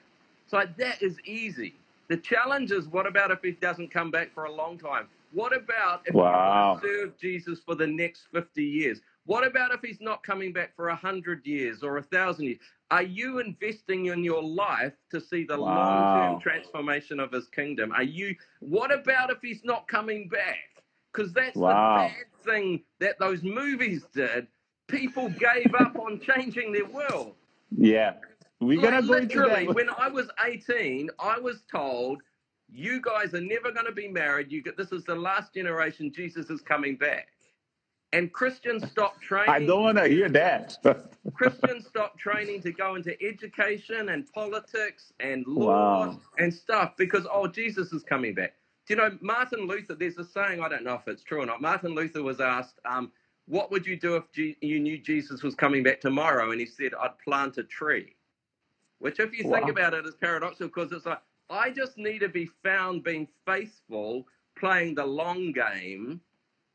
So 0.47 0.63
that 0.77 1.01
is 1.01 1.19
easy. 1.25 1.75
The 2.09 2.17
challenge 2.17 2.71
is, 2.71 2.87
what 2.87 3.05
about 3.05 3.29
if 3.29 3.39
he 3.43 3.51
doesn't 3.51 3.91
come 3.91 4.09
back 4.09 4.33
for 4.33 4.45
a 4.45 4.51
long 4.51 4.79
time? 4.79 5.07
What 5.31 5.55
about 5.55 6.01
if 6.07 6.15
Wow. 6.15 6.79
you 6.81 6.89
serve 6.89 7.17
Jesus 7.19 7.59
for 7.61 7.75
the 7.75 7.85
next 7.85 8.27
50 8.31 8.63
years? 8.63 8.99
What 9.25 9.45
about 9.45 9.71
if 9.71 9.81
he's 9.81 10.01
not 10.01 10.23
coming 10.23 10.51
back 10.51 10.75
for 10.75 10.89
100 10.89 11.45
years 11.45 11.83
or 11.83 11.97
1,000 11.97 12.45
years? 12.45 12.57
Are 12.89 13.03
you 13.03 13.37
investing 13.37 14.07
in 14.07 14.23
your 14.23 14.41
life 14.41 14.93
to 15.11 15.21
see 15.21 15.43
the 15.43 15.55
Wow. 15.57 15.75
long-term 15.75 16.39
transformation 16.39 17.19
of 17.19 17.31
his 17.31 17.47
kingdom? 17.49 17.91
Are 17.91 18.01
you? 18.01 18.35
What 18.59 18.91
about 18.91 19.29
if 19.29 19.37
he's 19.43 19.63
not 19.63 19.87
coming 19.87 20.27
back? 20.27 20.57
Because 21.13 21.31
that's 21.31 21.55
Wow. 21.55 21.69
the 21.69 22.01
bad 22.01 22.25
thing 22.43 22.83
that 22.97 23.19
those 23.19 23.43
movies 23.43 24.03
did. 24.13 24.47
People 24.87 25.29
gave 25.29 25.75
up 25.75 25.95
on 25.99 26.19
changing 26.19 26.71
their 26.71 26.85
world. 26.85 27.35
Yeah. 27.69 28.13
We're 28.59 28.81
gonna 28.81 29.01
go 29.01 29.13
into 29.15 29.35
literally, 29.39 29.65
that. 29.67 29.75
when 29.75 29.89
I 29.89 30.07
was 30.09 30.29
18, 30.43 31.09
I 31.19 31.39
was 31.39 31.63
told, 31.71 32.21
"You 32.69 33.01
guys 33.01 33.33
are 33.33 33.41
never 33.41 33.71
going 33.71 33.85
to 33.85 33.91
be 33.91 34.07
married. 34.07 34.51
You 34.51 34.61
get 34.61 34.77
this 34.77 34.91
is 34.91 35.03
the 35.05 35.15
last 35.15 35.53
generation. 35.53 36.11
Jesus 36.13 36.49
is 36.49 36.61
coming 36.61 36.95
back." 36.97 37.27
And 38.11 38.33
Christians 38.33 38.89
stopped 38.89 39.21
training. 39.21 39.49
I 39.53 39.65
don't 39.65 39.83
want 39.83 39.97
to 39.97 40.07
hear 40.07 40.29
that. 40.29 40.77
Christians 41.33 41.85
stopped 41.87 42.17
training 42.17 42.61
to 42.63 42.71
go 42.71 42.95
into 42.95 43.21
education 43.23 44.09
and 44.09 44.27
politics 44.33 45.13
and 45.19 45.45
law 45.47 46.07
Wow. 46.07 46.21
and 46.37 46.53
stuff 46.53 46.93
because 46.97 47.25
oh 47.31 47.47
Jesus 47.47 47.93
is 47.93 48.03
coming 48.03 48.33
back. 48.33 48.53
Do 48.87 48.95
you 48.95 48.99
know 49.01 49.17
Martin 49.21 49.67
Luther? 49.67 49.95
There's 49.95 50.17
a 50.17 50.23
saying 50.25 50.61
I 50.61 50.67
don't 50.69 50.83
know 50.83 50.95
if 50.95 51.07
it's 51.07 51.23
true 51.23 51.41
or 51.43 51.45
not. 51.45 51.61
Martin 51.61 51.93
Luther 51.93 52.23
was 52.23 52.39
asked, 52.39 52.79
um, 52.85 53.11
"What 53.45 53.71
would 53.71 53.85
you 53.85 53.95
do 53.95 54.15
if 54.15 54.31
G- 54.33 54.57
you 54.61 54.79
knew 54.79 54.97
Jesus 54.97 55.43
was 55.43 55.55
coming 55.55 55.83
back 55.83 56.01
tomorrow?" 56.01 56.51
And 56.51 56.59
he 56.59 56.65
said, 56.65 56.93
"I'd 56.95 57.17
plant 57.19 57.57
a 57.59 57.63
tree." 57.63 58.15
Which, 58.99 59.19
if 59.19 59.37
you 59.37 59.45
think 59.45 59.69
about 59.69 59.93
it, 59.93 60.05
is 60.05 60.15
paradoxical 60.15 60.69
because 60.69 60.91
it's 60.91 61.05
like 61.05 61.21
I 61.49 61.71
just 61.71 61.97
need 61.97 62.19
to 62.19 62.29
be 62.29 62.49
found 62.63 63.03
being 63.03 63.27
faithful, 63.45 64.25
playing 64.57 64.95
the 64.95 65.05
long 65.05 65.51
game, 65.53 66.21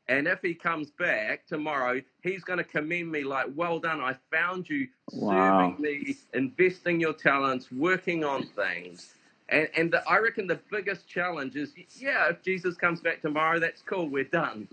and 0.07 0.27
if 0.27 0.41
he 0.41 0.53
comes 0.55 0.91
back 0.91 1.47
tomorrow, 1.47 2.01
he's 2.23 2.43
going 2.43 2.59
to 2.59 2.65
commend 2.65 3.11
me 3.11 3.23
like, 3.23 3.47
well 3.55 3.79
done. 3.79 4.01
I 4.01 4.15
found 4.31 4.69
you 4.69 4.87
Wow. 5.11 5.75
serving 5.75 5.81
me, 5.81 6.17
investing 6.35 6.99
your 7.01 7.13
talents, 7.13 7.71
working 7.71 8.23
on 8.23 8.45
things. 8.47 9.15
And, 9.49 9.69
and 9.77 9.91
the, 9.91 10.07
I 10.09 10.19
reckon 10.19 10.47
the 10.47 10.59
biggest 10.71 11.07
challenge 11.07 11.55
is, 11.55 11.73
yeah, 11.99 12.29
if 12.29 12.43
Jesus 12.43 12.75
comes 12.77 13.01
back 13.01 13.21
tomorrow, 13.21 13.59
that's 13.59 13.81
cool. 13.81 14.09
We're 14.09 14.25
done. 14.25 14.67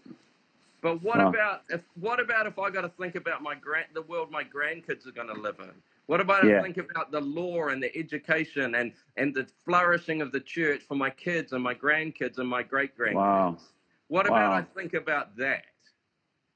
But 0.83 1.03
what 1.03 1.19
Wow. 1.19 1.31
about 1.31 1.63
if 1.71 1.83
what 2.01 2.21
about 2.21 2.47
if 2.47 2.59
I 2.59 2.71
got 2.71 2.83
to 2.83 2.89
think 2.91 3.17
about 3.17 3.43
my 3.43 3.55
grand 3.55 3.87
the 3.95 4.03
world 4.03 4.31
my 4.31 4.45
grandkids 4.45 5.07
are 5.07 5.13
going 5.13 5.29
to 5.29 5.35
live 5.35 5.57
in? 5.61 5.92
What 6.13 6.21
about 6.21 6.45
Yeah. 6.45 6.59
I 6.59 6.63
think 6.65 6.77
about 6.77 7.11
the 7.11 7.23
law 7.23 7.69
and 7.69 7.83
the 7.83 7.97
education 7.97 8.75
and 8.75 8.93
and 9.17 9.35
the 9.35 9.47
flourishing 9.65 10.21
of 10.21 10.31
the 10.31 10.41
church 10.41 10.83
for 10.83 10.95
my 10.95 11.09
kids 11.09 11.55
and 11.55 11.63
my 11.63 11.75
grandkids 11.75 12.37
and 12.37 12.47
my 12.47 12.63
great 12.63 12.95
grandkids? 12.95 13.15
Wow. 13.15 13.57
What 14.09 14.27
about 14.27 14.53
I 14.53 14.61
think 14.61 14.93
about 14.93 15.35
that? 15.39 15.65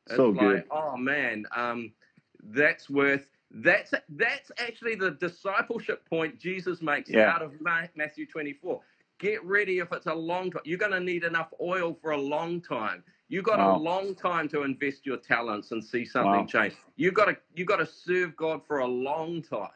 It's 0.09 0.16
So 0.16 0.29
like, 0.29 0.38
good. 0.40 0.64
oh 0.71 0.99
man, 0.99 1.47
um, 1.57 1.95
that's 2.42 2.90
worth. 2.90 3.31
That's 3.51 3.95
that's 4.11 4.51
actually 4.59 4.95
the 4.95 5.12
discipleship 5.12 6.07
point 6.07 6.38
Jesus 6.38 6.83
makes 6.83 7.09
Yeah. 7.09 7.31
out 7.31 7.40
of 7.40 7.59
Matthew 7.62 8.27
24. 8.27 8.83
Get 9.19 9.42
ready 9.42 9.79
if 9.79 9.90
it's 9.90 10.07
a 10.07 10.14
long 10.14 10.51
time. 10.51 10.64
You're 10.66 10.77
going 10.77 10.92
to 10.92 11.01
need 11.01 11.25
enough 11.25 11.51
oil 11.62 11.95
for 11.95 12.11
a 12.11 12.19
long 12.19 12.61
time. 12.61 13.03
You 13.29 13.43
got 13.43 13.59
Wow. 13.59 13.77
a 13.77 13.79
long 13.79 14.15
time 14.15 14.49
to 14.51 14.62
invest 14.62 15.05
your 15.05 15.17
talents 15.17 15.73
and 15.73 15.83
see 15.83 16.05
something 16.05 16.41
Wow. 16.41 16.47
change. 16.47 16.75
You 16.97 17.11
got 17.11 17.27
to 17.27 17.37
you 17.55 17.65
got 17.65 17.77
to 17.79 17.87
serve 17.87 18.37
God 18.37 18.65
for 18.67 18.79
a 18.79 18.87
long 18.87 19.43
time. 19.43 19.71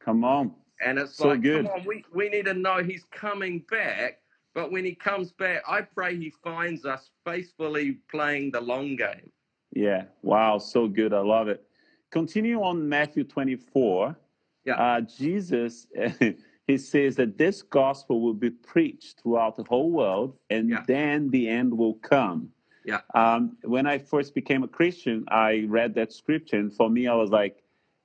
Come 0.00 0.24
on. 0.24 0.54
And 0.84 0.98
it's 0.98 1.16
So 1.16 1.28
like, 1.28 1.42
good. 1.42 1.64
come 1.64 1.80
on, 1.80 1.86
we, 1.86 2.04
we 2.12 2.28
need 2.28 2.44
to 2.46 2.54
know 2.54 2.82
he's 2.82 3.04
coming 3.04 3.60
back. 3.70 4.18
But 4.54 4.70
when 4.70 4.84
he 4.84 4.94
comes 4.94 5.32
back, 5.32 5.62
I 5.66 5.82
pray 5.82 6.16
he 6.16 6.30
finds 6.42 6.84
us 6.84 7.10
faithfully 7.24 7.98
playing 8.10 8.50
the 8.52 8.60
long 8.60 8.96
game. 8.96 9.30
Yeah. 9.72 10.04
Wow. 10.22 10.58
So 10.58 10.86
good. 10.86 11.12
I 11.14 11.20
love 11.20 11.48
it. 11.48 11.64
Continue 12.10 12.60
on 12.62 12.88
Matthew 12.88 13.24
24. 13.24 14.16
Yeah. 14.64 14.74
uh, 14.74 15.00
Jesus, 15.00 15.86
he 16.66 16.78
says 16.78 17.16
that 17.16 17.38
this 17.38 17.62
gospel 17.62 18.20
will 18.20 18.34
be 18.34 18.50
preached 18.50 19.20
throughout 19.22 19.56
the 19.56 19.64
whole 19.64 19.90
world, 19.90 20.36
and 20.50 20.70
Yeah. 20.70 20.82
then 20.86 21.30
the 21.30 21.48
end 21.48 21.76
will 21.76 21.94
come. 21.94 22.50
Yeah. 22.84 23.00
Um, 23.14 23.56
when 23.62 23.86
I 23.86 23.98
first 23.98 24.34
became 24.34 24.62
a 24.62 24.68
Christian, 24.68 25.24
I 25.28 25.64
read 25.68 25.94
that 25.94 26.12
scripture, 26.12 26.58
and 26.58 26.72
for 26.72 26.90
me, 26.90 27.06
I 27.06 27.14
was 27.14 27.30
like, 27.30 27.62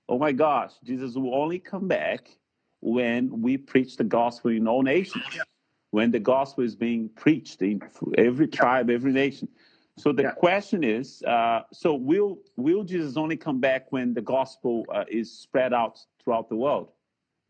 "Oh 0.08 0.18
my 0.18 0.32
gosh, 0.32 0.74
Jesus 0.84 1.16
will 1.16 1.36
only 1.36 1.60
come 1.60 1.88
back 1.88 2.38
when 2.82 3.42
we 3.42 3.58
preach 3.58 3.98
the 3.98 4.04
gospel 4.04 4.52
in 4.52 4.68
all 4.68 4.84
nations, 4.84 5.26
when 5.92 6.12
the 6.12 6.20
gospel 6.20 6.64
is 6.64 6.76
being 6.76 7.10
preached 7.10 7.62
in 7.62 7.82
every 8.18 8.48
tribe, 8.48 8.90
every 8.90 9.12
nation." 9.12 9.48
So 9.98 10.14
the 10.14 10.24
Yeah. 10.24 10.32
question 10.32 10.84
is, 10.84 11.22
uh, 11.24 11.64
so 11.74 11.94
will 11.94 12.40
will 12.56 12.84
Jesus 12.86 13.18
only 13.18 13.36
come 13.36 13.60
back 13.60 13.92
when 13.92 14.14
the 14.14 14.22
gospel 14.22 14.86
uh, 14.94 15.04
is 15.10 15.30
spread 15.32 15.74
out 15.74 16.00
throughout 16.24 16.48
the 16.48 16.56
world? 16.56 16.94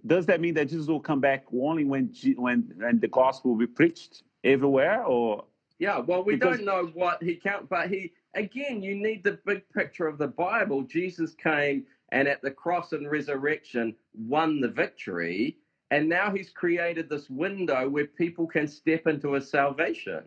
Does 0.06 0.26
that 0.28 0.42
mean 0.42 0.56
that 0.56 0.70
Jesus 0.70 0.88
will 0.88 1.02
come 1.02 1.20
back 1.20 1.46
only 1.54 1.84
when 1.86 2.12
G- 2.12 2.34
when 2.34 2.74
when 2.78 3.00
the 3.00 3.08
gospel 3.08 3.52
will 3.52 3.60
be 3.60 3.68
preached 3.68 4.24
everywhere, 4.44 5.04
or 5.04 5.46
Yeah, 5.80 6.00
well, 6.00 6.24
we 6.24 6.36
Because- 6.36 6.58
don't 6.58 6.66
know 6.66 6.86
what 6.94 7.24
he 7.24 7.36
count, 7.36 7.70
but 7.70 7.90
he 7.90 8.14
again, 8.36 8.84
you 8.84 8.94
need 8.96 9.24
the 9.24 9.40
big 9.46 9.64
picture 9.74 10.08
of 10.08 10.18
the 10.18 10.28
Bible. 10.28 10.84
Jesus 10.84 11.34
came 11.34 11.86
and 12.10 12.28
at 12.28 12.42
the 12.42 12.52
cross 12.52 12.94
and 12.94 13.10
resurrection 13.10 13.96
won 14.14 14.60
the 14.62 14.68
victory, 14.68 15.58
and 15.92 16.08
now 16.08 16.30
he's 16.32 16.50
created 16.52 17.10
this 17.10 17.30
window 17.30 17.90
where 17.90 18.06
people 18.06 18.46
can 18.46 18.68
step 18.68 19.08
into 19.08 19.34
his 19.34 19.50
salvation, 19.50 20.24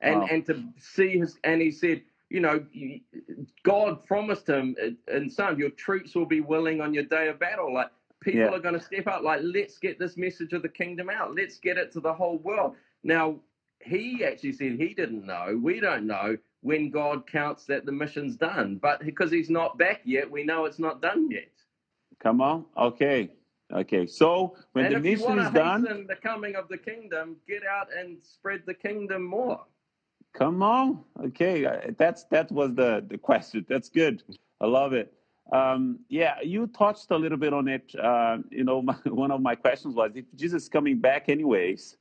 and 0.00 0.20
Wow. 0.20 0.28
and 0.30 0.46
to 0.46 0.64
see 0.78 1.18
his. 1.18 1.38
And 1.44 1.60
he 1.60 1.70
said, 1.70 2.02
you 2.30 2.40
know, 2.40 2.64
God 3.62 4.04
promised 4.04 4.48
him 4.48 4.76
uh, 4.82 4.90
in 5.12 5.28
Psalm, 5.30 5.58
your 5.58 5.70
troops 5.70 6.14
will 6.14 6.26
be 6.26 6.40
willing 6.40 6.80
on 6.80 6.94
your 6.94 7.04
day 7.04 7.28
of 7.28 7.38
battle, 7.38 7.72
like. 7.72 7.90
People 8.20 8.40
Yeah. 8.40 8.54
are 8.54 8.58
going 8.60 8.74
to 8.74 8.80
step 8.80 9.06
up, 9.06 9.22
like, 9.22 9.40
let's 9.44 9.78
get 9.78 9.98
this 9.98 10.16
message 10.16 10.52
of 10.54 10.62
the 10.62 10.68
kingdom 10.70 11.10
out. 11.10 11.34
Let's 11.36 11.58
get 11.58 11.76
it 11.76 11.92
to 11.92 12.00
the 12.00 12.12
whole 12.12 12.38
world. 12.38 12.74
Now, 13.04 13.38
he 13.82 14.24
actually 14.24 14.52
said 14.52 14.72
he 14.72 14.94
didn't 14.94 15.24
know. 15.24 15.58
We 15.62 15.80
don't 15.80 16.06
know 16.06 16.36
when 16.60 16.90
God 16.90 17.26
counts 17.30 17.64
that 17.66 17.86
the 17.86 17.92
mission's 17.92 18.36
done. 18.36 18.76
But 18.76 19.04
because 19.04 19.30
he's 19.30 19.50
not 19.50 19.78
back 19.78 20.00
yet, 20.04 20.30
we 20.30 20.42
know 20.42 20.64
it's 20.64 20.78
not 20.78 21.00
done 21.00 21.30
yet. 21.30 21.52
come 22.18 22.40
on? 22.40 22.64
Okay, 22.76 23.30
okay. 23.72 24.06
So 24.06 24.56
when 24.72 24.86
and 24.86 24.96
the 24.96 25.00
mission 25.00 25.38
is 25.38 25.50
done, 25.52 26.06
the 26.08 26.16
coming 26.16 26.56
of 26.56 26.68
the 26.68 26.78
kingdom, 26.78 27.36
get 27.46 27.62
out 27.64 27.88
and 27.96 28.18
spread 28.22 28.62
the 28.66 28.74
kingdom 28.74 29.24
more. 29.24 29.60
Come 30.34 30.62
on. 30.62 31.04
Okay, 31.24 31.64
uh, 31.64 31.92
that's 31.96 32.24
that 32.24 32.50
was 32.50 32.74
the 32.74 33.04
the 33.08 33.18
question. 33.18 33.64
That's 33.68 33.88
good. 33.88 34.22
I 34.60 34.66
love 34.66 34.92
it. 34.92 35.12
Um, 35.52 36.00
yeah, 36.08 36.40
you 36.42 36.66
touched 36.66 37.10
a 37.10 37.16
little 37.16 37.38
bit 37.38 37.52
on 37.52 37.68
it. 37.68 37.94
Uh, 37.94 38.38
you 38.50 38.64
know, 38.64 38.82
my, 38.90 38.96
one 39.04 39.30
of 39.30 39.40
my 39.40 39.54
questions 39.54 39.94
was 39.94 40.10
if 40.14 40.24
Jesus 40.34 40.64
is 40.64 40.68
coming 40.68 40.98
back 40.98 41.28
anyways, 41.28 41.96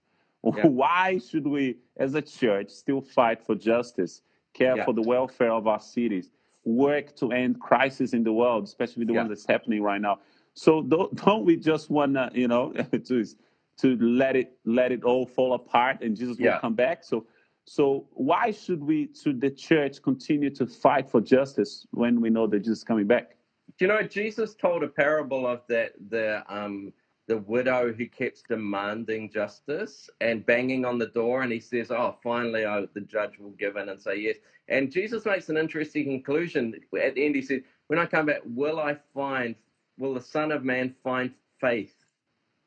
Yeah. 0.55 0.67
why 0.81 1.17
should 1.17 1.47
we, 1.47 1.77
as 1.97 2.13
a 2.15 2.21
church, 2.21 2.69
still 2.69 3.01
fight 3.01 3.45
for 3.45 3.55
justice, 3.55 4.21
care 4.53 4.77
Yeah. 4.77 4.86
for 4.86 4.93
the 4.93 5.01
welfare 5.01 5.51
of 5.51 5.67
our 5.67 5.79
cities, 5.79 6.29
work 6.63 7.15
to 7.17 7.31
end 7.31 7.60
crisis 7.60 8.13
in 8.13 8.23
the 8.23 8.34
world, 8.34 8.63
especially 8.63 9.05
the 9.05 9.13
Yeah. 9.13 9.21
one 9.21 9.29
that's 9.29 9.45
happening 9.45 9.81
right 9.81 10.01
now? 10.01 10.19
So 10.53 10.81
don't, 10.81 11.13
don't 11.25 11.45
we 11.45 11.58
just 11.58 11.89
want 11.89 12.13
to, 12.13 12.29
you 12.34 12.47
know, 12.47 12.73
to 13.05 13.25
to 13.77 13.97
let 13.97 14.38
it 14.38 14.58
let 14.63 14.93
it 14.93 15.03
all 15.03 15.25
fall 15.25 15.53
apart 15.53 16.01
and 16.01 16.15
Jesus 16.15 16.38
will 16.39 16.60
come 16.60 16.75
back? 16.75 17.03
So 17.03 17.25
so 17.65 18.08
why 18.12 18.51
should 18.51 18.84
we, 18.84 19.10
should 19.19 19.41
the 19.41 19.49
church 19.49 20.01
continue 20.01 20.51
to 20.51 20.67
fight 20.67 21.10
for 21.10 21.19
justice 21.19 21.88
when 21.91 22.21
we 22.21 22.29
know 22.29 22.45
that 22.47 22.60
Jesus 22.60 22.79
is 22.79 22.84
coming 22.84 23.08
back? 23.08 23.36
Do 23.77 23.86
you 23.86 23.88
know 23.88 24.03
Jesus 24.03 24.53
told 24.53 24.84
a 24.84 24.88
parable 24.88 25.47
of 25.47 25.62
that 25.67 25.93
the 26.10 26.43
um 26.47 26.93
the 27.27 27.38
widow 27.38 27.91
who 27.91 28.05
keeps 28.05 28.43
demanding 28.43 29.31
justice 29.31 30.09
and 30.21 30.45
banging 30.45 30.85
on 30.85 30.99
the 30.99 31.07
door, 31.07 31.41
and 31.41 31.51
he 31.51 31.59
says, 31.59 31.91
"Oh, 31.91 32.17
finally, 32.21 32.65
oh, 32.65 32.88
the 32.93 33.01
judge 33.01 33.39
will 33.39 33.51
give 33.51 33.77
in 33.77 33.89
and 33.89 33.99
say 33.99 34.15
yes." 34.17 34.38
And 34.67 34.91
Jesus 34.91 35.25
makes 35.25 35.49
an 35.49 35.57
interesting 35.57 36.05
conclusion 36.05 36.75
at 36.99 37.15
the 37.15 37.25
end. 37.25 37.35
He 37.35 37.41
said, 37.41 37.63
"When 37.88 37.99
I 37.99 38.05
come 38.05 38.27
back, 38.27 38.41
will 38.45 38.79
I 38.79 38.95
find? 39.13 39.55
Will 39.97 40.13
the 40.13 40.21
Son 40.21 40.51
of 40.51 40.63
Man 40.63 40.95
find 41.03 41.33
faith 41.59 41.95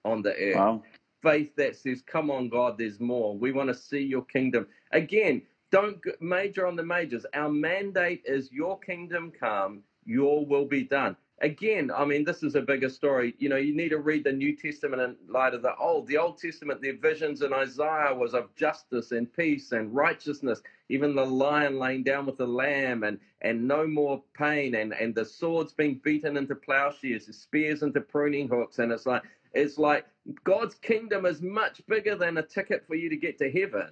on 0.05 0.23
the 0.23 0.35
earth? 0.35 0.57
Wow. 0.57 0.83
Faith 1.23 1.55
that 1.57 1.77
says, 1.77 2.03
"Come 2.03 2.31
on, 2.31 2.49
God, 2.49 2.79
there's 2.79 3.01
more. 3.01 3.37
We 3.37 3.53
want 3.53 3.69
to 3.69 3.75
see 3.75 4.01
Your 4.01 4.25
kingdom 4.25 4.67
again." 4.93 5.43
Don't 5.71 6.03
major 6.21 6.67
on 6.67 6.77
the 6.77 6.85
majors. 6.85 7.27
Our 7.35 7.51
mandate 7.51 8.23
is 8.25 8.51
Your 8.51 8.79
kingdom 8.79 9.31
come, 9.31 9.85
Your 10.05 10.47
will 10.47 10.65
be 10.65 10.83
done 10.83 11.15
again, 11.41 11.91
I 11.95 12.05
mean, 12.05 12.25
this 12.25 12.43
is 12.43 12.55
a 12.55 12.63
bigger 12.63 12.89
story. 12.89 13.35
You 13.39 13.49
know, 13.49 13.57
you 13.57 13.75
need 13.75 13.91
to 13.91 13.99
read 13.99 14.25
the 14.25 14.33
New 14.33 14.57
Testament 14.57 15.03
in 15.03 15.17
light 15.33 15.55
of 15.55 15.63
the 15.63 15.75
Old. 15.77 16.07
The 16.07 16.19
Old 16.19 16.39
Testament, 16.39 16.83
their 16.83 16.97
visions 16.97 17.43
in 17.43 17.53
Isaiah 17.53 18.15
was 18.15 18.35
of 18.35 18.55
justice 18.57 19.13
and 19.13 19.33
peace 19.33 19.73
and 19.73 19.95
righteousness. 19.95 20.63
Even 20.89 21.15
the 21.15 21.25
lion 21.27 21.79
laying 21.79 22.03
down 22.03 22.27
with 22.27 22.39
the 22.39 22.47
lamb 22.47 23.05
and 23.05 23.19
and 23.43 23.69
no 23.69 23.87
more 23.87 24.23
pain 24.35 24.75
and 24.77 24.93
and 24.95 25.15
the 25.15 25.25
swords 25.25 25.73
being 25.73 26.01
beaten 26.05 26.37
into 26.37 26.55
plowshares, 26.55 27.27
the 27.27 27.33
spears 27.33 27.83
into 27.83 28.01
pruning 28.01 28.49
hooks. 28.49 28.79
And 28.79 28.93
it's 28.93 29.07
like 29.07 29.23
it's 29.55 29.79
like 29.79 30.07
God's 30.45 30.75
kingdom 30.77 31.27
is 31.27 31.43
much 31.43 31.87
bigger 31.87 32.17
than 32.17 32.39
a 32.39 32.43
ticket 32.43 32.87
for 32.87 32.95
you 32.95 33.09
to 33.11 33.17
get 33.17 33.39
to 33.39 33.51
heaven. 33.51 33.91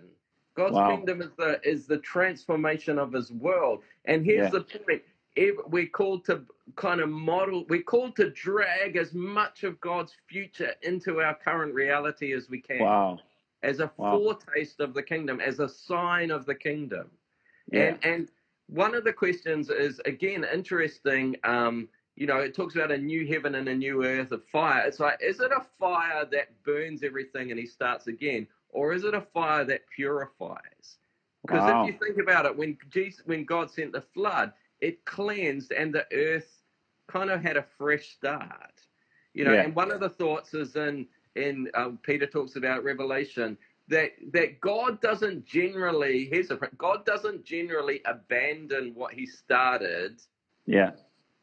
God's 0.57 0.75
Wow. 0.75 0.89
kingdom 0.89 1.21
is 1.23 1.31
the 1.39 1.61
is 1.69 1.87
the 1.87 1.99
transformation 1.99 2.99
of 2.99 3.13
His 3.13 3.31
world. 3.33 3.83
And 4.07 4.25
here's 4.25 4.47
Yeah. 4.47 4.51
the 4.51 4.63
point: 4.63 5.03
we're 5.69 5.87
called 5.87 6.25
to 6.27 6.45
kind 6.75 7.01
of 7.01 7.09
model. 7.09 7.65
We're 7.69 7.83
called 7.83 8.17
to 8.17 8.31
drag 8.31 8.97
as 8.97 9.15
much 9.15 9.63
of 9.63 9.81
God's 9.81 10.15
future 10.29 10.75
into 10.83 11.21
our 11.21 11.35
current 11.35 11.73
reality 11.75 12.33
as 12.33 12.51
we 12.51 12.61
can, 12.61 12.81
Wow. 12.81 13.21
as 13.63 13.81
a 13.81 13.91
Wow. 13.97 14.19
foretaste 14.19 14.81
of 14.81 14.93
the 14.93 15.03
kingdom, 15.03 15.41
as 15.41 15.61
a 15.61 15.69
sign 15.69 16.31
of 16.31 16.45
the 16.45 16.55
kingdom. 16.55 17.11
Yeah. 17.71 17.83
And 17.83 18.05
and 18.05 18.31
one 18.69 18.95
of 18.95 19.05
the 19.05 19.13
questions 19.13 19.71
is 19.71 20.01
again 20.01 20.45
interesting. 20.45 21.37
Um, 21.45 21.89
you 22.17 22.27
know, 22.27 22.39
it 22.39 22.55
talks 22.55 22.75
about 22.75 22.91
a 22.91 22.99
new 22.99 23.27
heaven 23.27 23.55
and 23.57 23.69
a 23.69 23.75
new 23.75 24.05
earth 24.05 24.33
of 24.33 24.43
fire. 24.47 24.87
It's 24.87 24.99
like, 25.01 25.19
is 25.23 25.39
it 25.41 25.53
a 25.53 25.61
fire 25.79 26.25
that 26.25 26.63
burns 26.65 27.03
everything 27.03 27.51
and 27.51 27.61
he 27.61 27.67
starts 27.67 28.07
again, 28.07 28.49
or 28.71 28.93
is 28.93 29.05
it 29.05 29.15
a 29.15 29.21
fire 29.21 29.65
that 29.67 29.89
purifies? 29.91 30.99
Because 31.47 31.63
Wow. 31.63 31.83
if 31.85 31.93
you 31.93 31.99
think 31.99 32.19
about 32.19 32.47
it, 32.47 32.57
when 32.57 32.79
Jesus, 32.89 33.25
when 33.27 33.45
God 33.45 33.71
sent 33.71 33.93
the 33.93 34.01
flood, 34.01 34.53
it 34.81 35.05
cleansed 35.05 35.73
and 35.73 35.95
the 35.95 36.07
earth 36.13 36.56
kind 37.09 37.31
of 37.31 37.43
had 37.43 37.57
a 37.57 37.63
fresh 37.63 38.09
start. 38.11 38.81
You 39.35 39.45
know, 39.45 39.53
Yeah. 39.53 39.63
and 39.63 39.75
one 39.75 39.91
of 39.91 40.01
the 40.01 40.09
thoughts 40.11 40.55
is 40.55 40.77
in 40.77 41.09
in 41.35 41.71
um, 41.75 41.99
Peter 42.03 42.27
talks 42.27 42.57
about 42.57 42.83
Revelation 42.83 43.59
that 43.89 44.13
that 44.33 44.61
God 44.61 45.01
doesn't 45.01 45.45
generally 45.45 46.27
here's 46.27 46.49
the 46.49 46.57
God 46.79 47.05
doesn't 47.05 47.45
generally 47.45 48.01
abandon 48.07 48.95
what 48.95 49.13
He 49.13 49.27
started. 49.27 50.23
Yeah. 50.65 50.93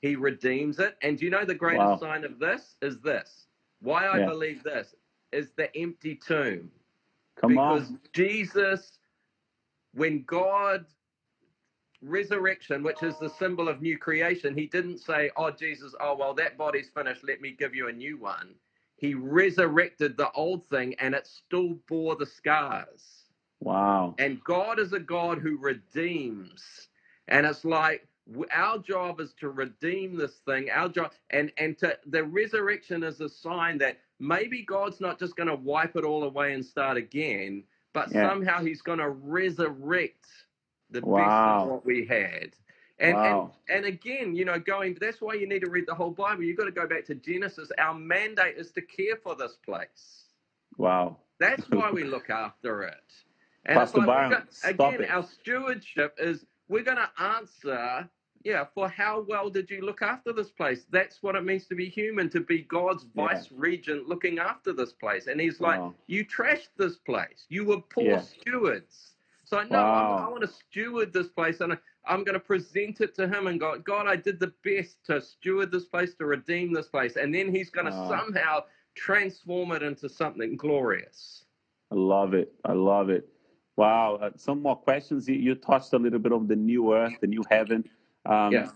He 0.01 0.15
redeems 0.15 0.79
it. 0.79 0.97
And 1.01 1.21
you 1.21 1.29
know 1.29 1.45
the 1.45 1.55
greatest 1.55 1.85
Wow. 1.85 1.97
sign 1.97 2.25
of 2.25 2.39
this 2.39 2.75
is 2.81 2.99
this? 3.01 3.47
Why 3.79 4.07
I 4.07 4.19
Yeah. 4.19 4.25
believe 4.25 4.63
this 4.63 4.95
is 5.31 5.51
the 5.51 5.73
empty 5.77 6.15
tomb 6.15 6.71
Come 7.35 7.51
because 7.51 7.89
on. 7.89 7.99
Jesus, 8.13 8.99
when 9.93 10.23
God 10.23 10.85
resurrection, 12.03 12.83
which 12.83 13.03
is 13.03 13.17
the 13.19 13.29
symbol 13.29 13.67
of 13.69 13.81
new 13.81 13.97
creation, 13.97 14.55
he 14.55 14.67
didn't 14.67 14.99
say, 14.99 15.31
"Oh 15.37 15.51
Jesus, 15.51 15.95
oh 15.99 16.15
well, 16.15 16.33
that 16.35 16.57
body's 16.57 16.89
finished. 16.89 17.23
Let 17.23 17.41
me 17.41 17.51
give 17.51 17.75
you 17.75 17.87
a 17.87 17.93
new 17.93 18.17
one." 18.17 18.55
He 18.97 19.15
resurrected 19.15 20.17
the 20.17 20.31
old 20.31 20.65
thing, 20.67 20.95
and 20.95 21.13
it 21.15 21.27
still 21.27 21.75
bore 21.87 22.15
the 22.15 22.25
scars. 22.25 23.25
Wow. 23.59 24.15
And 24.17 24.43
God 24.43 24.79
is 24.79 24.93
a 24.93 24.99
God 24.99 25.39
who 25.39 25.57
redeems, 25.57 26.89
and 27.27 27.45
it's 27.45 27.65
like 27.65 28.07
our 28.51 28.77
job 28.77 29.19
is 29.19 29.33
to 29.39 29.49
redeem 29.49 30.15
this 30.17 30.35
thing. 30.45 30.69
Our 30.69 30.89
job, 30.89 31.13
and 31.31 31.51
and 31.57 31.77
to 31.79 31.97
the 32.05 32.23
resurrection 32.23 33.03
is 33.03 33.21
a 33.21 33.29
sign 33.29 33.77
that 33.79 33.99
maybe 34.19 34.63
God's 34.63 35.01
not 35.01 35.19
just 35.19 35.35
going 35.35 35.49
to 35.49 35.55
wipe 35.55 35.95
it 35.95 36.05
all 36.05 36.23
away 36.23 36.53
and 36.53 36.65
start 36.65 36.97
again, 36.97 37.63
but 37.93 38.11
Yeah. 38.11 38.29
somehow 38.29 38.63
He's 38.63 38.81
going 38.81 38.99
to 38.99 39.09
resurrect 39.09 40.27
the 40.93 41.01
best 41.01 41.07
Wow. 41.07 41.63
of 41.63 41.69
what 41.69 41.85
we 41.85 42.05
had. 42.05 42.55
And, 42.99 43.15
Wow. 43.15 43.51
and 43.67 43.77
and 43.77 43.85
again, 43.85 44.35
you 44.35 44.45
know, 44.45 44.59
going 44.59 44.95
that's 44.99 45.19
why 45.19 45.33
you 45.33 45.47
need 45.47 45.61
to 45.61 45.69
read 45.69 45.85
the 45.87 45.95
whole 45.95 46.11
Bible. 46.11 46.43
You've 46.43 46.57
got 46.57 46.65
to 46.65 46.71
go 46.71 46.87
back 46.87 47.05
to 47.05 47.15
Genesis. 47.15 47.71
Our 47.77 47.93
mandate 47.95 48.55
is 48.57 48.71
to 48.73 48.81
care 48.81 49.17
for 49.17 49.35
this 49.35 49.57
place. 49.57 50.25
Wow. 50.77 51.17
That's 51.39 51.69
why 51.69 51.91
we 51.91 52.03
look 52.03 52.29
after 52.45 52.83
it. 52.83 53.11
And 53.65 53.77
Pastor 53.77 53.99
like, 53.99 54.07
Byron, 54.07 54.31
got- 54.31 54.53
stop 54.53 54.93
again, 54.93 55.01
it. 55.03 55.09
our 55.09 55.23
stewardship 55.23 56.15
is 56.19 56.45
we're 56.69 56.83
going 56.83 56.97
to 56.97 57.09
answer, 57.21 58.09
yeah, 58.43 58.65
for 58.73 58.87
how 58.87 59.21
well 59.27 59.49
did 59.49 59.69
you 59.69 59.81
look 59.81 60.01
after 60.01 60.31
this 60.33 60.51
place? 60.51 60.85
That's 60.91 61.21
what 61.23 61.35
it 61.35 61.43
means 61.43 61.65
to 61.67 61.75
be 61.75 61.87
human, 61.89 62.29
to 62.29 62.39
be 62.41 62.59
God's 62.63 63.05
Yeah. 63.15 63.27
vice 63.27 63.51
regent 63.51 64.07
looking 64.07 64.37
after 64.39 64.71
this 64.73 64.93
place. 64.93 65.27
And 65.27 65.39
he's 65.41 65.59
like, 65.59 65.79
Wow. 65.79 65.95
you 66.07 66.25
trashed 66.25 66.69
this 66.77 66.97
place. 66.97 67.45
You 67.49 67.65
were 67.65 67.81
poor 67.81 68.03
Yeah. 68.05 68.21
stewards. 68.21 69.15
So 69.43 69.61
no, 69.63 69.77
Wow. 69.79 70.17
I, 70.19 70.25
I 70.25 70.29
want 70.29 70.41
to 70.41 70.47
steward 70.47 71.11
this 71.13 71.27
place, 71.27 71.59
and 71.61 71.77
I'm 72.05 72.23
going 72.23 72.33
to 72.33 72.39
present 72.39 73.01
it 73.01 73.13
to 73.15 73.27
him 73.27 73.47
and 73.47 73.59
go, 73.59 73.77
God, 73.79 74.07
I 74.07 74.15
did 74.15 74.39
the 74.39 74.53
best 74.63 75.03
to 75.05 75.21
steward 75.21 75.71
this 75.71 75.85
place, 75.85 76.13
to 76.15 76.25
redeem 76.25 76.73
this 76.73 76.87
place. 76.87 77.15
And 77.17 77.33
then 77.33 77.53
he's 77.53 77.69
going 77.69 77.87
to 77.87 77.91
Wow. 77.91 78.09
somehow 78.09 78.63
transform 78.95 79.71
it 79.71 79.83
into 79.83 80.07
something 80.09 80.55
glorious. 80.55 81.45
I 81.91 81.95
love 81.95 82.33
it. 82.33 82.53
I 82.65 82.73
love 82.73 83.09
it. 83.09 83.27
Wow. 83.75 84.15
Uh, 84.21 84.31
some 84.35 84.61
more 84.61 84.75
questions. 84.75 85.27
You, 85.27 85.35
you 85.35 85.55
touched 85.55 85.93
a 85.93 85.97
little 85.99 86.19
bit 86.19 86.31
on 86.31 86.47
the 86.47 86.55
new 86.55 86.93
earth, 86.93 87.13
the 87.21 87.27
new 87.27 87.43
heaven. 87.49 87.83
Um, 88.25 88.53
Yeah. 88.53 88.69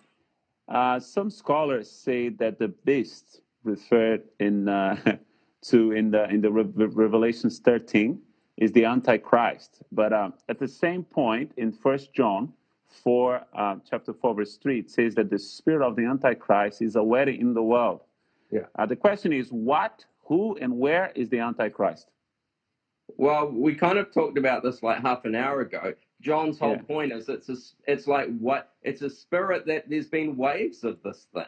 Uh, 0.68 1.00
some 1.00 1.30
scholars 1.30 1.90
say 1.90 2.28
that 2.28 2.60
the 2.60 2.68
beast 2.68 3.40
referred 3.64 4.24
in 4.42 4.68
uh, 4.68 4.98
to 5.64 5.92
in 5.94 6.12
the 6.12 6.30
in 6.30 6.42
the 6.42 6.52
Re- 6.52 6.64
Revelations 6.88 7.60
13 7.60 8.20
is 8.58 8.72
the 8.72 8.86
Antichrist. 8.86 9.82
But 9.92 10.14
um, 10.14 10.34
at 10.50 10.60
the 10.60 10.68
same 10.68 11.04
point 11.04 11.52
in 11.58 11.72
First 11.72 12.14
John 12.14 12.54
4, 13.04 13.42
uh, 13.56 13.76
chapter 13.90 14.14
4, 14.14 14.36
verse 14.36 14.58
3, 14.58 14.80
it 14.80 14.92
says 14.92 15.16
that 15.16 15.30
the 15.30 15.40
spirit 15.40 15.86
of 15.86 15.96
the 15.96 16.06
Antichrist 16.06 16.82
is 16.82 16.96
already 16.96 17.40
in 17.40 17.54
the 17.54 17.64
world. 17.64 18.02
Yeah. 18.52 18.62
Uh, 18.78 18.86
the 18.86 18.96
question 18.96 19.32
is, 19.34 19.50
what, 19.50 20.06
who, 20.26 20.58
and 20.60 20.78
where 20.80 21.12
is 21.16 21.30
the 21.30 21.40
Antichrist? 21.40 22.08
Well, 23.18 23.50
we 23.52 23.76
kind 23.76 23.98
of 23.98 24.14
talked 24.14 24.38
about 24.38 24.64
this 24.64 24.84
like 24.84 25.02
half 25.02 25.26
an 25.26 25.36
hour 25.36 25.62
ago. 25.62 25.94
John's 26.22 26.58
whole 26.60 26.72
Yeah. 26.76 26.82
point 26.82 27.14
is 27.14 27.30
it's 27.30 27.48
a, 27.50 27.56
it's 27.86 28.08
like 28.08 28.36
what 28.40 28.74
it's 28.82 29.02
a 29.02 29.10
spirit 29.10 29.66
that 29.68 29.90
there's 29.90 30.08
been 30.10 30.36
waves 30.36 30.84
of 30.84 31.02
this 31.04 31.28
thing. 31.34 31.46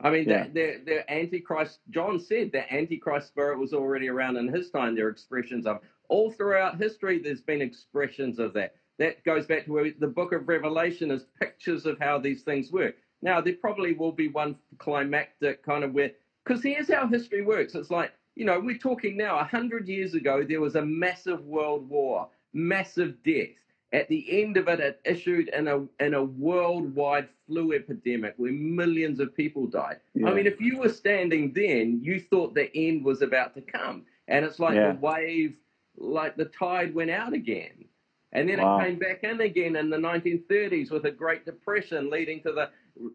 I 0.00 0.10
mean, 0.10 0.28
Yeah. 0.28 0.48
the, 0.48 0.52
the, 0.52 0.82
the 0.84 1.12
Antichrist, 1.12 1.78
John 1.90 2.18
said 2.18 2.50
the 2.52 2.70
Antichrist 2.72 3.28
spirit 3.28 3.58
was 3.58 3.72
already 3.72 4.08
around 4.08 4.36
in 4.36 4.48
his 4.48 4.70
time. 4.70 4.94
There 4.96 5.06
are 5.06 5.10
expressions 5.10 5.64
of 5.66 5.80
all 6.12 6.30
throughout 6.30 6.76
history, 6.78 7.18
there's 7.18 7.40
been 7.40 7.62
expressions 7.62 8.38
of 8.38 8.52
that. 8.52 8.74
That 8.98 9.24
goes 9.24 9.46
back 9.46 9.64
to 9.64 9.72
where 9.72 9.90
the 9.98 10.06
book 10.06 10.32
of 10.32 10.46
Revelation 10.46 11.10
is 11.10 11.24
pictures 11.40 11.86
of 11.86 11.98
how 11.98 12.18
these 12.18 12.42
things 12.42 12.70
work. 12.70 12.94
Now, 13.22 13.40
there 13.40 13.54
probably 13.54 13.94
will 13.94 14.12
be 14.12 14.28
one 14.28 14.56
climactic 14.78 15.62
kind 15.64 15.84
of 15.84 15.94
where, 15.94 16.12
because 16.44 16.62
here's 16.62 16.92
how 16.92 17.06
history 17.06 17.42
works. 17.42 17.74
It's 17.74 17.90
like, 17.90 18.12
you 18.36 18.44
know, 18.44 18.60
we're 18.60 18.76
talking 18.78 19.16
now, 19.16 19.38
a 19.38 19.44
hundred 19.44 19.88
years 19.88 20.12
ago, 20.14 20.44
there 20.46 20.60
was 20.60 20.76
a 20.76 20.84
massive 20.84 21.42
world 21.46 21.88
war, 21.88 22.28
massive 22.52 23.14
death. 23.24 23.48
At 23.94 24.08
the 24.08 24.42
end 24.42 24.56
of 24.56 24.68
it, 24.68 24.80
it 24.80 25.00
issued 25.04 25.48
in 25.48 25.68
a 25.68 25.84
in 26.00 26.14
a 26.14 26.24
worldwide 26.24 27.28
flu 27.46 27.72
epidemic 27.74 28.34
where 28.38 28.52
millions 28.52 29.20
of 29.20 29.36
people 29.36 29.66
died. 29.66 29.98
Yeah. 30.14 30.28
I 30.28 30.34
mean, 30.34 30.46
if 30.46 30.60
you 30.60 30.78
were 30.78 30.88
standing 30.88 31.52
then, 31.54 32.00
you 32.02 32.20
thought 32.20 32.54
the 32.54 32.74
end 32.74 33.04
was 33.04 33.20
about 33.20 33.54
to 33.54 33.60
come, 33.60 34.04
and 34.28 34.44
it's 34.46 34.58
like 34.58 34.76
Yeah. 34.76 34.92
the 34.92 34.98
wave, 34.98 35.56
like 35.96 36.36
the 36.36 36.46
tide 36.46 36.94
went 36.94 37.10
out 37.10 37.32
again, 37.32 37.84
and 38.32 38.48
then 38.48 38.58
Wow. 38.58 38.78
it 38.78 38.84
came 38.84 38.98
back 38.98 39.24
in 39.24 39.40
again 39.40 39.76
in 39.76 39.90
the 39.90 39.98
1930s 39.98 40.90
with 40.90 41.04
a 41.04 41.10
Great 41.10 41.44
Depression 41.44 42.10
leading 42.10 42.40
to 42.42 42.52
the 42.52 42.70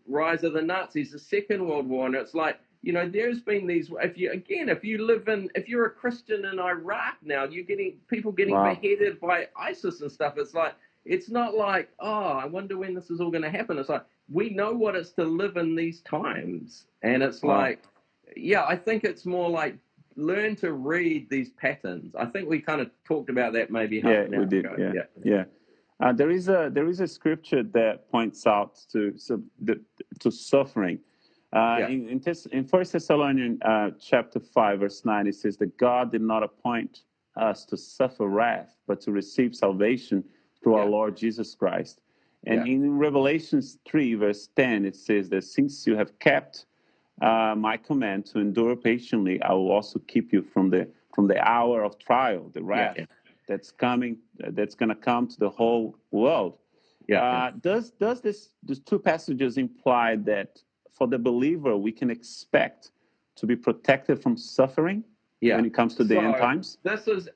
rise 0.07 0.43
of 0.43 0.53
the 0.53 0.61
Nazis, 0.61 1.11
the 1.11 1.19
Second 1.19 1.65
World 1.67 1.88
War, 1.88 2.05
and 2.07 2.15
it's 2.15 2.34
like 2.36 2.59
you 2.84 2.93
know, 2.93 3.09
there's 3.09 3.41
been 3.41 3.67
these. 3.67 3.91
If 4.01 4.17
you 4.17 4.32
again, 4.32 4.69
if 4.69 4.84
you 4.84 5.03
live 5.05 5.28
in, 5.28 5.49
if 5.55 5.67
you're 5.67 5.86
a 5.86 5.89
Christian 5.91 6.45
in 6.45 6.59
Iraq 6.59 7.17
now, 7.23 7.43
you're 7.45 7.63
getting 7.65 7.97
people 8.07 8.32
getting 8.32 8.53
Wow. 8.53 8.73
beheaded 8.75 9.19
by 9.19 9.47
ISIS 9.59 10.01
and 10.01 10.11
stuff. 10.11 10.36
It's 10.38 10.53
like 10.53 10.75
it's 11.05 11.30
not 11.30 11.55
like, 11.55 11.89
oh, 11.99 12.05
I 12.34 12.45
wonder 12.45 12.78
when 12.78 12.93
this 12.93 13.09
is 13.09 13.19
all 13.19 13.32
going 13.32 13.43
to 13.43 13.49
happen. 13.49 13.78
It's 13.78 13.89
like 13.89 14.05
we 14.32 14.49
know 14.51 14.73
what 14.73 14.95
it's 14.95 15.11
to 15.13 15.23
live 15.23 15.57
in 15.57 15.75
these 15.75 16.01
times, 16.01 16.88
and 17.01 17.23
it's 17.23 17.43
Wow. 17.43 17.57
like, 17.59 17.84
yeah, 18.36 18.65
I 18.65 18.75
think 18.75 19.03
it's 19.03 19.25
more 19.25 19.49
like 19.49 19.78
learn 20.18 20.55
to 20.57 20.74
read 20.74 21.30
these 21.30 21.51
patterns. 21.51 22.13
I 22.15 22.26
think 22.26 22.49
we 22.49 22.59
kind 22.59 22.82
of 22.82 22.89
talked 23.05 23.30
about 23.30 23.53
that 23.53 23.72
maybe 23.72 24.01
half 24.01 24.11
yeah, 24.11 24.20
an 24.22 24.34
hour 24.34 24.39
we 24.41 24.45
did. 24.47 24.65
ago. 24.65 24.76
Yeah, 24.78 25.03
yeah. 25.24 25.43
Uh, 25.99 26.11
there 26.13 26.30
is 26.32 26.49
a 26.49 26.70
there 26.74 26.88
is 26.88 26.99
a 26.99 27.07
scripture 27.07 27.63
that 27.63 28.09
points 28.11 28.45
out 28.45 28.80
to 28.91 29.18
so 29.18 29.41
the, 29.61 29.80
to 30.20 30.30
suffering. 30.32 30.99
Uh, 31.53 31.78
Yeah. 31.80 31.88
In 31.88 32.09
in, 32.09 32.20
Thess- 32.20 32.47
in 32.47 32.65
First 32.65 32.91
Thessalonians 32.93 33.59
uh, 33.63 33.91
chapter 33.99 34.39
five 34.39 34.80
verse 34.82 35.05
nine, 35.05 35.28
it 35.28 35.36
says 35.36 35.57
that 35.57 35.78
God 35.78 36.11
did 36.11 36.22
not 36.22 36.43
appoint 36.43 37.03
us 37.36 37.65
to 37.65 37.78
suffer 37.78 38.28
wrath, 38.28 38.76
but 38.88 38.99
to 39.01 39.11
receive 39.11 39.55
salvation 39.55 40.24
through 40.61 40.76
our 40.76 40.86
Lord 40.88 41.15
Jesus 41.15 41.55
Christ. 41.55 42.01
And 42.45 42.68
Yeah. 42.68 42.74
in 42.74 42.97
Revelations 42.97 43.78
three 43.86 44.13
verse 44.15 44.49
ten, 44.55 44.86
it 44.86 44.95
says 44.95 45.30
that 45.30 45.43
since 45.43 45.88
you 45.88 45.95
have 45.95 46.18
kept 46.20 46.65
uh, 47.22 47.55
my 47.57 47.78
command 47.78 48.26
to 48.28 48.39
endure 48.39 48.76
patiently, 48.76 49.41
I 49.41 49.53
will 49.53 49.72
also 49.72 49.99
keep 49.99 50.32
you 50.32 50.41
from 50.41 50.70
the 50.70 50.88
from 51.13 51.28
the 51.28 51.39
hour 51.39 51.84
of 51.84 51.97
trial, 51.97 52.49
the 52.53 52.61
wrath 52.61 52.95
Yeah. 52.97 53.05
that's 53.47 53.72
coming, 53.72 54.20
uh, 54.43 54.51
that's 54.51 54.76
going 54.76 54.89
to 54.89 54.95
come 54.95 55.28
to 55.28 55.39
the 55.39 55.49
whole 55.49 55.97
world. 56.11 56.59
Yeah. 57.07 57.24
Uh, 57.24 57.51
does 57.61 57.91
does 57.91 58.22
this 58.22 58.49
these 58.63 58.80
two 58.80 58.99
passages 58.99 59.57
imply 59.57 60.18
that 60.18 60.61
for 60.91 61.07
the 61.07 61.18
believer 61.18 61.76
we 61.78 61.91
can 61.91 62.09
expect 62.09 62.91
to 63.36 63.45
be 63.45 63.55
protected 63.55 64.22
from 64.22 64.38
suffering 64.38 65.03
yeah. 65.41 65.55
when 65.55 65.65
it 65.65 65.74
comes 65.74 65.95
to 65.95 66.03
the 66.03 66.18
end 66.20 66.38
times? 66.38 66.78
this 66.84 67.07
is 67.07 67.30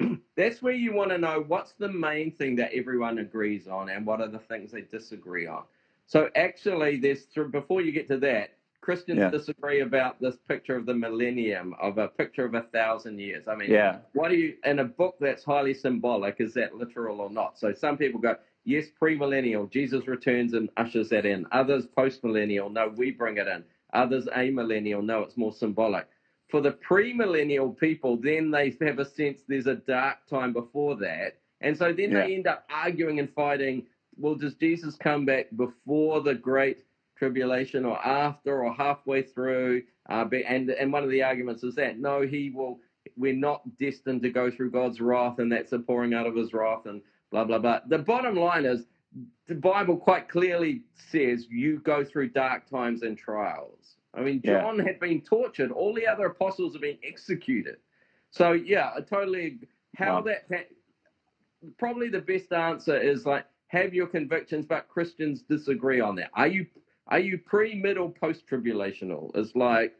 that's 0.36 0.62
where 0.62 0.72
you 0.72 0.92
want 0.92 1.10
to 1.10 1.18
know 1.18 1.44
what's 1.48 1.72
the 1.72 1.88
main 1.88 2.30
thing 2.30 2.56
that 2.56 2.72
everyone 2.72 3.18
agrees 3.18 3.68
on 3.68 3.88
and 3.90 4.06
what 4.06 4.20
are 4.20 4.28
the 4.28 4.38
things 4.38 4.70
they 4.70 4.82
disagree 4.82 5.46
on 5.46 5.64
so 6.06 6.30
actually 6.36 6.96
there's 6.96 7.26
th- 7.26 7.50
before 7.50 7.82
you 7.82 7.90
get 7.90 8.06
to 8.06 8.16
that 8.16 8.57
christians 8.88 9.18
Yeah. 9.18 9.28
disagree 9.28 9.80
about 9.80 10.18
this 10.18 10.36
picture 10.48 10.74
of 10.74 10.86
the 10.86 10.94
millennium 10.94 11.74
of 11.78 11.98
a 11.98 12.08
picture 12.08 12.46
of 12.46 12.54
a 12.54 12.62
thousand 12.62 13.18
years. 13.18 13.46
I 13.46 13.54
mean 13.54 13.70
Yeah, 13.70 13.98
what 14.14 14.30
do 14.30 14.36
you 14.36 14.54
in 14.64 14.78
a 14.78 14.84
book 14.84 15.16
that's 15.20 15.44
highly 15.44 15.74
symbolic 15.74 16.36
is 16.40 16.54
that 16.54 16.74
literal 16.74 17.20
or 17.20 17.28
not? 17.28 17.58
So 17.58 17.74
some 17.74 17.98
people 17.98 18.18
go 18.18 18.36
yes 18.64 18.86
premillennial 18.98 19.70
jesus 19.70 20.08
returns 20.08 20.54
and 20.54 20.70
ushers 20.78 21.10
that 21.10 21.26
in. 21.26 21.44
Others 21.52 21.88
postmillennial 21.98 22.72
no 22.72 22.88
we 22.96 23.10
bring 23.10 23.36
it 23.36 23.46
in. 23.46 23.62
Others 23.92 24.24
amillennial 24.34 25.04
no 25.04 25.20
it's 25.20 25.36
more 25.36 25.52
symbolic. 25.52 26.06
For 26.48 26.62
the 26.62 26.72
premillennial 26.72 27.76
people 27.78 28.16
then 28.16 28.50
they 28.50 28.74
have 28.80 29.00
a 29.00 29.04
sense 29.04 29.42
there's 29.46 29.66
a 29.66 29.74
dark 29.74 30.26
time 30.30 30.54
before 30.54 30.96
that 30.96 31.36
and 31.60 31.76
so 31.76 31.92
then 31.92 32.14
they 32.14 32.34
end 32.36 32.46
up 32.46 32.64
arguing 32.70 33.18
and 33.18 33.30
fighting 33.34 33.84
well 34.16 34.34
does 34.34 34.54
jesus 34.54 34.96
come 34.96 35.26
back 35.26 35.48
before 35.56 36.22
the 36.22 36.34
great 36.34 36.84
tribulation 37.18 37.84
or 37.84 37.98
after 38.06 38.62
or 38.64 38.72
halfway 38.72 39.22
through 39.22 39.82
uh, 40.08 40.24
and 40.46 40.70
and 40.70 40.92
one 40.92 41.04
of 41.04 41.10
the 41.10 41.22
arguments 41.22 41.62
is 41.64 41.74
that 41.74 41.98
no 41.98 42.22
he 42.22 42.50
will 42.50 42.78
we're 43.16 43.34
not 43.34 43.62
destined 43.78 44.22
to 44.22 44.30
go 44.30 44.50
through 44.50 44.70
God's 44.70 45.00
wrath, 45.00 45.38
and 45.38 45.50
that's 45.50 45.72
a 45.72 45.78
pouring 45.78 46.14
out 46.14 46.26
of 46.26 46.36
His 46.36 46.52
wrath, 46.52 46.86
and 46.86 47.00
blah 47.30 47.44
blah 47.44 47.58
blah. 47.58 47.80
The 47.88 47.98
bottom 47.98 48.36
line 48.36 48.64
is, 48.64 48.84
the 49.46 49.54
Bible 49.54 49.96
quite 49.96 50.28
clearly 50.28 50.82
says 50.94 51.46
you 51.48 51.80
go 51.80 52.04
through 52.04 52.30
dark 52.30 52.68
times 52.68 53.02
and 53.02 53.16
trials. 53.16 53.96
I 54.14 54.22
mean, 54.22 54.40
Yeah. 54.44 54.60
John 54.62 54.78
had 54.78 55.00
been 55.00 55.20
tortured; 55.22 55.72
all 55.72 55.94
the 55.94 56.06
other 56.06 56.26
apostles 56.26 56.74
have 56.74 56.82
been 56.82 56.98
executed. 57.02 57.76
So 58.30 58.52
yeah, 58.52 58.90
I 58.96 59.00
totally 59.00 59.60
how 59.96 60.16
Wow. 60.16 60.22
that, 60.22 60.48
that 60.50 60.68
probably 61.78 62.08
the 62.08 62.20
best 62.20 62.52
answer 62.52 62.96
is 62.96 63.26
like 63.26 63.46
have 63.68 63.94
your 63.94 64.06
convictions, 64.06 64.66
but 64.66 64.88
Christians 64.88 65.42
disagree 65.42 66.00
on 66.00 66.14
that. 66.16 66.30
Are 66.34 66.46
you 66.48 66.66
are 67.08 67.18
you 67.18 67.38
pre, 67.38 67.74
middle, 67.74 68.10
post 68.10 68.46
tribulational? 68.50 69.30
It's 69.34 69.54
like, 69.56 69.94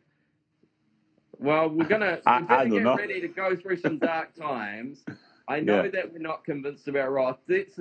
well, 1.38 1.68
we're 1.70 1.86
gonna 1.88 2.20
I- 2.26 2.40
we're 2.40 2.46
gonna 2.46 2.70
get 2.70 2.82
know. 2.82 2.96
ready 2.96 3.20
to 3.20 3.28
go 3.28 3.54
through 3.56 3.78
some 3.78 3.98
dark 3.98 4.34
times. 4.34 5.04
I 5.46 5.60
know 5.60 5.84
Yeah. 5.84 5.90
that 5.90 6.12
we're 6.12 6.18
not 6.18 6.44
convinced 6.44 6.88
about 6.88 7.10
wrath. 7.12 7.38
That's, 7.46 7.78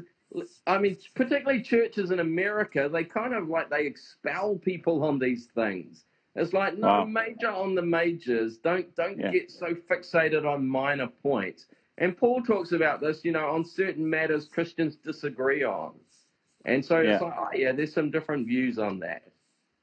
I 0.68 0.78
mean, 0.78 0.98
particularly 1.16 1.62
churches 1.62 2.12
in 2.12 2.20
America, 2.20 2.90
they 2.92 3.04
kind 3.04 3.34
of 3.34 3.48
like 3.50 3.70
they 3.70 3.86
expel 3.86 4.58
people 4.58 5.04
on 5.04 5.20
these 5.20 5.48
things. 5.56 6.04
It's 6.36 6.54
like 6.54 6.78
no 6.78 6.88
Wow. 6.88 7.06
major 7.06 7.50
on 7.50 7.74
the 7.74 7.82
majors. 7.82 8.58
Don't 8.60 8.94
don't 8.96 9.18
Yeah. 9.20 9.32
get 9.32 9.50
so 9.52 9.74
fixated 9.74 10.46
on 10.46 10.68
minor 10.68 11.08
points. 11.08 11.66
And 11.98 12.16
Paul 12.16 12.44
talks 12.44 12.74
about 12.74 13.02
this, 13.02 13.26
you 13.26 13.32
know, 13.32 13.48
on 13.50 13.66
certain 13.66 14.08
matters 14.08 14.46
Christians 14.48 14.98
disagree 14.98 15.64
on. 15.64 15.96
And 16.66 16.84
so 16.84 17.00
Yeah. 17.00 17.14
it's 17.14 17.22
like, 17.22 17.34
oh, 17.38 17.50
yeah, 17.54 17.72
there's 17.72 17.94
some 17.94 18.12
different 18.12 18.48
views 18.48 18.78
on 18.80 19.00
that. 19.00 19.24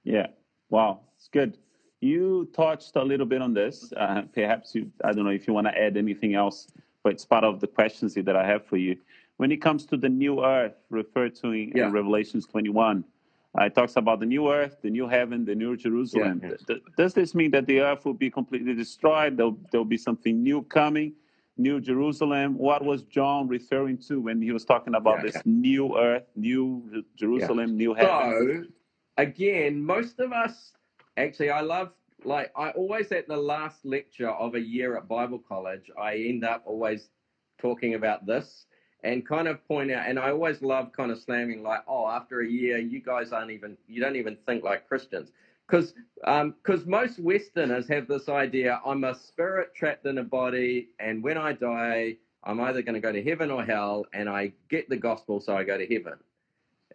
Yeah. 0.05 0.29
Wow, 0.71 1.01
it's 1.17 1.29
good. 1.29 1.59
You 2.01 2.49
touched 2.53 2.97
a 2.97 3.03
little 3.03 3.27
bit 3.27 3.41
on 3.41 3.55
this. 3.55 3.93
Uh, 3.97 4.23
perhaps 4.35 4.75
you, 4.75 4.91
I 5.03 5.13
don't 5.13 5.25
know 5.25 5.31
if 5.31 5.47
you 5.47 5.55
want 5.55 5.67
to 5.67 5.79
add 5.79 5.97
anything 5.97 6.35
else, 6.35 6.69
but 7.03 7.13
it's 7.13 7.25
part 7.25 7.45
of 7.45 7.61
the 7.61 7.67
questions 7.67 8.15
that 8.15 8.37
I 8.37 8.47
have 8.47 8.67
for 8.67 8.77
you. 8.77 8.97
When 9.39 9.51
it 9.51 9.59
comes 9.63 9.87
to 9.87 9.97
the 9.97 10.09
new 10.09 10.45
earth 10.45 10.75
referred 10.91 11.35
to 11.37 11.53
in, 11.53 11.73
Yeah. 11.75 11.87
in 11.87 11.93
Revelations 11.93 12.47
21, 12.47 13.05
uh, 13.59 13.65
it 13.65 13.75
talks 13.75 13.97
about 13.97 14.21
the 14.21 14.27
new 14.27 14.51
earth, 14.53 14.77
the 14.83 14.91
new 14.91 15.07
heaven, 15.07 15.45
the 15.45 15.55
new 15.55 15.77
Jerusalem. 15.77 16.41
Yeah. 16.43 16.77
Does 16.97 17.15
this 17.15 17.35
mean 17.35 17.51
that 17.53 17.67
the 17.67 17.81
earth 17.81 18.05
will 18.05 18.15
be 18.15 18.31
completely 18.31 18.75
destroyed? 18.75 19.37
There'll, 19.37 19.59
there'll 19.71 19.85
be 19.85 19.97
something 19.97 20.43
new 20.43 20.63
coming, 20.63 21.15
new 21.57 21.81
Jerusalem. 21.81 22.59
What 22.59 22.85
was 22.85 23.03
John 23.05 23.49
referring 23.49 23.99
to 24.09 24.21
when 24.21 24.43
he 24.43 24.53
was 24.53 24.65
talking 24.65 24.95
about 24.95 25.19
Yeah. 25.19 25.31
this 25.33 25.43
new 25.47 25.97
earth, 25.99 26.27
new 26.37 27.05
Jerusalem, 27.17 27.77
new 27.77 27.95
heaven? 27.95 28.65
So, 28.67 28.73
again, 29.17 29.83
most 29.85 30.19
of 30.21 30.33
us, 30.33 30.73
actually, 31.17 31.51
I 31.51 31.61
love, 31.61 31.93
like, 32.25 32.51
I 32.57 32.71
always 32.71 33.13
at 33.13 33.29
the 33.29 33.37
last 33.37 33.85
lecture 33.85 34.31
of 34.31 34.55
a 34.55 34.61
year 34.61 34.97
at 34.97 35.07
Bible 35.09 35.39
college, 35.39 35.91
I 35.99 36.17
end 36.17 36.45
up 36.45 36.63
always 36.67 37.11
talking 37.59 37.95
about 37.95 38.27
this. 38.27 38.67
and 39.05 39.27
kind 39.29 39.49
of 39.49 39.63
point 39.69 39.91
out. 39.91 40.09
And 40.09 40.19
I 40.19 40.31
always 40.31 40.63
love 40.63 40.91
kind 40.93 41.11
of 41.11 41.19
slamming 41.19 41.63
like, 41.63 41.81
oh, 41.87 42.09
after 42.09 42.41
a 42.41 42.49
year, 42.49 42.79
you 42.79 43.01
guys 43.03 43.33
aren't 43.33 43.51
even, 43.51 43.77
you 43.87 44.01
don't 44.01 44.17
even 44.17 44.35
think 44.47 44.65
like 44.65 44.89
Christians. 44.89 45.31
Because 45.67 45.95
because 46.25 46.83
um, 46.83 46.91
most 46.91 47.19
Westerners 47.19 47.89
have 47.89 48.07
this 48.07 48.29
idea 48.29 48.81
I'm 48.85 49.05
a 49.05 49.15
spirit 49.15 49.75
trapped 49.75 50.07
in 50.07 50.19
a 50.19 50.25
body, 50.25 50.89
and 50.99 51.23
when 51.23 51.39
I 51.39 51.53
die, 51.53 52.17
I'm 52.45 52.61
either 52.61 52.83
going 52.83 52.95
to 52.95 53.01
go 53.01 53.13
to 53.13 53.23
heaven 53.23 53.51
or 53.51 53.65
hell, 53.65 54.07
and 54.13 54.29
I 54.29 54.53
get 54.69 54.89
the 54.89 54.97
gospel, 54.97 55.41
so 55.41 55.57
I 55.57 55.65
go 55.65 55.79
to 55.79 55.87
heaven. 55.87 56.15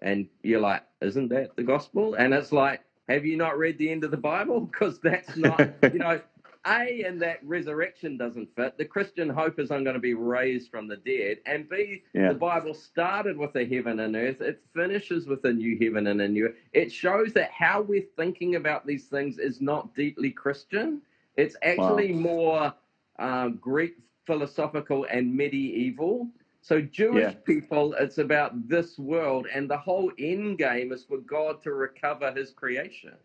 And 0.02 0.28
you're 0.44 0.62
like, 0.62 0.84
isn't 1.02 1.30
that 1.30 1.56
the 1.56 1.64
gospel? 1.64 2.14
And 2.14 2.34
it's 2.34 2.52
like, 2.52 2.82
have 3.10 3.26
you 3.26 3.36
not 3.38 3.58
read 3.58 3.78
the 3.78 3.90
end 3.90 4.04
of 4.04 4.12
the 4.12 4.18
Bible? 4.18 4.62
Because 4.62 5.00
that's 5.00 5.36
not, 5.36 5.60
you 5.92 6.00
know, 6.00 6.22
A, 6.68 7.04
and 7.06 7.22
that 7.22 7.40
resurrection 7.44 8.18
doesn't 8.18 8.54
fit. 8.56 8.78
The 8.78 8.86
Christian 8.86 9.30
hope 9.30 9.60
is 9.60 9.72
I'm 9.72 9.84
going 9.84 9.94
to 9.94 10.00
be 10.00 10.14
raised 10.14 10.70
from 10.70 10.88
the 10.88 10.98
dead. 10.98 11.38
And 11.46 11.70
B, 11.70 12.04
yeah. 12.14 12.30
the 12.30 12.36
Bible 12.36 12.74
started 12.74 13.38
with 13.38 13.56
a 13.56 13.66
heaven 13.66 14.02
and 14.02 14.16
earth. 14.16 14.42
It 14.42 14.62
finishes 14.74 15.26
with 15.26 15.44
a 15.46 15.54
new 15.54 15.78
heaven 15.80 16.08
and 16.08 16.22
a 16.22 16.28
new. 16.28 16.54
It 16.74 16.92
shows 16.92 17.34
that 17.34 17.52
how 17.52 17.82
we're 17.82 18.08
thinking 18.18 18.56
about 18.56 18.86
these 18.86 19.06
things 19.06 19.38
is 19.38 19.62
not 19.62 19.96
deeply 19.96 20.32
Christian. 20.32 21.02
It's 21.38 21.56
actually 21.62 22.14
wow. 22.14 22.20
more 22.20 22.74
um, 23.20 23.56
Greek 23.62 23.96
philosophical 24.28 25.06
and 25.10 25.34
medieval. 25.34 26.28
So 26.62 26.82
Jewish 26.82 27.34
yeah. 27.34 27.40
people, 27.46 27.96
it's 27.98 28.18
about 28.18 28.68
this 28.68 29.00
world, 29.00 29.48
and 29.54 29.70
the 29.70 29.78
whole 29.78 30.12
end 30.20 30.58
game 30.58 30.92
is 30.92 31.06
for 31.06 31.20
God 31.20 31.62
to 31.64 31.72
recover 31.72 32.34
His 32.34 32.52
creation 32.52 33.16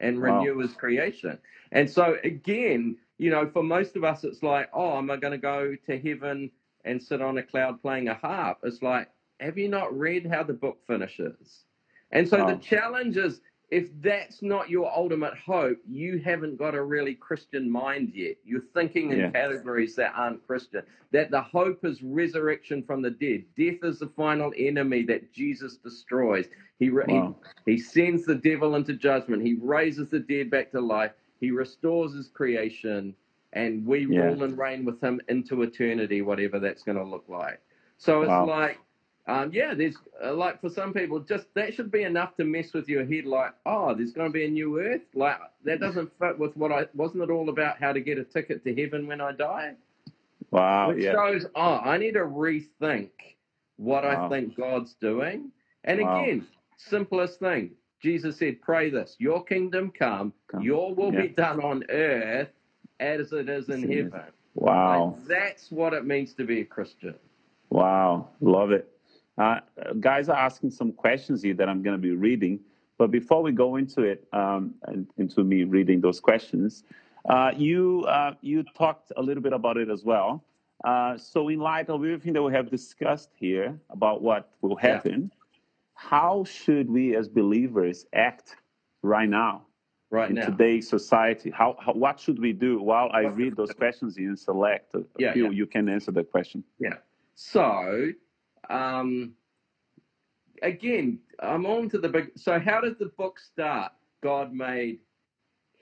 and 0.00 0.20
wow. 0.20 0.38
renew 0.38 0.58
his 0.58 0.72
creation. 0.72 1.38
And 1.72 1.88
so 1.88 2.16
again, 2.24 2.96
you 3.18 3.30
know, 3.30 3.48
for 3.48 3.62
most 3.62 3.96
of 3.96 4.04
us, 4.04 4.24
it's 4.24 4.42
like, 4.42 4.68
oh, 4.72 4.98
am 4.98 5.10
I 5.10 5.16
going 5.16 5.32
to 5.32 5.38
go 5.38 5.76
to 5.86 5.98
heaven 5.98 6.50
and 6.84 7.02
sit 7.02 7.20
on 7.20 7.38
a 7.38 7.42
cloud 7.42 7.80
playing 7.82 8.08
a 8.08 8.14
harp? 8.14 8.58
It's 8.62 8.82
like, 8.82 9.08
have 9.40 9.58
you 9.58 9.68
not 9.68 9.96
read 9.96 10.26
how 10.26 10.42
the 10.42 10.52
book 10.52 10.78
finishes? 10.86 11.64
And 12.12 12.28
so 12.28 12.38
wow. 12.38 12.46
the 12.46 12.56
challenge 12.56 13.16
is 13.16 13.40
if 13.70 13.88
that's 14.02 14.42
not 14.42 14.68
your 14.68 14.92
ultimate 14.92 15.34
hope, 15.38 15.78
you 15.88 16.18
haven't 16.18 16.56
got 16.56 16.74
a 16.74 16.82
really 16.82 17.14
Christian 17.14 17.70
mind 17.70 18.12
yet. 18.14 18.36
You're 18.44 18.64
thinking 18.74 19.12
in 19.12 19.18
yeah. 19.20 19.30
categories 19.30 19.94
that 19.94 20.12
aren't 20.16 20.44
Christian. 20.44 20.82
That 21.12 21.30
the 21.30 21.40
hope 21.40 21.84
is 21.84 22.02
resurrection 22.02 22.82
from 22.82 23.00
the 23.00 23.10
dead. 23.10 23.44
Death 23.56 23.84
is 23.84 24.00
the 24.00 24.08
final 24.16 24.52
enemy 24.56 25.04
that 25.04 25.32
Jesus 25.32 25.76
destroys. 25.76 26.46
He, 26.80 26.90
wow. 26.90 27.36
he, 27.64 27.72
he 27.72 27.78
sends 27.78 28.24
the 28.24 28.34
devil 28.34 28.74
into 28.74 28.94
judgment. 28.94 29.46
He 29.46 29.54
raises 29.60 30.10
the 30.10 30.20
dead 30.20 30.50
back 30.50 30.72
to 30.72 30.80
life. 30.80 31.12
He 31.40 31.52
restores 31.52 32.12
his 32.14 32.28
creation, 32.28 33.14
and 33.52 33.86
we 33.86 34.06
yeah. 34.06 34.22
rule 34.22 34.42
and 34.42 34.58
reign 34.58 34.84
with 34.84 35.00
him 35.00 35.20
into 35.28 35.62
eternity, 35.62 36.22
whatever 36.22 36.58
that's 36.58 36.82
going 36.82 36.98
to 36.98 37.04
look 37.04 37.24
like. 37.28 37.60
So 37.98 38.22
it's 38.22 38.30
wow. 38.30 38.46
like 38.46 38.78
um, 39.30 39.50
yeah, 39.52 39.74
there's 39.74 39.96
uh, 40.24 40.34
like 40.34 40.60
for 40.60 40.68
some 40.68 40.92
people, 40.92 41.20
just 41.20 41.46
that 41.54 41.72
should 41.72 41.92
be 41.92 42.02
enough 42.02 42.36
to 42.36 42.44
mess 42.44 42.72
with 42.72 42.88
your 42.88 43.04
head. 43.06 43.26
Like, 43.26 43.52
oh, 43.64 43.94
there's 43.94 44.12
going 44.12 44.28
to 44.28 44.32
be 44.32 44.44
a 44.44 44.50
new 44.50 44.80
earth. 44.80 45.02
Like 45.14 45.38
that 45.64 45.78
doesn't 45.78 46.10
fit 46.18 46.36
with 46.36 46.56
what 46.56 46.72
I 46.72 46.86
wasn't 46.94 47.22
it 47.22 47.30
all 47.30 47.48
about 47.48 47.80
how 47.80 47.92
to 47.92 48.00
get 48.00 48.18
a 48.18 48.24
ticket 48.24 48.64
to 48.64 48.74
heaven 48.74 49.06
when 49.06 49.20
I 49.20 49.32
die? 49.32 49.74
Wow, 50.50 50.88
Which 50.88 51.04
yeah. 51.04 51.12
shows, 51.12 51.46
oh, 51.54 51.76
I 51.76 51.96
need 51.96 52.14
to 52.14 52.24
rethink 52.24 53.10
what 53.76 54.02
wow. 54.02 54.26
I 54.26 54.28
think 54.28 54.56
God's 54.56 54.94
doing. 54.94 55.52
And 55.84 56.00
wow. 56.00 56.24
again, 56.24 56.46
simplest 56.76 57.38
thing. 57.38 57.70
Jesus 58.02 58.38
said, 58.38 58.60
"Pray 58.62 58.90
this: 58.90 59.14
Your 59.18 59.44
kingdom 59.44 59.92
come, 59.96 60.32
come. 60.50 60.62
Your 60.62 60.92
will 60.92 61.14
yeah. 61.14 61.22
be 61.22 61.28
done 61.28 61.60
on 61.60 61.84
earth 61.88 62.48
as 62.98 63.32
it 63.32 63.48
is 63.48 63.68
in 63.68 63.82
heaven." 63.82 64.22
Wow, 64.54 65.14
like, 65.16 65.28
that's 65.28 65.70
what 65.70 65.92
it 65.92 66.04
means 66.04 66.34
to 66.34 66.44
be 66.44 66.62
a 66.62 66.64
Christian. 66.64 67.14
Wow, 67.68 68.30
love 68.40 68.72
it. 68.72 68.90
Uh, 69.40 69.58
guys 70.00 70.28
are 70.28 70.36
asking 70.36 70.70
some 70.70 70.92
questions 70.92 71.42
here 71.42 71.54
that 71.54 71.66
I'm 71.66 71.82
going 71.82 71.96
to 71.96 72.02
be 72.02 72.10
reading. 72.10 72.60
But 72.98 73.10
before 73.10 73.42
we 73.42 73.52
go 73.52 73.76
into 73.76 74.02
it, 74.02 74.28
um, 74.34 74.74
into 75.16 75.42
me 75.42 75.64
reading 75.64 76.02
those 76.02 76.20
questions, 76.20 76.84
uh, 77.26 77.52
you 77.56 78.04
uh, 78.06 78.34
you 78.42 78.62
talked 78.76 79.12
a 79.16 79.22
little 79.22 79.42
bit 79.42 79.54
about 79.54 79.78
it 79.78 79.88
as 79.88 80.04
well. 80.04 80.44
Uh, 80.84 81.16
so, 81.16 81.48
in 81.48 81.58
light 81.58 81.88
of 81.88 82.04
everything 82.04 82.34
that 82.34 82.42
we 82.42 82.52
have 82.52 82.70
discussed 82.70 83.30
here 83.34 83.78
about 83.88 84.20
what 84.20 84.50
will 84.60 84.76
happen, 84.76 85.30
yeah. 85.32 85.38
how 85.94 86.44
should 86.44 86.90
we 86.90 87.16
as 87.16 87.26
believers 87.26 88.04
act 88.12 88.56
right 89.02 89.28
now? 89.28 89.62
Right 90.10 90.28
in 90.28 90.36
now. 90.36 90.46
today's 90.46 90.88
society, 90.88 91.50
how, 91.50 91.76
how, 91.78 91.92
what 91.92 92.18
should 92.18 92.40
we 92.40 92.52
do? 92.52 92.82
While 92.82 93.10
I 93.12 93.20
read 93.20 93.56
those 93.56 93.72
questions 93.72 94.16
and 94.16 94.36
select 94.36 94.92
a 94.94 95.04
yeah, 95.18 95.32
few, 95.32 95.44
yeah. 95.44 95.50
you 95.50 95.66
can 95.66 95.88
answer 95.88 96.10
the 96.10 96.24
question. 96.24 96.64
Yeah. 96.80 96.94
So 97.36 98.10
um, 98.70 99.34
again, 100.62 101.18
I'm 101.40 101.66
on 101.66 101.88
to 101.90 101.98
the 101.98 102.08
big. 102.08 102.30
So, 102.36 102.58
how 102.58 102.80
does 102.80 102.96
the 102.98 103.06
book 103.18 103.38
start? 103.38 103.92
God 104.22 104.52
made 104.52 105.00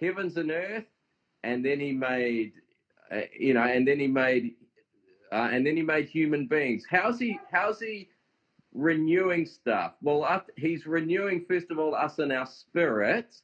heavens 0.01 0.37
and 0.37 0.51
earth, 0.51 0.85
and 1.43 1.65
then 1.65 1.81
He 1.81 1.93
made, 1.93 2.53
uh, 3.13 3.21
you 3.39 3.55
know, 3.55 3.63
and 3.63 3.87
then 3.87 4.01
He 4.01 4.07
made, 4.07 4.55
uh, 5.33 5.49
and 5.53 5.67
then 5.67 5.77
He 5.77 5.83
made 5.83 6.09
human 6.09 6.47
beings. 6.47 6.85
How's 6.89 7.19
He? 7.19 7.39
How's 7.51 7.81
He 7.81 8.09
renewing 8.75 9.47
stuff? 9.47 9.95
Well, 10.03 10.45
He's 10.57 10.87
renewing 10.87 11.45
first 11.47 11.71
of 11.71 11.79
all 11.79 11.95
us 11.95 12.19
in 12.19 12.33
our 12.33 12.47
spirit. 12.47 13.37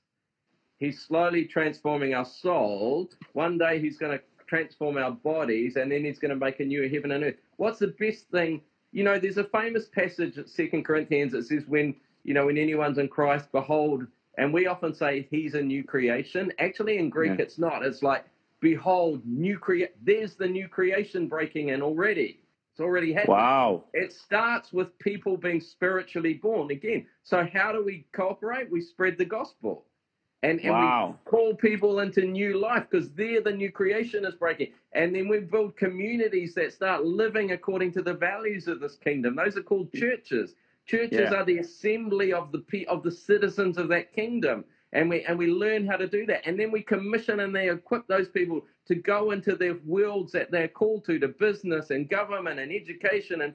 He's 0.79 1.01
slowly 1.01 1.45
transforming 1.45 2.15
our 2.15 2.25
soul. 2.25 3.11
One 3.33 3.59
day 3.59 3.81
He's 3.81 3.99
going 3.99 4.17
to 4.19 4.25
transform 4.47 4.97
our 4.97 5.13
bodies, 5.13 5.77
and 5.77 5.91
then 5.91 6.05
He's 6.05 6.19
going 6.19 6.31
to 6.31 6.37
make 6.37 6.61
a 6.61 6.65
new 6.65 6.89
heaven 6.89 7.11
and 7.11 7.25
earth. 7.25 7.37
What's 7.57 7.81
the 7.81 7.89
best 7.99 8.31
thing? 8.31 8.63
You 8.95 9.03
know, 9.03 9.19
there's 9.19 9.39
a 9.39 9.45
famous 9.45 9.87
passage 9.87 10.39
at 10.39 10.49
Second 10.49 10.85
Corinthians 10.85 11.33
that 11.33 11.45
says, 11.47 11.65
when, 11.67 11.97
you 12.23 12.33
know, 12.33 12.47
when 12.47 12.57
anyone's 12.57 12.99
in 12.99 13.09
Christ, 13.09 13.51
behold, 13.51 14.07
and 14.39 14.55
we 14.55 14.69
often 14.69 14.95
say 14.95 15.27
he's 15.33 15.55
a 15.55 15.61
new 15.61 15.83
creation. 15.83 16.53
Actually, 16.61 16.99
in 16.99 17.11
Greek, 17.11 17.33
yeah. 17.39 17.45
it's 17.45 17.59
not. 17.59 17.85
It's 17.85 18.05
like, 18.05 18.25
behold, 18.61 19.21
new 19.27 19.59
create. 19.59 19.91
There's 20.05 20.37
the 20.37 20.47
new 20.47 20.69
creation 20.69 21.27
breaking 21.27 21.71
in 21.71 21.83
already. 21.83 22.39
It's 22.71 22.81
already 22.81 23.13
happening. 23.13 23.37
Wow. 23.37 23.85
It 23.93 24.13
starts 24.13 24.73
with 24.73 24.97
people 25.01 25.37
being 25.37 25.61
spiritually 25.61 26.35
born 26.35 26.71
again. 26.71 27.07
So 27.25 27.49
how 27.53 27.73
do 27.73 27.85
we 27.85 28.07
cooperate? 28.13 28.71
We 28.71 28.81
spread 28.81 29.19
the 29.19 29.25
gospel. 29.25 29.87
And, 30.45 30.61
and 30.61 30.73
wow. 30.73 31.17
we 31.25 31.31
call 31.31 31.55
people 31.55 32.01
into 32.01 32.21
new 32.21 32.61
life 32.61 32.85
because 32.91 33.11
they're 33.13 33.41
the 33.41 33.51
new 33.51 33.73
creation 33.73 34.27
is 34.27 34.35
breaking. 34.35 34.73
And 34.93 35.15
then 35.15 35.27
we 35.27 35.41
build 35.41 35.75
communities 35.79 36.55
that 36.55 36.75
start 36.75 37.03
living 37.03 37.53
according 37.53 37.93
to 37.93 38.03
the 38.03 38.13
values 38.13 38.69
of 38.69 38.79
this 38.79 38.97
kingdom. 38.97 39.37
Those 39.37 39.57
are 39.57 39.63
called 39.63 39.91
churches. 39.95 40.55
Churches 40.85 41.31
yeah. 41.31 41.35
are 41.35 41.47
the 41.47 41.61
assembly 41.61 42.35
of 42.35 42.53
the 42.53 42.87
of 42.89 43.03
the 43.03 43.11
citizens 43.11 43.79
of 43.79 43.89
that 43.89 44.13
kingdom. 44.13 44.67
And 44.93 45.09
we 45.09 45.25
and 45.25 45.39
we 45.39 45.47
learn 45.47 45.87
how 45.87 45.97
to 45.97 46.07
do 46.07 46.27
that. 46.27 46.47
And 46.47 46.61
then 46.61 46.71
we 46.71 46.83
commission 46.83 47.41
and 47.41 47.57
they 47.57 47.71
equip 47.71 48.07
those 48.07 48.29
people 48.29 48.67
to 48.87 48.97
go 48.97 49.31
into 49.31 49.57
their 49.57 49.79
worlds 49.87 50.31
that 50.33 50.51
they're 50.51 50.69
called 50.69 51.07
to, 51.07 51.19
to 51.21 51.29
business 51.29 51.89
and 51.89 52.07
government 52.07 52.61
and 52.61 52.71
education 52.71 53.41
and 53.41 53.55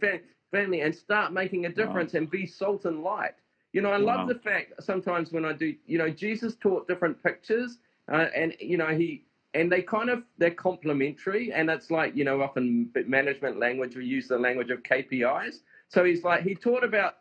family, 0.52 0.82
and 0.82 0.96
start 0.96 1.34
making 1.34 1.68
a 1.68 1.70
difference 1.70 2.14
wow. 2.14 2.22
and 2.22 2.32
be 2.32 2.48
salt 2.48 2.86
and 2.86 3.04
light. 3.04 3.36
You 3.74 3.82
know, 3.82 3.92
I 3.92 4.00
wow. 4.00 4.18
love 4.18 4.28
the 4.28 4.36
fact 4.36 4.74
sometimes 4.82 5.32
when 5.32 5.46
I 5.46 5.54
do, 5.54 5.76
you 5.86 5.98
know, 5.98 6.10
Jesus 6.10 6.56
taught 6.60 6.88
different 6.88 7.22
pictures, 7.22 7.78
uh, 8.12 8.28
and 8.36 8.56
you 8.60 8.78
know 8.78 8.88
he 8.88 9.26
and 9.54 9.72
they 9.72 9.82
kind 9.82 10.10
of 10.10 10.24
they're 10.38 10.52
complementary, 10.52 11.52
and 11.54 11.70
it's 11.70 11.92
like 11.92 12.16
you 12.16 12.24
know 12.24 12.42
often 12.42 12.90
management 13.08 13.60
language 13.60 13.96
we 13.96 14.06
use 14.06 14.28
the 14.28 14.38
language 14.38 14.72
of 14.72 14.82
KPIs. 14.84 15.58
So 15.88 16.04
he's 16.04 16.24
like 16.24 16.44
he 16.44 16.56
taught 16.56 16.84
about 16.84 17.18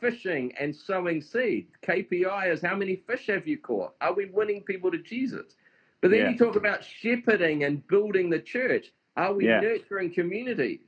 fishing 0.00 0.52
and 0.58 0.74
sowing 0.74 1.22
seed. 1.22 1.68
KPI 1.86 2.52
is 2.52 2.60
how 2.60 2.76
many 2.76 2.96
fish 3.06 3.26
have 3.28 3.46
you 3.46 3.58
caught? 3.58 3.94
Are 4.00 4.12
we 4.12 4.26
winning 4.26 4.62
people 4.62 4.90
to 4.90 4.98
Jesus? 4.98 5.54
But 6.00 6.10
then 6.10 6.20
yeah. 6.20 6.30
you 6.30 6.38
talk 6.38 6.56
about 6.56 6.84
shepherding 6.84 7.64
and 7.64 7.86
building 7.86 8.28
the 8.28 8.40
church. 8.40 8.92
Are 9.16 9.32
we 9.32 9.46
yeah. 9.46 9.60
nurturing 9.60 10.12
communities? 10.12 10.80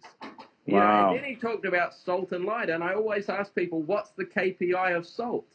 You 0.66 0.76
wow. 0.76 0.80
know, 0.80 1.08
and 1.14 1.18
then 1.18 1.30
he 1.30 1.36
talked 1.36 1.66
about 1.66 1.94
salt 1.94 2.32
and 2.32 2.44
light. 2.44 2.70
And 2.70 2.82
I 2.82 2.94
always 2.94 3.28
ask 3.28 3.54
people, 3.54 3.82
what's 3.82 4.10
the 4.10 4.24
KPI 4.24 4.96
of 4.96 5.06
salt? 5.06 5.46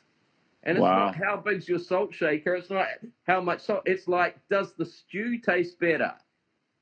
And 0.64 0.78
it's 0.78 0.84
wow. 0.84 1.06
not 1.06 1.16
how 1.16 1.38
big's 1.38 1.68
your 1.68 1.80
salt 1.80 2.14
shaker. 2.14 2.56
It's 2.56 2.70
not 2.70 2.88
how 3.24 3.42
much 3.42 3.62
salt. 3.62 3.84
It's 3.86 4.08
like, 4.08 4.38
does 4.50 4.74
the 4.78 4.86
stew 4.86 5.40
taste 5.40 5.80
better? 5.80 6.14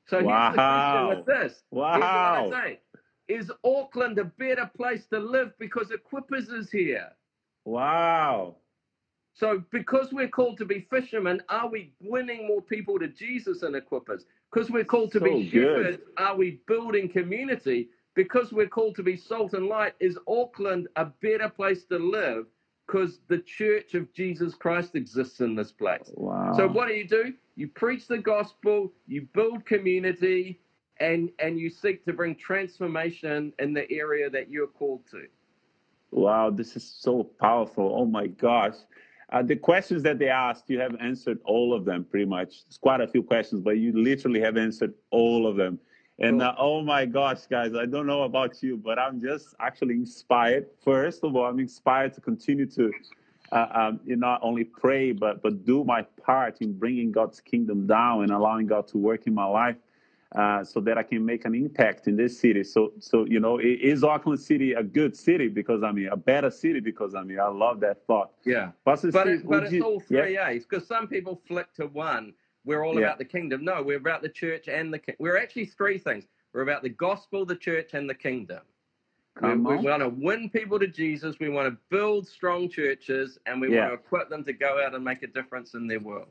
So 0.08 0.22
wow. 0.22 0.52
here's 0.52 0.56
the 0.56 0.62
question 0.62 1.18
with 1.18 1.26
this. 1.26 1.62
Wow. 1.70 2.50
Say, 2.50 2.80
is 3.28 3.50
Auckland 3.62 4.18
a 4.18 4.24
better 4.24 4.70
place 4.76 5.06
to 5.06 5.18
live 5.18 5.52
because 5.58 5.90
Equippers 5.90 6.52
is 6.52 6.70
here? 6.70 7.10
Wow. 7.64 8.56
So 9.34 9.62
because 9.70 10.12
we're 10.12 10.28
called 10.28 10.58
to 10.58 10.64
be 10.64 10.86
fishermen, 10.90 11.42
are 11.48 11.68
we 11.68 11.92
winning 12.00 12.48
more 12.48 12.62
people 12.62 12.98
to 12.98 13.08
Jesus 13.08 13.62
in 13.62 13.74
Equippers? 13.74 14.22
Because 14.52 14.70
we're 14.70 14.84
called 14.84 15.12
to 15.12 15.20
so 15.20 15.24
be 15.24 15.48
shepherds, 15.48 16.02
are 16.16 16.34
we 16.34 16.60
building 16.66 17.08
community? 17.08 17.90
Because 18.18 18.52
we're 18.52 18.66
called 18.66 18.96
to 18.96 19.02
be 19.04 19.16
salt 19.16 19.54
and 19.54 19.68
light, 19.68 19.94
is 20.00 20.18
Auckland 20.26 20.88
a 20.96 21.04
better 21.22 21.48
place 21.48 21.84
to 21.84 22.00
live 22.00 22.46
because 22.84 23.20
the 23.28 23.38
church 23.38 23.94
of 23.94 24.12
Jesus 24.12 24.56
Christ 24.56 24.96
exists 24.96 25.38
in 25.38 25.54
this 25.54 25.70
place. 25.70 26.10
Wow. 26.16 26.52
So 26.56 26.66
what 26.66 26.88
do 26.88 26.94
you 26.94 27.06
do? 27.06 27.32
You 27.54 27.68
preach 27.68 28.08
the 28.08 28.18
gospel, 28.18 28.92
you 29.06 29.28
build 29.34 29.64
community, 29.66 30.58
and 30.98 31.30
and 31.38 31.60
you 31.60 31.70
seek 31.70 32.04
to 32.06 32.12
bring 32.12 32.34
transformation 32.34 33.52
in 33.60 33.72
the 33.72 33.88
area 33.88 34.28
that 34.30 34.50
you're 34.50 34.66
called 34.66 35.02
to. 35.12 35.22
Wow, 36.10 36.50
this 36.50 36.74
is 36.74 36.82
so 36.82 37.22
powerful. 37.22 37.94
Oh 37.96 38.04
my 38.04 38.26
gosh. 38.26 38.74
Uh, 39.30 39.42
the 39.44 39.54
questions 39.54 40.02
that 40.02 40.18
they 40.18 40.28
asked, 40.28 40.64
you 40.66 40.80
have 40.80 40.96
answered 41.00 41.38
all 41.44 41.72
of 41.72 41.84
them 41.84 42.02
pretty 42.02 42.26
much. 42.26 42.64
It's 42.66 42.78
quite 42.78 43.00
a 43.00 43.06
few 43.06 43.22
questions, 43.22 43.60
but 43.60 43.78
you 43.78 43.92
literally 43.92 44.40
have 44.40 44.56
answered 44.56 44.94
all 45.12 45.46
of 45.46 45.54
them. 45.54 45.78
And 46.20 46.42
uh, 46.42 46.54
oh 46.58 46.82
my 46.82 47.06
gosh, 47.06 47.46
guys, 47.48 47.74
I 47.74 47.86
don't 47.86 48.06
know 48.06 48.22
about 48.22 48.62
you, 48.62 48.76
but 48.76 48.98
I'm 48.98 49.20
just 49.20 49.54
actually 49.60 49.94
inspired. 49.94 50.66
First 50.84 51.22
of 51.22 51.36
all, 51.36 51.46
I'm 51.46 51.60
inspired 51.60 52.12
to 52.14 52.20
continue 52.20 52.66
to 52.66 52.92
uh, 53.52 53.66
um, 53.72 54.00
you 54.04 54.16
not 54.16 54.40
only 54.42 54.64
pray, 54.64 55.12
but 55.12 55.42
but 55.42 55.64
do 55.64 55.84
my 55.84 56.02
part 56.24 56.60
in 56.60 56.72
bringing 56.72 57.12
God's 57.12 57.40
kingdom 57.40 57.86
down 57.86 58.22
and 58.24 58.32
allowing 58.32 58.66
God 58.66 58.88
to 58.88 58.98
work 58.98 59.26
in 59.26 59.34
my 59.34 59.44
life. 59.44 59.76
Uh, 60.32 60.62
so 60.62 60.78
that 60.78 60.98
I 60.98 61.02
can 61.02 61.24
make 61.24 61.46
an 61.46 61.54
impact 61.54 62.06
in 62.06 62.14
this 62.14 62.38
city. 62.38 62.62
So, 62.62 62.92
so 62.98 63.24
you 63.24 63.40
know, 63.40 63.58
is 63.58 64.04
Auckland 64.04 64.38
City 64.38 64.74
a 64.74 64.82
good 64.82 65.16
city 65.16 65.48
because 65.48 65.82
I 65.82 65.90
mean 65.90 66.08
a 66.08 66.18
better 66.18 66.50
city 66.50 66.80
because 66.80 67.14
I 67.14 67.22
mean 67.22 67.40
I 67.40 67.48
love 67.48 67.80
that 67.80 68.06
thought. 68.06 68.32
Yeah, 68.44 68.72
Pastor 68.84 69.10
but 69.10 69.26
Steve, 69.26 69.48
but 69.48 69.62
it's 69.62 69.72
you, 69.72 69.82
all 69.82 70.00
three 70.00 70.34
yeah? 70.34 70.48
A's 70.50 70.66
because 70.66 70.86
some 70.86 71.08
people 71.08 71.40
flick 71.48 71.72
to 71.74 71.86
one. 71.86 72.34
We're 72.68 72.84
all 72.84 73.00
yeah. 73.00 73.06
about 73.06 73.16
the 73.16 73.24
kingdom. 73.24 73.64
No, 73.64 73.82
we're 73.82 73.96
about 73.96 74.20
the 74.20 74.28
church 74.28 74.68
and 74.68 74.92
the. 74.92 75.00
We're 75.18 75.38
actually 75.38 75.64
three 75.64 75.96
things. 75.96 76.24
We're 76.52 76.60
about 76.60 76.82
the 76.82 76.90
gospel, 76.90 77.46
the 77.46 77.56
church, 77.56 77.94
and 77.94 78.08
the 78.08 78.14
kingdom. 78.14 78.60
Come 79.40 79.64
we, 79.64 79.78
we 79.78 79.86
want 79.86 80.02
to 80.02 80.10
win 80.10 80.50
people 80.50 80.78
to 80.78 80.86
Jesus. 80.86 81.36
We 81.40 81.48
want 81.48 81.72
to 81.72 81.78
build 81.88 82.28
strong 82.28 82.68
churches, 82.68 83.38
and 83.46 83.58
we 83.58 83.72
yeah. 83.72 83.88
want 83.88 83.92
to 83.92 83.94
equip 83.94 84.28
them 84.28 84.44
to 84.44 84.52
go 84.52 84.84
out 84.84 84.94
and 84.94 85.02
make 85.02 85.22
a 85.22 85.26
difference 85.28 85.72
in 85.72 85.86
their 85.86 86.00
world. 86.00 86.28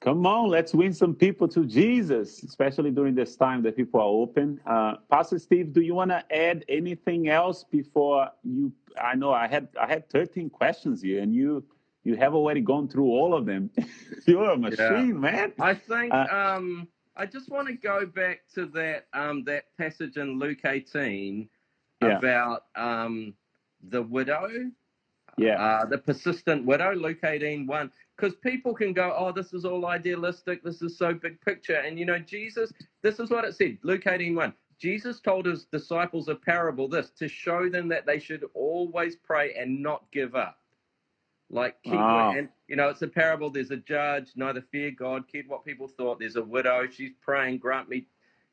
Come 0.00 0.26
on, 0.26 0.48
let's 0.48 0.74
win 0.74 0.92
some 0.92 1.14
people 1.14 1.46
to 1.46 1.64
Jesus, 1.64 2.42
especially 2.42 2.90
during 2.90 3.14
this 3.14 3.36
time 3.36 3.62
that 3.62 3.76
people 3.76 4.00
are 4.00 4.02
open. 4.02 4.58
Uh, 4.66 4.94
Pastor 5.12 5.38
Steve, 5.38 5.72
do 5.72 5.80
you 5.80 5.94
want 5.94 6.10
to 6.10 6.24
add 6.34 6.64
anything 6.68 7.28
else 7.28 7.62
before 7.62 8.30
you? 8.42 8.72
I 9.00 9.14
know 9.14 9.32
I 9.32 9.46
had 9.46 9.68
I 9.80 9.86
had 9.86 10.10
13 10.10 10.50
questions 10.50 11.02
here, 11.02 11.22
and 11.22 11.32
you 11.32 11.64
you 12.04 12.16
have 12.16 12.34
already 12.34 12.60
gone 12.60 12.88
through 12.88 13.06
all 13.06 13.34
of 13.34 13.46
them. 13.46 13.70
You're 14.26 14.50
a 14.50 14.56
machine, 14.56 14.78
yeah. 14.78 15.02
man. 15.12 15.52
I 15.60 15.74
think 15.74 16.12
uh, 16.12 16.26
um, 16.30 16.88
I 17.16 17.26
just 17.26 17.48
want 17.48 17.68
to 17.68 17.74
go 17.74 18.06
back 18.06 18.40
to 18.54 18.66
that 18.66 19.06
um, 19.12 19.44
that 19.44 19.76
passage 19.76 20.16
in 20.16 20.38
Luke 20.38 20.64
18 20.64 21.48
yeah. 22.00 22.18
about 22.18 22.64
um, 22.76 23.34
the 23.88 24.02
widow. 24.02 24.48
Yeah. 25.38 25.54
Uh, 25.54 25.86
the 25.86 25.96
persistent 25.96 26.66
widow, 26.66 26.92
Luke 26.94 27.24
18, 27.24 27.66
1 27.66 27.90
because 28.22 28.36
people 28.36 28.72
can 28.72 28.92
go, 28.92 29.14
oh, 29.16 29.32
this 29.32 29.52
is 29.52 29.64
all 29.64 29.86
idealistic. 29.86 30.62
This 30.62 30.80
is 30.80 30.96
so 30.96 31.12
big 31.12 31.40
picture. 31.40 31.76
And, 31.76 31.98
you 31.98 32.04
know, 32.04 32.18
Jesus, 32.18 32.72
this 33.02 33.18
is 33.18 33.30
what 33.30 33.44
it 33.44 33.56
said, 33.56 33.78
Luke 33.82 34.06
18 34.06 34.34
1. 34.34 34.52
Jesus 34.78 35.20
told 35.20 35.46
his 35.46 35.64
disciples 35.64 36.28
a 36.28 36.34
parable, 36.34 36.88
this, 36.88 37.10
to 37.18 37.28
show 37.28 37.68
them 37.68 37.88
that 37.88 38.06
they 38.06 38.18
should 38.18 38.44
always 38.54 39.16
pray 39.16 39.54
and 39.54 39.82
not 39.82 40.04
give 40.12 40.34
up. 40.34 40.58
Like, 41.52 41.80
keep, 41.82 41.92
wow. 41.92 42.32
and, 42.34 42.48
you 42.66 42.76
know, 42.76 42.88
it's 42.88 43.02
a 43.02 43.08
parable. 43.08 43.50
There's 43.50 43.70
a 43.70 43.76
judge, 43.76 44.32
neither 44.36 44.62
fear 44.72 44.90
God, 44.90 45.28
keep 45.30 45.48
what 45.48 45.66
people 45.66 45.86
thought. 45.86 46.18
There's 46.18 46.36
a 46.36 46.42
widow, 46.42 46.88
she's 46.90 47.12
praying, 47.20 47.58
grant 47.58 47.90
me 47.90 48.06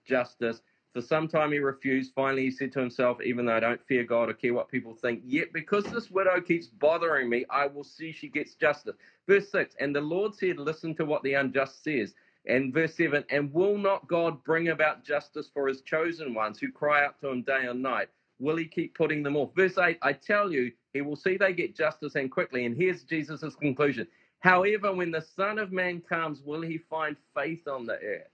justice. 0.05 0.61
For 0.93 1.01
some 1.01 1.27
time 1.27 1.51
he 1.51 1.59
refused. 1.59 2.13
Finally, 2.13 2.45
he 2.45 2.51
said 2.51 2.71
to 2.73 2.79
himself, 2.79 3.21
Even 3.23 3.45
though 3.45 3.55
I 3.55 3.59
don't 3.59 3.85
fear 3.87 4.03
God 4.03 4.29
or 4.29 4.33
care 4.33 4.53
what 4.53 4.69
people 4.69 4.93
think, 4.93 5.21
yet 5.23 5.53
because 5.53 5.85
this 5.85 6.09
widow 6.09 6.41
keeps 6.41 6.67
bothering 6.67 7.29
me, 7.29 7.45
I 7.49 7.67
will 7.67 7.83
see 7.83 8.11
she 8.11 8.27
gets 8.27 8.55
justice. 8.55 8.95
Verse 9.27 9.49
6 9.51 9.75
And 9.79 9.95
the 9.95 10.01
Lord 10.01 10.35
said, 10.35 10.57
Listen 10.57 10.95
to 10.95 11.05
what 11.05 11.23
the 11.23 11.35
unjust 11.35 11.83
says. 11.83 12.15
And 12.47 12.73
verse 12.73 12.95
7 12.95 13.23
And 13.29 13.53
will 13.53 13.77
not 13.77 14.07
God 14.07 14.43
bring 14.43 14.69
about 14.69 15.05
justice 15.05 15.49
for 15.53 15.67
his 15.67 15.81
chosen 15.81 16.33
ones 16.33 16.59
who 16.59 16.71
cry 16.71 17.05
out 17.05 17.19
to 17.21 17.29
him 17.29 17.43
day 17.43 17.67
and 17.67 17.83
night? 17.83 18.09
Will 18.39 18.57
he 18.57 18.65
keep 18.65 18.95
putting 18.95 19.23
them 19.23 19.35
off? 19.35 19.49
Verse 19.55 19.77
8 19.77 19.97
I 20.01 20.13
tell 20.13 20.51
you, 20.51 20.71
he 20.93 21.01
will 21.01 21.15
see 21.15 21.37
they 21.37 21.53
get 21.53 21.75
justice 21.75 22.15
and 22.15 22.31
quickly. 22.31 22.65
And 22.65 22.75
here's 22.75 23.03
Jesus' 23.03 23.55
conclusion. 23.55 24.07
However, 24.39 24.93
when 24.93 25.11
the 25.11 25.21
Son 25.21 25.59
of 25.59 25.71
Man 25.71 26.01
comes, 26.01 26.41
will 26.41 26.61
he 26.61 26.77
find 26.77 27.17
faith 27.35 27.67
on 27.67 27.85
the 27.85 27.95
earth? 27.95 28.31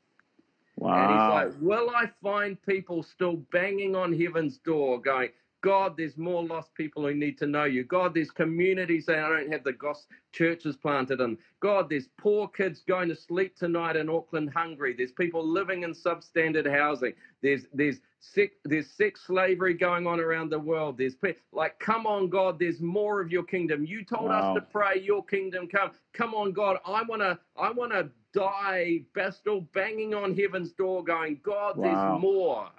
Wow. 0.78 0.94
And 0.94 1.12
he's 1.12 1.56
like, 1.56 1.62
Will 1.62 1.90
I 1.90 2.12
find 2.22 2.62
people 2.62 3.02
still 3.02 3.38
banging 3.52 3.96
on 3.96 4.18
heaven's 4.18 4.58
door 4.58 5.02
going, 5.02 5.30
God, 5.66 5.98
there's 5.98 6.16
more 6.16 6.44
lost 6.44 6.76
people 6.76 7.02
who 7.08 7.16
need 7.16 7.40
to 7.40 7.48
know 7.48 7.64
you. 7.64 7.84
God, 7.84 8.14
there's 8.14 8.30
communities 8.30 9.08
that 9.08 9.18
I 9.18 9.30
don't 9.30 9.52
have 9.52 9.64
the 9.64 9.74
gospel 9.74 10.16
churches 10.32 10.76
planted 10.76 11.22
in. 11.22 11.40
God, 11.60 11.90
there's 11.90 12.08
poor 12.20 12.48
kids 12.48 12.84
going 12.88 13.10
to 13.10 13.16
sleep 13.16 13.56
tonight 13.58 13.96
in 13.96 14.08
Auckland 14.08 14.52
hungry. 14.56 14.94
There's 14.96 15.12
people 15.12 15.44
living 15.44 15.82
in 15.82 15.96
substandard 15.96 16.72
housing. 16.72 17.14
There's 17.42 17.64
there's 17.74 18.02
sex, 18.20 18.54
there's 18.64 18.92
sex 18.92 19.22
slavery 19.26 19.74
going 19.74 20.06
on 20.06 20.20
around 20.20 20.52
the 20.52 20.60
world. 20.60 21.00
There's 21.00 21.16
like, 21.52 21.80
come 21.80 22.06
on, 22.06 22.30
God, 22.30 22.60
there's 22.60 22.80
more 22.80 23.20
of 23.20 23.32
your 23.32 23.44
kingdom. 23.44 23.86
You 23.86 24.06
told 24.06 24.30
wow. 24.30 24.54
us 24.54 24.56
to 24.60 24.62
pray, 24.62 25.02
your 25.02 25.26
kingdom 25.26 25.68
come. 25.68 25.90
Come 26.14 26.36
on, 26.36 26.52
God, 26.52 26.78
I 26.86 27.02
wanna 27.02 27.40
I 27.58 27.72
wanna 27.72 28.10
die, 28.36 29.00
still 29.32 29.62
banging 29.74 30.14
on 30.14 30.38
heaven's 30.38 30.74
door, 30.74 31.04
going, 31.04 31.40
God, 31.44 31.76
wow. 31.76 31.84
there's 31.84 32.22
more. 32.22 32.70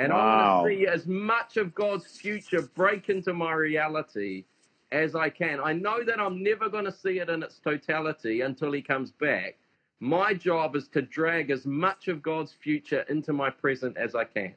And 0.00 0.14
wow. 0.14 0.18
I 0.18 0.62
want 0.62 0.70
to 0.70 0.76
see 0.78 0.86
as 0.86 1.06
much 1.06 1.56
of 1.58 1.74
God's 1.74 2.18
future 2.18 2.62
break 2.62 3.10
into 3.10 3.34
my 3.34 3.52
reality 3.52 4.44
as 4.92 5.14
I 5.14 5.28
can. 5.28 5.60
I 5.62 5.74
know 5.74 6.02
that 6.02 6.18
I'm 6.18 6.42
never 6.42 6.70
going 6.70 6.86
to 6.86 6.92
see 6.92 7.18
it 7.18 7.28
in 7.28 7.42
its 7.42 7.58
totality 7.58 8.40
until 8.40 8.72
He 8.72 8.80
comes 8.80 9.10
back. 9.10 9.58
My 10.00 10.32
job 10.32 10.74
is 10.74 10.88
to 10.88 11.02
drag 11.02 11.50
as 11.50 11.66
much 11.66 12.08
of 12.08 12.22
God's 12.22 12.54
future 12.54 13.04
into 13.10 13.34
my 13.34 13.50
present 13.50 13.98
as 13.98 14.14
I 14.14 14.24
can. 14.24 14.54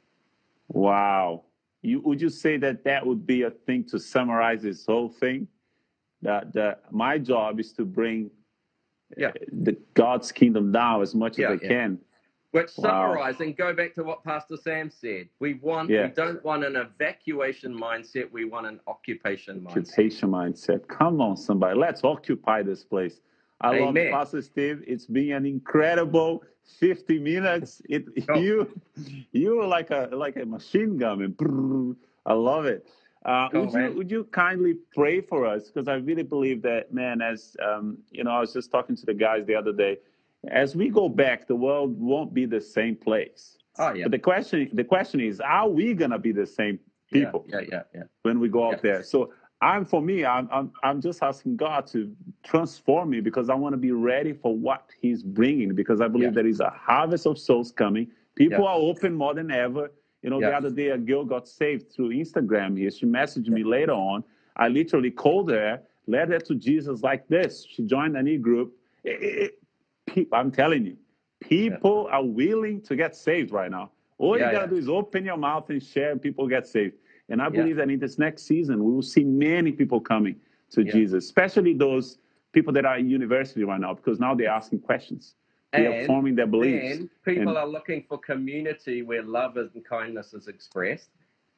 Wow. 0.70 1.44
You, 1.82 2.00
would 2.00 2.22
you 2.22 2.30
say 2.30 2.56
that 2.58 2.86
that 2.86 3.06
would 3.06 3.28
be 3.28 3.42
a 3.42 3.52
thing 3.52 3.84
to 3.90 4.00
summarize 4.00 4.62
this 4.62 4.86
whole 4.86 5.10
thing? 5.10 5.50
That, 6.22 6.54
that 6.54 6.84
my 6.90 7.18
job 7.18 7.60
is 7.60 7.74
to 7.74 7.84
bring 7.84 8.32
yeah. 9.18 9.28
Eh, 9.36 9.46
the 9.52 9.78
God's 9.94 10.32
kingdom 10.32 10.72
down 10.72 11.02
as 11.02 11.14
much 11.14 11.38
yeah, 11.38 11.52
as 11.52 11.60
I 11.60 11.64
yeah. 11.64 11.70
can. 11.70 12.00
Which 12.54 12.70
summarize 12.70 13.40
wow. 13.40 13.46
and 13.48 13.58
go 13.58 13.74
back 13.74 13.96
to 13.96 14.04
what 14.04 14.24
Pastor 14.24 14.58
Sam 14.58 14.92
said. 14.92 15.28
We 15.40 15.56
want 15.56 15.90
yeah. 15.90 16.04
we 16.04 16.10
don't 16.10 16.44
want 16.46 16.64
an 16.64 16.76
evacuation 16.76 17.76
mindset, 17.76 18.32
we 18.32 18.46
want 18.46 18.68
an 18.68 18.80
occupation 18.86 19.62
mindset. 19.62 19.90
Occupation 19.90 20.30
mindset. 20.30 20.88
Come 20.88 21.20
on, 21.20 21.36
somebody. 21.36 21.80
Let's 21.80 22.04
occupy 22.04 22.62
this 22.62 22.84
place. 22.84 23.22
I 23.60 23.80
Amen. 23.80 24.12
love 24.12 24.22
Pastor 24.22 24.44
Steve. 24.44 24.84
It's 24.86 25.08
been 25.08 25.32
an 25.32 25.48
incredible 25.48 26.44
50 26.80 27.18
minutes. 27.18 27.82
It 27.90 28.06
oh. 28.30 28.36
you 28.36 28.82
you 29.32 29.60
are 29.60 29.68
like 29.68 29.90
a 29.90 30.10
like 30.14 30.36
a 30.36 30.46
machine 30.46 31.00
gun 31.00 31.24
and 31.24 31.96
I 32.24 32.34
love 32.34 32.66
it. 32.66 32.88
Uh, 33.26 33.50
would 33.54 33.74
you 33.74 33.94
would 33.96 34.12
you 34.12 34.26
kindly 34.26 34.76
pray 34.94 35.22
for 35.22 35.48
us? 35.48 35.72
Because 35.72 35.88
I 35.88 35.96
really 35.96 36.22
believe 36.22 36.62
that, 36.62 36.94
man. 36.94 37.20
As 37.20 37.58
um, 37.68 37.98
you 38.12 38.24
know, 38.24 38.30
I 38.30 38.40
was 38.42 38.54
just 38.54 38.70
talking 38.70 38.96
to 38.96 39.06
the 39.08 39.16
guys 39.16 39.48
the 39.48 39.56
other 39.56 39.74
day. 39.74 39.98
As 40.50 40.76
we 40.76 40.90
go 40.90 41.10
back, 41.10 41.48
the 41.48 41.56
world 41.56 42.00
won't 42.00 42.34
be 42.34 42.46
the 42.46 42.62
same 42.62 42.96
place. 42.96 43.58
Oh 43.80 43.94
yeah. 43.94 44.04
But 44.06 44.12
the 44.12 44.20
question 44.20 44.70
the 44.74 44.84
question 44.84 45.20
is, 45.20 45.40
are 45.40 45.70
we 45.70 45.94
gonna 45.94 46.20
be 46.20 46.32
the 46.32 46.46
same 46.46 46.80
people? 47.12 47.46
Yeah, 47.48 47.60
yeah, 47.60 47.68
yeah. 47.72 47.82
yeah. 47.96 48.04
When 48.24 48.40
we 48.40 48.50
go 48.50 48.70
out 48.70 48.82
there, 48.82 49.04
so 49.04 49.34
I'm 49.62 49.86
for 49.86 50.02
me, 50.02 50.26
I'm, 50.26 50.50
I'm 50.52 50.72
I'm 50.84 51.02
just 51.02 51.24
asking 51.24 51.56
God 51.56 51.88
to 51.88 52.14
transform 52.44 53.12
me 53.12 53.22
because 53.22 53.50
I 53.50 53.56
want 53.56 53.74
to 53.74 53.78
be 53.78 53.92
ready 53.92 54.34
for 54.34 54.56
what 54.56 54.90
He's 55.00 55.24
bringing. 55.24 55.74
Because 55.74 56.02
I 56.02 56.08
believe 56.08 56.30
yeah. 56.30 56.42
there 56.42 56.48
is 56.48 56.60
a 56.60 56.70
harvest 56.70 57.26
of 57.26 57.40
souls 57.40 57.72
coming. 57.72 58.12
People 58.36 58.64
yeah. 58.64 58.70
are 58.70 58.76
open 58.76 59.14
more 59.14 59.34
than 59.34 59.52
ever 59.52 59.92
you 60.24 60.30
know, 60.30 60.40
the 60.40 60.56
other 60.56 60.70
day 60.70 60.88
a 60.88 60.98
girl 60.98 61.26
got 61.26 61.48
saved 61.48 61.92
through 61.92 62.12
Instagram 62.12 62.78
here. 62.78 62.90
She 62.90 63.06
messaged 63.06 63.50
me 63.50 63.64
later 63.64 63.92
on. 63.92 64.24
I 64.56 64.70
literally 64.70 65.12
called 65.12 65.52
her, 65.52 65.82
led 66.08 66.30
her 66.30 66.40
to 66.40 66.56
Jesus 66.56 67.02
like 67.02 67.28
this. 67.28 67.68
She 67.70 67.84
joined 67.84 68.16
a 68.16 68.24
new 68.24 68.40
group. 68.40 68.74
It, 69.04 69.22
it, 69.22 69.63
I'm 70.32 70.52
telling 70.52 70.86
you, 70.86 70.98
people 71.40 72.08
are 72.12 72.24
willing 72.24 72.82
to 72.82 72.96
get 72.96 73.16
saved 73.16 73.52
right 73.52 73.72
now. 73.72 73.92
All 74.18 74.38
you 74.38 74.44
gotta 74.44 74.68
do 74.68 74.78
is 74.78 74.88
open 74.88 75.26
your 75.26 75.38
mouth 75.38 75.70
and 75.70 75.82
share, 75.82 76.12
and 76.12 76.22
people 76.22 76.48
get 76.48 76.68
saved. 76.68 76.96
And 77.30 77.42
I 77.42 77.50
believe 77.50 77.78
that 77.78 77.90
in 77.90 78.00
this 78.00 78.20
next 78.20 78.44
season, 78.44 78.84
we 78.84 78.92
will 78.92 79.02
see 79.02 79.24
many 79.24 79.72
people 79.72 80.00
coming 80.00 80.36
to 80.72 80.84
Jesus, 80.84 81.26
especially 81.26 81.74
those 81.74 82.18
people 82.52 82.74
that 82.74 82.86
are 82.86 82.96
at 82.96 83.04
university 83.04 83.64
right 83.64 83.80
now, 83.80 83.94
because 83.94 84.20
now 84.20 84.36
they're 84.36 84.50
asking 84.50 84.80
questions. 84.80 85.36
They 85.72 85.86
and, 85.86 85.96
are 85.96 86.06
forming 86.06 86.36
their 86.36 86.48
beliefs. 86.48 87.00
And 87.00 87.10
people 87.26 87.50
and, 87.50 87.58
are 87.58 87.68
looking 87.68 88.06
for 88.08 88.20
community 88.20 89.02
where 89.02 89.24
love 89.24 89.58
and 89.58 89.72
kindness 89.84 90.34
is 90.34 90.48
expressed. 90.48 91.10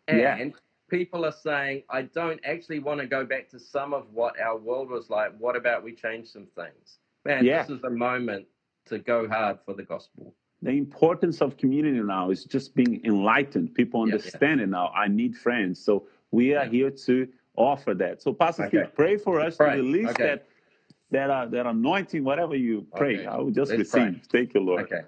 And 0.07 0.19
yeah. 0.19 0.49
people 0.89 1.25
are 1.25 1.33
saying, 1.33 1.83
I 1.89 2.03
don't 2.03 2.39
actually 2.45 2.79
want 2.79 3.01
to 3.01 3.07
go 3.07 3.25
back 3.25 3.49
to 3.49 3.59
some 3.59 3.93
of 3.93 4.05
what 4.13 4.39
our 4.39 4.57
world 4.57 4.89
was 4.89 5.09
like. 5.09 5.37
What 5.37 5.57
about 5.57 5.83
we 5.83 5.93
change 5.93 6.27
some 6.27 6.47
things? 6.55 6.99
Man, 7.25 7.43
yeah. 7.43 7.63
this 7.63 7.77
is 7.77 7.83
a 7.83 7.89
moment 7.89 8.45
to 8.85 8.99
go 8.99 9.27
hard 9.27 9.57
for 9.65 9.73
the 9.73 9.83
gospel. 9.83 10.33
The 10.61 10.71
importance 10.71 11.41
of 11.41 11.57
community 11.57 11.99
now 11.99 12.29
is 12.29 12.45
just 12.45 12.75
being 12.75 13.01
enlightened. 13.03 13.73
People 13.73 14.03
understand 14.03 14.41
yeah, 14.41 14.57
yeah. 14.57 14.63
it 14.63 14.69
now. 14.69 14.87
I 14.89 15.07
need 15.07 15.35
friends. 15.35 15.83
So 15.83 16.07
we 16.31 16.55
are 16.55 16.65
here 16.65 16.91
to 16.91 17.27
offer 17.55 17.93
that. 17.95 18.21
So, 18.21 18.33
Pastor 18.33 18.65
okay. 18.65 18.83
Steve, 18.83 18.95
pray 18.95 19.17
for 19.17 19.39
us 19.39 19.57
pray. 19.57 19.75
to 19.75 19.81
release 19.81 20.09
okay. 20.09 20.23
that 20.23 20.47
that 21.11 21.29
uh, 21.29 21.45
that 21.47 21.65
anointing, 21.65 22.23
whatever 22.23 22.55
you 22.55 22.85
pray, 22.95 23.17
okay. 23.19 23.25
I 23.25 23.37
will 23.37 23.51
just 23.51 23.71
Let's 23.71 23.93
receive. 23.93 24.21
Pray. 24.29 24.41
Thank 24.41 24.53
you, 24.53 24.61
Lord. 24.61 24.83
Okay. 24.83 25.01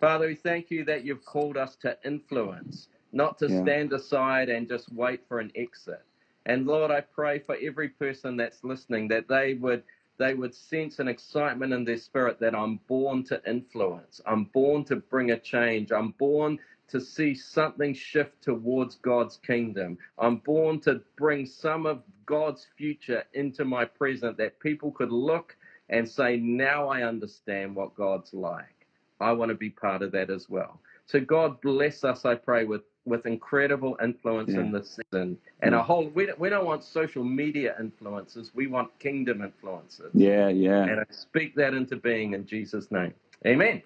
Father, 0.00 0.26
we 0.26 0.34
thank 0.34 0.70
you 0.70 0.84
that 0.84 1.04
you've 1.04 1.24
called 1.24 1.56
us 1.56 1.76
to 1.76 1.96
influence, 2.04 2.88
not 3.12 3.38
to 3.38 3.48
Yeah. 3.48 3.62
stand 3.62 3.92
aside 3.92 4.48
and 4.48 4.68
just 4.68 4.92
wait 4.92 5.26
for 5.26 5.38
an 5.40 5.50
exit. 5.54 6.02
And 6.44 6.66
Lord, 6.66 6.90
I 6.90 7.00
pray 7.00 7.38
for 7.38 7.56
every 7.60 7.88
person 7.88 8.36
that's 8.36 8.62
listening 8.62 9.08
that 9.08 9.26
they 9.28 9.54
would 9.54 9.82
they 10.18 10.34
would 10.34 10.54
sense 10.54 10.98
an 10.98 11.08
excitement 11.08 11.72
in 11.72 11.84
their 11.84 11.98
spirit 11.98 12.40
that 12.40 12.54
I'm 12.54 12.80
born 12.88 13.24
to 13.24 13.40
influence. 13.48 14.20
I'm 14.26 14.44
born 14.44 14.84
to 14.84 14.96
bring 14.96 15.30
a 15.30 15.38
change. 15.38 15.92
I'm 15.92 16.12
born 16.12 16.58
to 16.88 17.00
see 17.00 17.34
something 17.34 17.94
shift 17.94 18.42
towards 18.42 18.96
God's 18.96 19.38
kingdom. 19.38 19.98
I'm 20.18 20.36
born 20.36 20.80
to 20.80 21.00
bring 21.16 21.46
some 21.46 21.86
of 21.86 22.02
God's 22.24 22.66
future 22.76 23.24
into 23.34 23.64
my 23.64 23.84
present 23.84 24.36
that 24.38 24.60
people 24.60 24.92
could 24.92 25.12
look 25.12 25.56
and 25.88 26.08
say, 26.08 26.36
now 26.36 26.88
I 26.88 27.02
understand 27.02 27.74
what 27.74 27.94
God's 27.94 28.32
like. 28.32 28.86
I 29.20 29.32
want 29.32 29.48
to 29.50 29.54
be 29.54 29.70
part 29.70 30.02
of 30.02 30.12
that 30.12 30.30
as 30.30 30.48
well. 30.48 30.80
So 31.06 31.20
God 31.20 31.60
bless 31.60 32.04
us, 32.04 32.24
I 32.24 32.34
pray, 32.34 32.64
with 32.64 32.82
with 33.06 33.26
incredible 33.26 33.96
influence 34.02 34.50
Yeah. 34.50 34.60
in 34.60 34.72
this 34.72 34.98
season. 34.98 35.38
And 35.62 35.74
a 35.74 35.78
mm. 35.78 35.84
whole 35.84 36.08
we 36.08 36.26
don't, 36.26 36.38
we 36.38 36.48
don't 36.48 36.66
want 36.66 36.84
social 36.84 37.24
media 37.24 37.74
influences. 37.80 38.52
We 38.54 38.66
want 38.66 38.96
kingdom 38.98 39.42
influences. 39.42 40.10
Yeah, 40.12 40.48
yeah. 40.48 40.82
And 40.82 41.00
I 41.00 41.04
speak 41.10 41.54
that 41.54 41.72
into 41.72 41.96
being 41.96 42.34
in 42.34 42.46
Jesus' 42.46 42.90
name. 42.90 43.14
Amen. 43.46 43.82